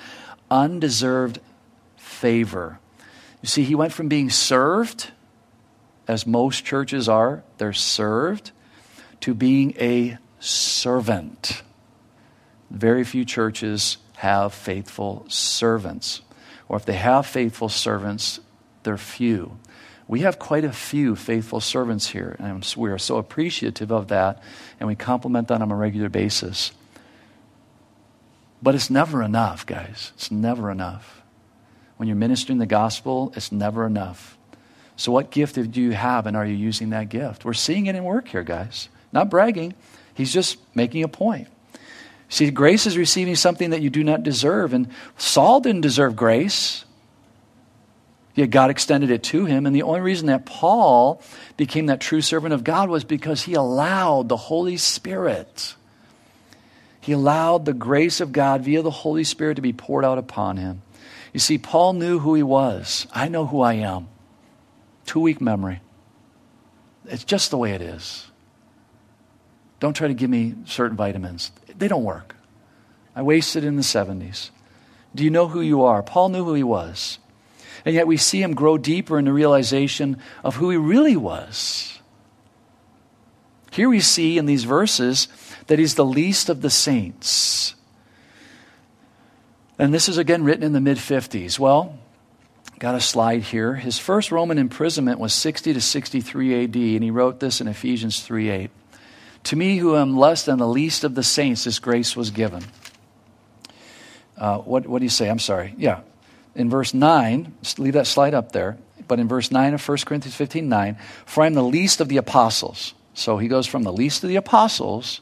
undeserved 0.49 1.39
favor. 1.97 2.79
You 3.43 3.47
see, 3.47 3.63
he 3.63 3.75
went 3.75 3.93
from 3.93 4.07
being 4.07 4.31
served, 4.31 5.11
as 6.07 6.27
most 6.27 6.65
churches 6.65 7.07
are, 7.07 7.43
they're 7.57 7.73
served, 7.73 8.51
to 9.21 9.33
being 9.33 9.73
a 9.79 10.17
servant. 10.39 11.63
Very 12.69 13.03
few 13.03 13.23
churches 13.23 13.97
have 14.17 14.53
faithful 14.53 15.25
servants. 15.29 16.21
Or 16.67 16.77
if 16.77 16.85
they 16.85 16.93
have 16.93 17.25
faithful 17.25 17.69
servants, 17.69 18.39
they're 18.83 18.97
few. 18.97 19.57
We 20.07 20.21
have 20.21 20.39
quite 20.39 20.65
a 20.65 20.71
few 20.71 21.15
faithful 21.15 21.61
servants 21.61 22.07
here, 22.09 22.35
and 22.39 22.73
we 22.75 22.89
are 22.89 22.97
so 22.97 23.17
appreciative 23.17 23.91
of 23.91 24.09
that, 24.09 24.43
and 24.79 24.87
we 24.87 24.95
compliment 24.95 25.47
that 25.47 25.61
on 25.61 25.71
a 25.71 25.75
regular 25.75 26.09
basis. 26.09 26.71
But 28.61 28.75
it's 28.75 28.89
never 28.89 29.23
enough, 29.23 29.65
guys. 29.65 30.11
It's 30.15 30.31
never 30.31 30.69
enough. 30.69 31.21
When 31.97 32.07
you're 32.07 32.17
ministering 32.17 32.59
the 32.59 32.65
gospel, 32.65 33.31
it's 33.35 33.51
never 33.51 33.85
enough. 33.85 34.37
So, 34.95 35.11
what 35.11 35.31
gift 35.31 35.55
do 35.55 35.81
you 35.81 35.91
have, 35.91 36.27
and 36.27 36.37
are 36.37 36.45
you 36.45 36.55
using 36.55 36.91
that 36.91 37.09
gift? 37.09 37.45
We're 37.45 37.53
seeing 37.53 37.87
it 37.87 37.95
in 37.95 38.03
work 38.03 38.27
here, 38.27 38.43
guys. 38.43 38.89
Not 39.11 39.29
bragging, 39.29 39.73
he's 40.13 40.33
just 40.33 40.57
making 40.75 41.03
a 41.03 41.07
point. 41.07 41.47
See, 42.33 42.49
grace 42.49 42.87
is 42.87 42.97
receiving 42.97 43.35
something 43.35 43.69
that 43.69 43.81
you 43.83 43.91
do 43.91 44.03
not 44.03 44.23
deserve. 44.23 44.73
And 44.73 44.87
Saul 45.17 45.61
didn't 45.61 45.81
deserve 45.81 46.15
grace. 46.15 46.83
Yet 48.33 48.49
God 48.49 48.71
extended 48.71 49.11
it 49.11 49.21
to 49.25 49.45
him. 49.45 49.67
And 49.67 49.75
the 49.75 49.83
only 49.83 50.01
reason 50.01 50.25
that 50.27 50.43
Paul 50.43 51.21
became 51.57 51.85
that 51.85 52.01
true 52.01 52.21
servant 52.21 52.55
of 52.55 52.63
God 52.63 52.89
was 52.89 53.03
because 53.03 53.43
he 53.43 53.53
allowed 53.53 54.29
the 54.29 54.37
Holy 54.37 54.77
Spirit. 54.77 55.75
He 57.01 57.11
allowed 57.11 57.65
the 57.65 57.73
grace 57.73 58.19
of 58.19 58.31
God 58.31 58.61
via 58.63 58.81
the 58.81 58.89
Holy 58.89 59.23
Spirit 59.23 59.55
to 59.55 59.61
be 59.61 59.73
poured 59.73 60.03
out 60.03 60.17
upon 60.17 60.57
him. 60.57 60.81
You 61.33 61.39
see, 61.39 61.59
Paul 61.59 61.93
knew 61.93 62.17
who 62.17 62.33
he 62.33 62.41
was. 62.41 63.05
I 63.13 63.27
know 63.27 63.45
who 63.45 63.61
I 63.61 63.73
am. 63.73 64.07
Two 65.05 65.19
week 65.19 65.41
memory. 65.41 65.81
It's 67.05 67.23
just 67.23 67.51
the 67.51 67.57
way 67.57 67.71
it 67.71 67.81
is. 67.81 68.27
Don't 69.79 69.93
try 69.93 70.07
to 70.07 70.13
give 70.13 70.29
me 70.29 70.55
certain 70.65 70.95
vitamins, 70.95 71.51
they 71.77 71.87
don't 71.87 72.03
work. 72.03 72.35
I 73.15 73.21
wasted 73.21 73.63
in 73.63 73.75
the 73.75 73.83
70s. 73.83 74.49
Do 75.13 75.23
you 75.23 75.29
know 75.29 75.47
who 75.47 75.61
you 75.61 75.83
are? 75.83 76.01
Paul 76.01 76.29
knew 76.29 76.43
who 76.43 76.53
he 76.55 76.63
was. 76.63 77.19
And 77.85 77.93
yet 77.93 78.07
we 78.07 78.17
see 78.17 78.41
him 78.41 78.55
grow 78.55 78.77
deeper 78.77 79.19
in 79.19 79.25
the 79.25 79.33
realization 79.33 80.17
of 80.43 80.55
who 80.55 80.69
he 80.69 80.77
really 80.77 81.15
was. 81.15 81.99
Here 83.71 83.89
we 83.89 83.99
see 83.99 84.37
in 84.37 84.45
these 84.45 84.63
verses 84.63 85.27
that 85.67 85.79
he's 85.79 85.95
the 85.95 86.05
least 86.05 86.49
of 86.49 86.61
the 86.61 86.69
saints. 86.69 87.75
And 89.77 89.93
this 89.93 90.07
is 90.07 90.17
again 90.17 90.43
written 90.43 90.63
in 90.63 90.73
the 90.73 90.81
mid 90.81 90.97
50s. 90.97 91.59
Well, 91.59 91.97
got 92.83 92.95
a 92.95 93.01
slide 93.01 93.41
here. 93.41 93.73
His 93.73 93.97
first 93.97 94.31
Roman 94.31 94.59
imprisonment 94.59 95.19
was 95.19 95.33
60 95.33 95.73
to 95.73 95.81
63 95.81 96.63
AD, 96.65 96.75
and 96.75 97.03
he 97.03 97.09
wrote 97.09 97.39
this 97.39 97.61
in 97.61 97.67
Ephesians 97.67 98.21
3 98.21 98.49
8. 98.49 98.71
To 99.45 99.55
me, 99.55 99.77
who 99.77 99.95
am 99.95 100.15
less 100.15 100.45
than 100.45 100.59
the 100.59 100.67
least 100.67 101.03
of 101.03 101.15
the 101.15 101.23
saints, 101.23 101.63
this 101.63 101.79
grace 101.79 102.15
was 102.15 102.29
given. 102.29 102.63
Uh, 104.37 104.59
what, 104.59 104.85
what 104.85 104.99
do 104.99 105.05
you 105.05 105.09
say? 105.09 105.29
I'm 105.29 105.39
sorry. 105.39 105.73
Yeah 105.77 106.01
in 106.55 106.69
verse 106.69 106.93
9, 106.93 107.53
leave 107.77 107.93
that 107.93 108.07
slide 108.07 108.33
up 108.33 108.51
there, 108.51 108.77
but 109.07 109.19
in 109.19 109.27
verse 109.27 109.51
9 109.51 109.73
of 109.73 109.87
1 109.87 109.97
Corinthians 110.05 110.35
15 110.35 110.69
9, 110.69 110.97
for 111.25 111.43
I 111.43 111.47
am 111.47 111.53
the 111.53 111.63
least 111.63 112.01
of 112.01 112.09
the 112.09 112.17
apostles. 112.17 112.93
So 113.13 113.37
he 113.37 113.47
goes 113.47 113.67
from 113.67 113.83
the 113.83 113.93
least 113.93 114.23
of 114.23 114.29
the 114.29 114.35
apostles 114.35 115.21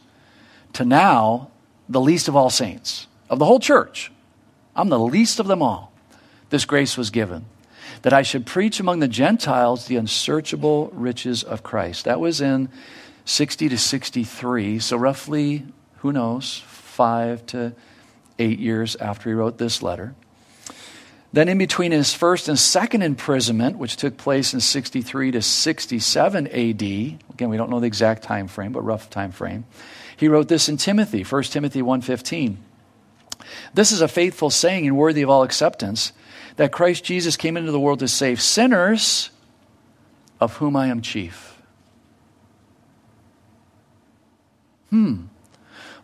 to 0.74 0.86
now 0.86 1.50
the 1.90 2.02
least 2.02 2.28
of 2.28 2.36
all 2.36 2.50
saints, 2.50 3.08
of 3.30 3.40
the 3.40 3.46
whole 3.46 3.60
church. 3.60 4.12
I'm 4.76 4.90
the 4.90 5.00
least 5.00 5.40
of 5.40 5.48
them 5.48 5.62
all. 5.62 5.92
This 6.50 6.66
grace 6.66 6.98
was 6.98 7.10
given 7.10 7.46
that 8.02 8.14
I 8.14 8.22
should 8.22 8.46
preach 8.46 8.80
among 8.80 9.00
the 9.00 9.08
Gentiles 9.08 9.86
the 9.86 9.96
unsearchable 9.96 10.90
riches 10.94 11.44
of 11.44 11.64
Christ. 11.64 12.06
That 12.06 12.20
was 12.20 12.42
in 12.42 12.70
60 13.26 13.70
to 13.70 13.78
63, 13.78 14.80
so 14.80 14.98
roughly, 14.98 15.66
who 15.98 16.12
knows, 16.12 16.64
five 16.66 17.46
to 17.48 17.74
eight 18.40 18.60
years 18.60 18.96
after 18.96 19.30
he 19.30 19.34
wrote 19.34 19.58
this 19.58 19.82
letter. 19.82 20.16
Then, 21.34 21.48
in 21.48 21.58
between 21.58 21.94
his 21.94 22.14
first 22.14 22.50
and 22.50 22.60
second 22.60 23.04
imprisonment, 23.04 23.78
which 23.78 23.96
took 23.96 24.18
place 24.18 24.54
in 24.54 24.60
63 24.60 25.32
to 25.32 25.42
67 25.42 26.48
AD, 26.48 26.82
again, 26.82 27.50
we 27.50 27.56
don't 27.56 27.70
know 27.70 27.80
the 27.80 27.88
exact 27.88 28.24
time 28.24 28.48
frame, 28.48 28.74
but 28.74 28.82
rough 28.82 29.10
time 29.10 29.32
frame, 29.32 29.64
he 30.18 30.28
wrote 30.28 30.50
this 30.50 30.68
in 30.68 30.76
Timothy, 30.76 31.24
1 31.24 31.44
Timothy 31.44 31.82
1.15. 31.82 32.58
This 33.74 33.94
is 33.94 34.02
a 34.02 34.10
faithful 34.10 34.50
saying 34.50 34.86
and 34.86 34.98
worthy 34.98 35.22
of 35.22 35.30
all 35.30 35.44
acceptance, 35.44 36.12
that 36.56 36.72
Christ 36.72 37.04
Jesus 37.04 37.38
came 37.38 37.58
into 37.58 37.72
the 37.72 37.80
world 37.80 38.00
to 38.00 38.08
save 38.08 38.42
sinners, 38.42 39.30
of 40.40 40.58
whom 40.58 40.76
I 40.76 40.88
am 40.88 41.02
chief. 41.02 41.62
Hmm. 44.90 45.26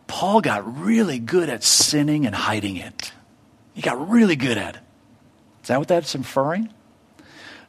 Paul 0.07 0.41
got 0.41 0.79
really 0.79 1.19
good 1.19 1.49
at 1.49 1.63
sinning 1.63 2.25
and 2.25 2.33
hiding 2.33 2.77
it. 2.77 3.11
He 3.73 3.81
got 3.81 4.09
really 4.09 4.35
good 4.35 4.57
at 4.57 4.75
it. 4.75 4.81
Is 5.61 5.67
that 5.67 5.79
what 5.79 5.89
that's 5.89 6.15
inferring? 6.15 6.69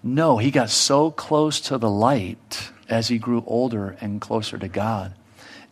No, 0.03 0.38
he 0.38 0.51
got 0.51 0.71
so 0.71 1.11
close 1.11 1.61
to 1.62 1.79
the 1.79 1.91
light 1.91 2.71
as 2.88 3.09
he 3.09 3.19
grew 3.19 3.43
older 3.47 3.97
and 4.01 4.21
closer 4.21 4.57
to 4.57 4.69
God. 4.69 5.14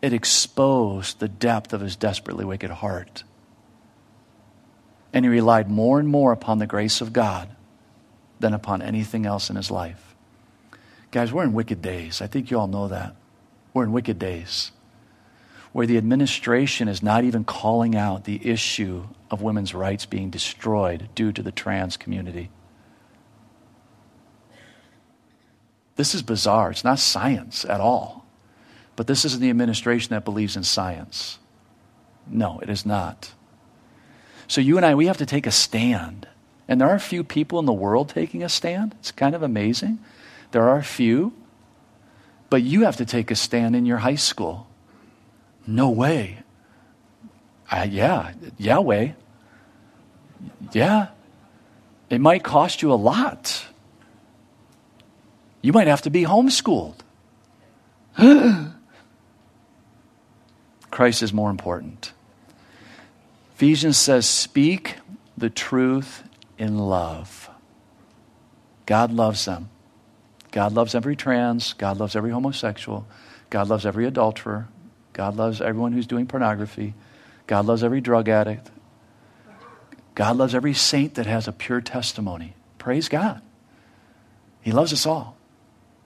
It 0.03 0.13
exposed 0.13 1.21
the 1.21 1.29
depth 1.29 1.73
of 1.73 1.81
his 1.81 1.97
desperately 1.97 2.45
wicked 2.45 2.71
heart. 2.71 3.23
And 5.17 5.25
he 5.25 5.31
relied 5.31 5.71
more 5.71 5.99
and 5.99 6.11
more 6.11 6.31
upon 6.31 6.59
the 6.59 6.67
grace 6.67 7.01
of 7.01 7.15
God 7.15 7.49
than 8.39 8.53
upon 8.53 8.83
anything 8.83 9.25
else 9.25 9.49
in 9.49 9.57
his 9.57 9.71
life. 9.71 10.15
Guys, 11.11 11.33
we're 11.33 11.45
in 11.45 11.55
wicked 11.55 11.81
days. 11.81 12.21
I 12.21 12.27
think 12.27 12.51
you 12.51 12.59
all 12.59 12.67
know 12.67 12.89
that. 12.89 13.17
We're 13.73 13.85
in 13.85 13.93
wicked 13.93 14.19
days 14.19 14.73
where 15.73 15.87
the 15.87 15.97
administration 15.97 16.87
is 16.87 17.03
not 17.03 17.25
even 17.25 17.45
calling 17.45 17.97
out 17.97 18.25
the 18.25 18.47
issue 18.47 19.07
of 19.31 19.41
women's 19.41 19.73
rights 19.73 20.05
being 20.05 20.29
destroyed 20.29 21.09
due 21.15 21.33
to 21.33 21.43
the 21.43 21.51
trans 21.51 21.97
community. 21.97 22.51
This 25.95 26.15
is 26.15 26.23
bizarre. 26.23 26.73
It's 26.73 26.85
not 26.85 26.99
science 26.99 27.65
at 27.65 27.81
all. 27.81 28.27
But 28.97 29.07
this 29.07 29.25
isn't 29.25 29.41
the 29.41 29.49
administration 29.49 30.11
that 30.11 30.27
believes 30.27 30.59
in 30.59 30.63
science. 30.63 31.39
No, 32.27 32.59
it 32.59 32.69
is 32.69 32.85
not. 32.85 33.33
So 34.49 34.61
you 34.61 34.77
and 34.77 34.87
I, 34.87 34.95
we 34.95 35.07
have 35.07 35.19
to 35.19 35.27
take 35.27 35.47
a 35.47 35.51
stand. 35.51 36.29
And 36.69 36.81
there 36.81 36.89
are 36.89 36.99
few 36.99 37.23
people 37.25 37.59
in 37.59 37.67
the 37.67 37.73
world 37.73 38.09
taking 38.09 38.43
a 38.43 38.49
stand. 38.49 38.95
It's 38.99 39.13
kind 39.13 39.35
of 39.35 39.43
amazing. 39.43 39.99
There 40.53 40.69
are 40.69 40.83
few. 40.83 41.33
But 42.51 42.63
you 42.63 42.83
have 42.85 42.97
to 42.97 43.05
take 43.05 43.31
a 43.31 43.35
stand 43.35 43.75
in 43.77 43.87
your 43.87 43.99
high 43.99 44.15
school. 44.17 44.67
No 45.67 45.91
way. 45.91 46.39
Uh, 47.71 47.87
yeah, 47.89 48.33
Yahweh. 48.59 49.13
Yeah. 50.73 51.09
It 52.09 52.21
might 52.21 52.45
cost 52.45 52.83
you 52.83 52.93
a 52.93 52.95
lot. 52.95 53.67
You 55.61 55.73
might 55.73 55.89
have 55.89 56.03
to 56.03 56.11
be 56.11 56.23
homeschooled. 56.23 56.95
Christ 60.91 61.23
is 61.23 61.33
more 61.33 61.51
important. 61.51 62.13
Ephesians 63.57 63.97
says, 63.97 64.27
Speak 64.27 64.97
the 65.35 65.49
truth 65.49 66.25
in 66.59 66.77
love. 66.77 67.49
God 68.85 69.11
loves 69.11 69.47
them. 69.47 69.71
God 70.51 70.75
loves 70.75 70.95
every 70.95 71.17
trans. 71.17 71.73
God 71.73 71.97
loves 71.97 72.15
every 72.15 72.33
homosexual. 72.33 73.07
God 73.49 73.69
loves 73.69 73.87
every 73.87 74.05
adulterer. 74.05 74.69
God 75.15 75.37
loves 75.37 75.63
everyone 75.63 75.93
who's 75.93 76.07
doing 76.07 76.27
pornography. 76.27 76.93
God 77.47 77.65
loves 77.65 77.83
every 77.83 78.03
drug 78.03 78.29
addict. 78.29 78.71
God 80.15 80.37
loves 80.37 80.55
every 80.55 80.75
saint 80.75 81.15
that 81.15 81.25
has 81.25 81.49
a 81.49 81.53
pure 81.53 81.81
testimony. 81.81 82.53
Praise 82.77 83.09
God. 83.09 83.41
He 84.61 84.71
loves 84.71 84.93
us 84.93 85.07
all. 85.07 85.35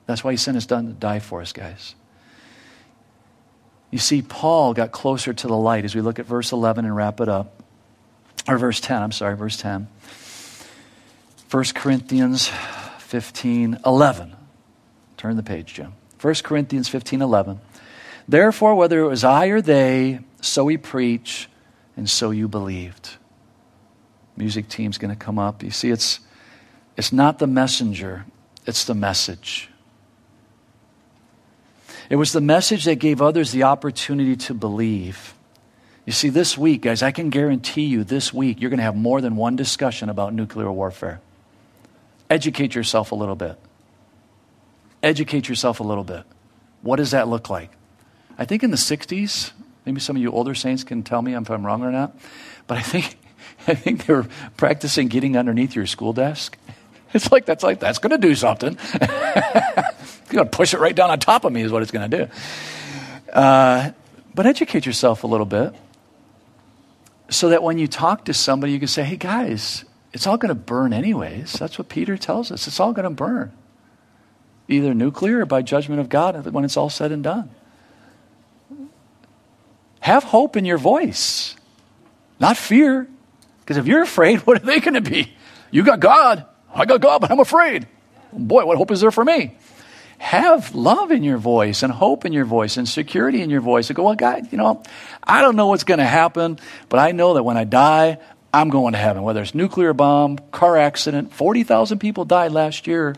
That's 0.06 0.22
why 0.22 0.30
he 0.30 0.36
sent 0.36 0.54
his 0.54 0.64
son 0.66 0.86
to 0.86 0.92
die 0.92 1.18
for 1.18 1.40
us, 1.40 1.52
guys. 1.52 1.96
You 3.90 3.98
see, 3.98 4.22
Paul 4.22 4.72
got 4.74 4.92
closer 4.92 5.32
to 5.32 5.46
the 5.46 5.56
light 5.56 5.84
as 5.84 5.94
we 5.94 6.00
look 6.00 6.18
at 6.18 6.26
verse 6.26 6.52
11 6.52 6.84
and 6.84 6.94
wrap 6.94 7.20
it 7.20 7.28
up. 7.28 7.62
Or 8.48 8.56
verse 8.56 8.80
10, 8.80 9.02
I'm 9.02 9.12
sorry, 9.12 9.36
verse 9.36 9.56
10. 9.56 9.88
1 11.50 11.64
Corinthians 11.74 12.50
15, 12.98 13.80
11. 13.84 14.36
Turn 15.16 15.36
the 15.36 15.42
page, 15.42 15.74
Jim. 15.74 15.94
1 16.20 16.34
Corinthians 16.44 16.88
15 16.88 17.22
11. 17.22 17.60
Therefore, 18.28 18.74
whether 18.74 19.00
it 19.00 19.08
was 19.08 19.24
I 19.24 19.46
or 19.46 19.60
they, 19.60 20.20
so 20.40 20.64
we 20.64 20.76
preach, 20.76 21.48
and 21.96 22.08
so 22.08 22.30
you 22.30 22.46
believed. 22.46 23.16
Music 24.36 24.68
team's 24.68 24.98
going 24.98 25.10
to 25.10 25.16
come 25.16 25.38
up. 25.38 25.62
You 25.62 25.70
see, 25.70 25.90
it's, 25.90 26.20
it's 26.96 27.12
not 27.12 27.38
the 27.38 27.46
messenger, 27.46 28.26
it's 28.66 28.84
the 28.84 28.94
message. 28.94 29.68
It 32.10 32.16
was 32.16 32.32
the 32.32 32.40
message 32.40 32.84
that 32.84 32.96
gave 32.96 33.22
others 33.22 33.52
the 33.52 33.62
opportunity 33.62 34.34
to 34.36 34.54
believe. 34.54 35.32
You 36.04 36.12
see, 36.12 36.28
this 36.28 36.58
week, 36.58 36.82
guys, 36.82 37.04
I 37.04 37.12
can 37.12 37.30
guarantee 37.30 37.84
you 37.84 38.02
this 38.02 38.34
week 38.34 38.60
you're 38.60 38.68
going 38.68 38.78
to 38.78 38.84
have 38.84 38.96
more 38.96 39.20
than 39.20 39.36
one 39.36 39.54
discussion 39.54 40.08
about 40.08 40.34
nuclear 40.34 40.70
warfare. 40.72 41.20
Educate 42.28 42.74
yourself 42.74 43.12
a 43.12 43.14
little 43.14 43.36
bit. 43.36 43.56
Educate 45.04 45.48
yourself 45.48 45.78
a 45.78 45.84
little 45.84 46.02
bit. 46.02 46.24
What 46.82 46.96
does 46.96 47.12
that 47.12 47.28
look 47.28 47.48
like? 47.48 47.70
I 48.36 48.44
think 48.44 48.64
in 48.64 48.72
the 48.72 48.76
60s, 48.76 49.52
maybe 49.86 50.00
some 50.00 50.16
of 50.16 50.22
you 50.22 50.32
older 50.32 50.54
saints 50.54 50.82
can 50.82 51.04
tell 51.04 51.22
me 51.22 51.34
if 51.36 51.48
I'm 51.48 51.64
wrong 51.64 51.84
or 51.84 51.92
not, 51.92 52.16
but 52.66 52.76
I 52.76 52.82
think, 52.82 53.16
I 53.68 53.74
think 53.74 54.06
they 54.06 54.14
were 54.14 54.26
practicing 54.56 55.06
getting 55.06 55.36
underneath 55.36 55.76
your 55.76 55.86
school 55.86 56.12
desk. 56.12 56.58
It's 57.14 57.32
like, 57.32 57.44
that's 57.44 57.64
like, 57.64 57.80
that's 57.80 57.98
going 57.98 58.12
to 58.12 58.18
do 58.18 58.36
something. 58.36 58.78
You're 59.00 59.08
going 60.30 60.48
to 60.48 60.56
push 60.56 60.74
it 60.74 60.78
right 60.78 60.94
down 60.94 61.10
on 61.10 61.18
top 61.18 61.44
of 61.44 61.52
me, 61.52 61.62
is 61.62 61.72
what 61.72 61.82
it's 61.82 61.90
going 61.90 62.08
to 62.08 62.26
do. 62.26 62.32
Uh, 63.32 63.90
but 64.32 64.46
educate 64.46 64.86
yourself 64.86 65.24
a 65.24 65.26
little 65.26 65.46
bit 65.46 65.74
so 67.30 67.48
that 67.48 67.62
when 67.62 67.78
you 67.78 67.88
talk 67.88 68.26
to 68.26 68.34
somebody, 68.34 68.72
you 68.72 68.78
can 68.78 68.88
say, 68.88 69.02
hey, 69.02 69.16
guys, 69.16 69.84
it's 70.12 70.26
all 70.26 70.36
going 70.36 70.50
to 70.50 70.54
burn 70.54 70.92
anyways. 70.92 71.52
That's 71.54 71.78
what 71.78 71.88
Peter 71.88 72.16
tells 72.16 72.50
us. 72.50 72.66
It's 72.66 72.80
all 72.80 72.92
going 72.92 73.04
to 73.04 73.10
burn, 73.10 73.52
either 74.68 74.94
nuclear 74.94 75.40
or 75.40 75.46
by 75.46 75.62
judgment 75.62 76.00
of 76.00 76.08
God 76.08 76.46
when 76.52 76.64
it's 76.64 76.76
all 76.76 76.90
said 76.90 77.12
and 77.12 77.22
done. 77.22 77.50
Have 80.00 80.24
hope 80.24 80.56
in 80.56 80.64
your 80.64 80.78
voice, 80.78 81.54
not 82.40 82.56
fear. 82.56 83.08
Because 83.60 83.76
if 83.76 83.86
you're 83.86 84.02
afraid, 84.02 84.38
what 84.46 84.62
are 84.62 84.66
they 84.66 84.80
going 84.80 84.94
to 84.94 85.00
be? 85.00 85.32
You 85.70 85.84
got 85.84 86.00
God. 86.00 86.46
I 86.74 86.84
got 86.84 87.00
God, 87.00 87.20
but 87.20 87.30
I'm 87.30 87.40
afraid. 87.40 87.86
Boy, 88.32 88.64
what 88.64 88.76
hope 88.76 88.90
is 88.90 89.00
there 89.00 89.10
for 89.10 89.24
me? 89.24 89.56
have 90.20 90.74
love 90.74 91.10
in 91.10 91.24
your 91.24 91.38
voice 91.38 91.82
and 91.82 91.90
hope 91.90 92.26
in 92.26 92.34
your 92.34 92.44
voice 92.44 92.76
and 92.76 92.86
security 92.86 93.40
in 93.40 93.48
your 93.48 93.62
voice 93.62 93.88
and 93.88 93.96
go, 93.96 94.04
well, 94.04 94.14
God, 94.14 94.52
you 94.52 94.58
know, 94.58 94.82
I 95.24 95.40
don't 95.40 95.56
know 95.56 95.68
what's 95.68 95.84
going 95.84 95.98
to 95.98 96.04
happen, 96.04 96.58
but 96.90 97.00
I 97.00 97.12
know 97.12 97.34
that 97.34 97.42
when 97.42 97.56
I 97.56 97.64
die, 97.64 98.18
I'm 98.52 98.68
going 98.68 98.92
to 98.92 98.98
heaven. 98.98 99.22
Whether 99.22 99.40
it's 99.40 99.54
nuclear 99.54 99.94
bomb, 99.94 100.36
car 100.52 100.76
accident, 100.76 101.32
40,000 101.32 102.00
people 102.00 102.26
died 102.26 102.52
last 102.52 102.86
year. 102.86 103.16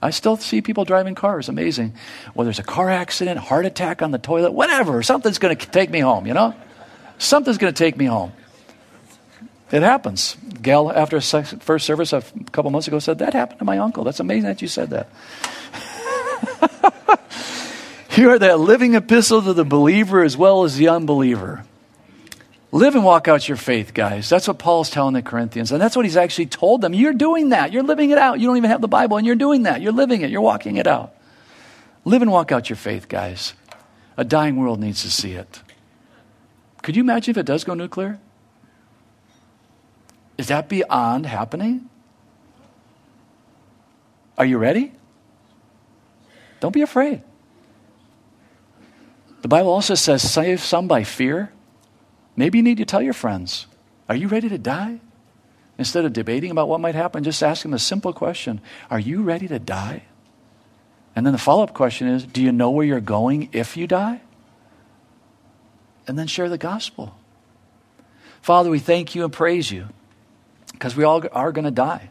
I 0.00 0.10
still 0.10 0.36
see 0.36 0.62
people 0.62 0.84
driving 0.84 1.16
cars. 1.16 1.48
Amazing. 1.48 1.94
Whether 2.34 2.50
it's 2.50 2.60
a 2.60 2.62
car 2.62 2.90
accident, 2.90 3.40
heart 3.40 3.66
attack 3.66 4.00
on 4.00 4.12
the 4.12 4.18
toilet, 4.18 4.52
whatever, 4.52 5.02
something's 5.02 5.38
going 5.38 5.56
to 5.56 5.66
take 5.66 5.90
me 5.90 5.98
home, 5.98 6.28
you 6.28 6.34
know? 6.34 6.54
Something's 7.18 7.58
going 7.58 7.74
to 7.74 7.78
take 7.78 7.96
me 7.96 8.04
home. 8.04 8.32
It 9.72 9.82
happens. 9.82 10.36
Gail, 10.62 10.92
after 10.94 11.16
a 11.16 11.20
first 11.20 11.86
service 11.86 12.12
a 12.12 12.22
couple 12.52 12.70
months 12.70 12.86
ago, 12.86 12.98
said, 12.98 13.18
That 13.18 13.34
happened 13.34 13.58
to 13.58 13.64
my 13.64 13.78
uncle. 13.78 14.04
That's 14.04 14.20
amazing 14.20 14.48
that 14.48 14.62
you 14.62 14.68
said 14.68 14.90
that. 14.90 15.08
you 18.16 18.30
are 18.30 18.38
that 18.38 18.60
living 18.60 18.94
epistle 18.94 19.42
to 19.42 19.52
the 19.52 19.64
believer 19.64 20.22
as 20.22 20.36
well 20.36 20.64
as 20.64 20.76
the 20.76 20.88
unbeliever. 20.88 21.64
Live 22.72 22.94
and 22.94 23.04
walk 23.04 23.26
out 23.26 23.48
your 23.48 23.56
faith, 23.56 23.94
guys. 23.94 24.28
That's 24.28 24.46
what 24.46 24.58
Paul's 24.58 24.90
telling 24.90 25.14
the 25.14 25.22
Corinthians. 25.22 25.72
And 25.72 25.80
that's 25.80 25.96
what 25.96 26.04
he's 26.04 26.16
actually 26.16 26.46
told 26.46 26.80
them. 26.80 26.94
You're 26.94 27.14
doing 27.14 27.48
that. 27.50 27.72
You're 27.72 27.82
living 27.82 28.10
it 28.10 28.18
out. 28.18 28.38
You 28.38 28.46
don't 28.46 28.56
even 28.56 28.70
have 28.70 28.80
the 28.80 28.88
Bible, 28.88 29.16
and 29.16 29.26
you're 29.26 29.36
doing 29.36 29.62
that. 29.62 29.80
You're 29.80 29.92
living 29.92 30.22
it. 30.22 30.30
You're 30.30 30.42
walking 30.42 30.76
it 30.76 30.86
out. 30.86 31.14
Live 32.04 32.22
and 32.22 32.30
walk 32.30 32.52
out 32.52 32.68
your 32.68 32.76
faith, 32.76 33.08
guys. 33.08 33.54
A 34.16 34.24
dying 34.24 34.56
world 34.56 34.78
needs 34.80 35.02
to 35.02 35.10
see 35.10 35.32
it. 35.32 35.62
Could 36.82 36.96
you 36.96 37.02
imagine 37.02 37.32
if 37.32 37.38
it 37.38 37.46
does 37.46 37.64
go 37.64 37.74
nuclear? 37.74 38.20
Is 40.38 40.48
that 40.48 40.68
beyond 40.68 41.26
happening? 41.26 41.88
Are 44.36 44.44
you 44.44 44.58
ready? 44.58 44.92
Don't 46.60 46.72
be 46.72 46.82
afraid. 46.82 47.22
The 49.42 49.48
Bible 49.48 49.70
also 49.70 49.94
says, 49.94 50.28
save 50.28 50.60
some 50.60 50.88
by 50.88 51.04
fear. 51.04 51.52
Maybe 52.36 52.58
you 52.58 52.64
need 52.64 52.78
to 52.78 52.84
tell 52.84 53.02
your 53.02 53.14
friends, 53.14 53.66
Are 54.08 54.16
you 54.16 54.28
ready 54.28 54.48
to 54.48 54.58
die? 54.58 55.00
Instead 55.78 56.04
of 56.04 56.12
debating 56.12 56.50
about 56.50 56.68
what 56.68 56.80
might 56.80 56.94
happen, 56.94 57.22
just 57.22 57.42
ask 57.42 57.62
them 57.62 57.74
a 57.74 57.78
simple 57.78 58.12
question 58.12 58.60
Are 58.90 58.98
you 58.98 59.22
ready 59.22 59.48
to 59.48 59.58
die? 59.58 60.04
And 61.14 61.24
then 61.24 61.32
the 61.32 61.38
follow 61.38 61.62
up 61.62 61.72
question 61.72 62.08
is 62.08 62.24
Do 62.24 62.42
you 62.42 62.52
know 62.52 62.70
where 62.70 62.84
you're 62.84 63.00
going 63.00 63.48
if 63.52 63.76
you 63.76 63.86
die? 63.86 64.20
And 66.06 66.18
then 66.18 66.26
share 66.26 66.48
the 66.48 66.58
gospel. 66.58 67.16
Father, 68.42 68.70
we 68.70 68.78
thank 68.78 69.14
you 69.14 69.24
and 69.24 69.32
praise 69.32 69.70
you 69.70 69.88
because 70.76 70.94
we 70.94 71.04
all 71.04 71.22
are 71.32 71.52
going 71.52 71.64
to 71.64 71.70
die. 71.70 72.10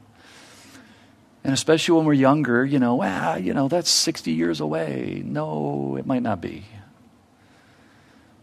And 1.43 1.53
especially 1.53 1.97
when 1.97 2.05
we're 2.05 2.13
younger, 2.13 2.65
you 2.65 2.79
know, 2.79 2.99
ah, 3.03 3.35
you 3.35 3.53
know, 3.53 3.67
that's 3.67 3.89
60 3.89 4.31
years 4.31 4.59
away. 4.59 5.21
No, 5.23 5.95
it 5.95 6.07
might 6.07 6.23
not 6.23 6.41
be. 6.41 6.65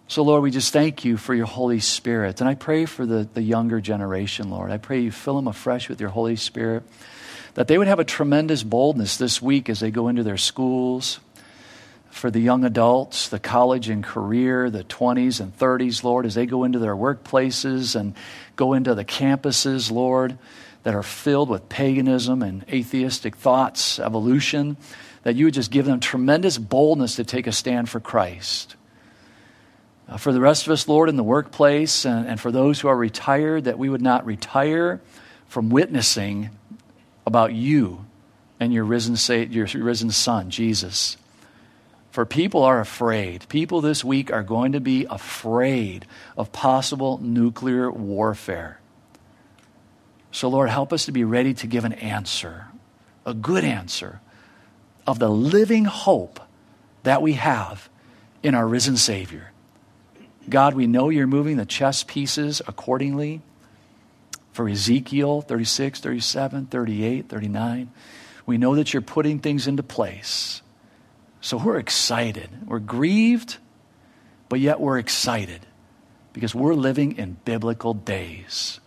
So, 0.06 0.22
Lord, 0.22 0.44
we 0.44 0.52
just 0.52 0.72
thank 0.72 1.04
you 1.04 1.16
for 1.16 1.34
your 1.34 1.46
Holy 1.46 1.80
Spirit. 1.80 2.40
And 2.40 2.48
I 2.48 2.54
pray 2.54 2.86
for 2.86 3.04
the, 3.04 3.28
the 3.34 3.42
younger 3.42 3.80
generation, 3.80 4.50
Lord. 4.50 4.70
I 4.70 4.76
pray 4.76 5.00
you 5.00 5.10
fill 5.10 5.34
them 5.34 5.48
afresh 5.48 5.88
with 5.88 6.00
your 6.00 6.10
Holy 6.10 6.36
Spirit, 6.36 6.84
that 7.54 7.66
they 7.66 7.76
would 7.76 7.88
have 7.88 7.98
a 7.98 8.04
tremendous 8.04 8.62
boldness 8.62 9.16
this 9.16 9.42
week 9.42 9.68
as 9.68 9.80
they 9.80 9.90
go 9.90 10.06
into 10.06 10.22
their 10.22 10.36
schools. 10.36 11.18
For 12.12 12.30
the 12.30 12.40
young 12.40 12.64
adults, 12.64 13.28
the 13.28 13.40
college 13.40 13.88
and 13.88 14.04
career, 14.04 14.70
the 14.70 14.84
20s 14.84 15.40
and 15.40 15.56
30s, 15.58 16.04
Lord, 16.04 16.24
as 16.24 16.34
they 16.34 16.46
go 16.46 16.62
into 16.62 16.78
their 16.78 16.94
workplaces 16.94 17.98
and 17.98 18.14
go 18.54 18.74
into 18.74 18.94
the 18.94 19.04
campuses, 19.04 19.90
Lord 19.90 20.38
that 20.82 20.94
are 20.94 21.02
filled 21.02 21.48
with 21.48 21.68
paganism 21.68 22.42
and 22.42 22.64
atheistic 22.68 23.36
thoughts, 23.36 23.98
evolution, 23.98 24.76
that 25.22 25.36
you 25.36 25.46
would 25.46 25.54
just 25.54 25.70
give 25.70 25.86
them 25.86 26.00
tremendous 26.00 26.58
boldness 26.58 27.16
to 27.16 27.24
take 27.24 27.46
a 27.46 27.52
stand 27.52 27.88
for 27.88 28.00
Christ. 28.00 28.74
Uh, 30.08 30.16
for 30.16 30.32
the 30.32 30.40
rest 30.40 30.66
of 30.66 30.72
us, 30.72 30.88
Lord, 30.88 31.08
in 31.08 31.16
the 31.16 31.22
workplace, 31.22 32.04
and, 32.04 32.26
and 32.26 32.40
for 32.40 32.50
those 32.50 32.80
who 32.80 32.88
are 32.88 32.96
retired, 32.96 33.64
that 33.64 33.78
we 33.78 33.88
would 33.88 34.02
not 34.02 34.26
retire 34.26 35.00
from 35.46 35.70
witnessing 35.70 36.50
about 37.24 37.52
you 37.52 38.04
and 38.58 38.72
your 38.72 38.84
risen, 38.84 39.16
your 39.52 39.66
risen 39.66 40.10
Son, 40.10 40.50
Jesus. 40.50 41.16
For 42.12 42.26
people 42.26 42.62
are 42.62 42.78
afraid. 42.78 43.46
People 43.48 43.80
this 43.80 44.04
week 44.04 44.30
are 44.30 44.42
going 44.42 44.72
to 44.72 44.80
be 44.80 45.06
afraid 45.08 46.06
of 46.36 46.52
possible 46.52 47.18
nuclear 47.22 47.90
warfare. 47.90 48.78
So, 50.30 50.48
Lord, 50.48 50.68
help 50.68 50.92
us 50.92 51.06
to 51.06 51.12
be 51.12 51.24
ready 51.24 51.54
to 51.54 51.66
give 51.66 51.86
an 51.86 51.94
answer, 51.94 52.66
a 53.24 53.32
good 53.32 53.64
answer 53.64 54.20
of 55.06 55.18
the 55.18 55.30
living 55.30 55.86
hope 55.86 56.38
that 57.02 57.22
we 57.22 57.32
have 57.32 57.88
in 58.42 58.54
our 58.54 58.68
risen 58.68 58.98
Savior. 58.98 59.50
God, 60.48 60.74
we 60.74 60.86
know 60.86 61.08
you're 61.08 61.26
moving 61.26 61.56
the 61.56 61.64
chess 61.64 62.04
pieces 62.04 62.60
accordingly 62.66 63.40
for 64.52 64.68
Ezekiel 64.68 65.40
36, 65.40 66.00
37, 66.00 66.66
38, 66.66 67.28
39. 67.28 67.90
We 68.44 68.58
know 68.58 68.74
that 68.74 68.92
you're 68.92 69.00
putting 69.00 69.38
things 69.38 69.66
into 69.66 69.82
place. 69.82 70.61
So 71.42 71.56
we're 71.56 71.78
excited. 71.78 72.48
We're 72.66 72.78
grieved, 72.78 73.58
but 74.48 74.60
yet 74.60 74.80
we're 74.80 74.98
excited 74.98 75.66
because 76.32 76.54
we're 76.54 76.74
living 76.74 77.18
in 77.18 77.36
biblical 77.44 77.94
days. 77.94 78.80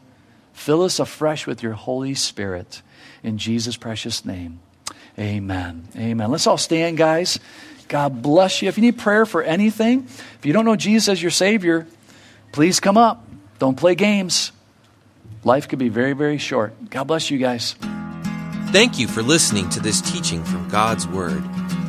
Fill 0.53 0.83
us 0.83 0.99
afresh 0.99 1.45
with 1.45 1.61
your 1.61 1.73
Holy 1.73 2.15
Spirit. 2.15 2.81
In 3.23 3.37
Jesus' 3.37 3.75
precious 3.75 4.23
name. 4.23 4.59
Amen. 5.19 5.89
Amen. 5.97 6.31
Let's 6.31 6.47
all 6.47 6.57
stand, 6.57 6.97
guys. 6.97 7.39
God 7.89 8.21
bless 8.21 8.61
you. 8.61 8.69
If 8.69 8.77
you 8.77 8.81
need 8.81 8.97
prayer 8.97 9.25
for 9.25 9.43
anything, 9.43 10.05
if 10.05 10.45
you 10.45 10.53
don't 10.53 10.65
know 10.65 10.77
Jesus 10.77 11.09
as 11.09 11.21
your 11.21 11.31
Savior, 11.31 11.85
please 12.53 12.79
come 12.79 12.97
up. 12.97 13.27
Don't 13.59 13.75
play 13.75 13.95
games. 13.95 14.53
Life 15.43 15.67
could 15.67 15.79
be 15.79 15.89
very, 15.89 16.13
very 16.13 16.37
short. 16.37 16.89
God 16.89 17.03
bless 17.03 17.29
you 17.29 17.37
guys. 17.37 17.75
Thank 18.71 18.97
you 18.97 19.07
for 19.07 19.21
listening 19.21 19.69
to 19.71 19.81
this 19.81 19.99
teaching 20.01 20.43
from 20.43 20.67
God's 20.69 21.05
Word. 21.05 21.43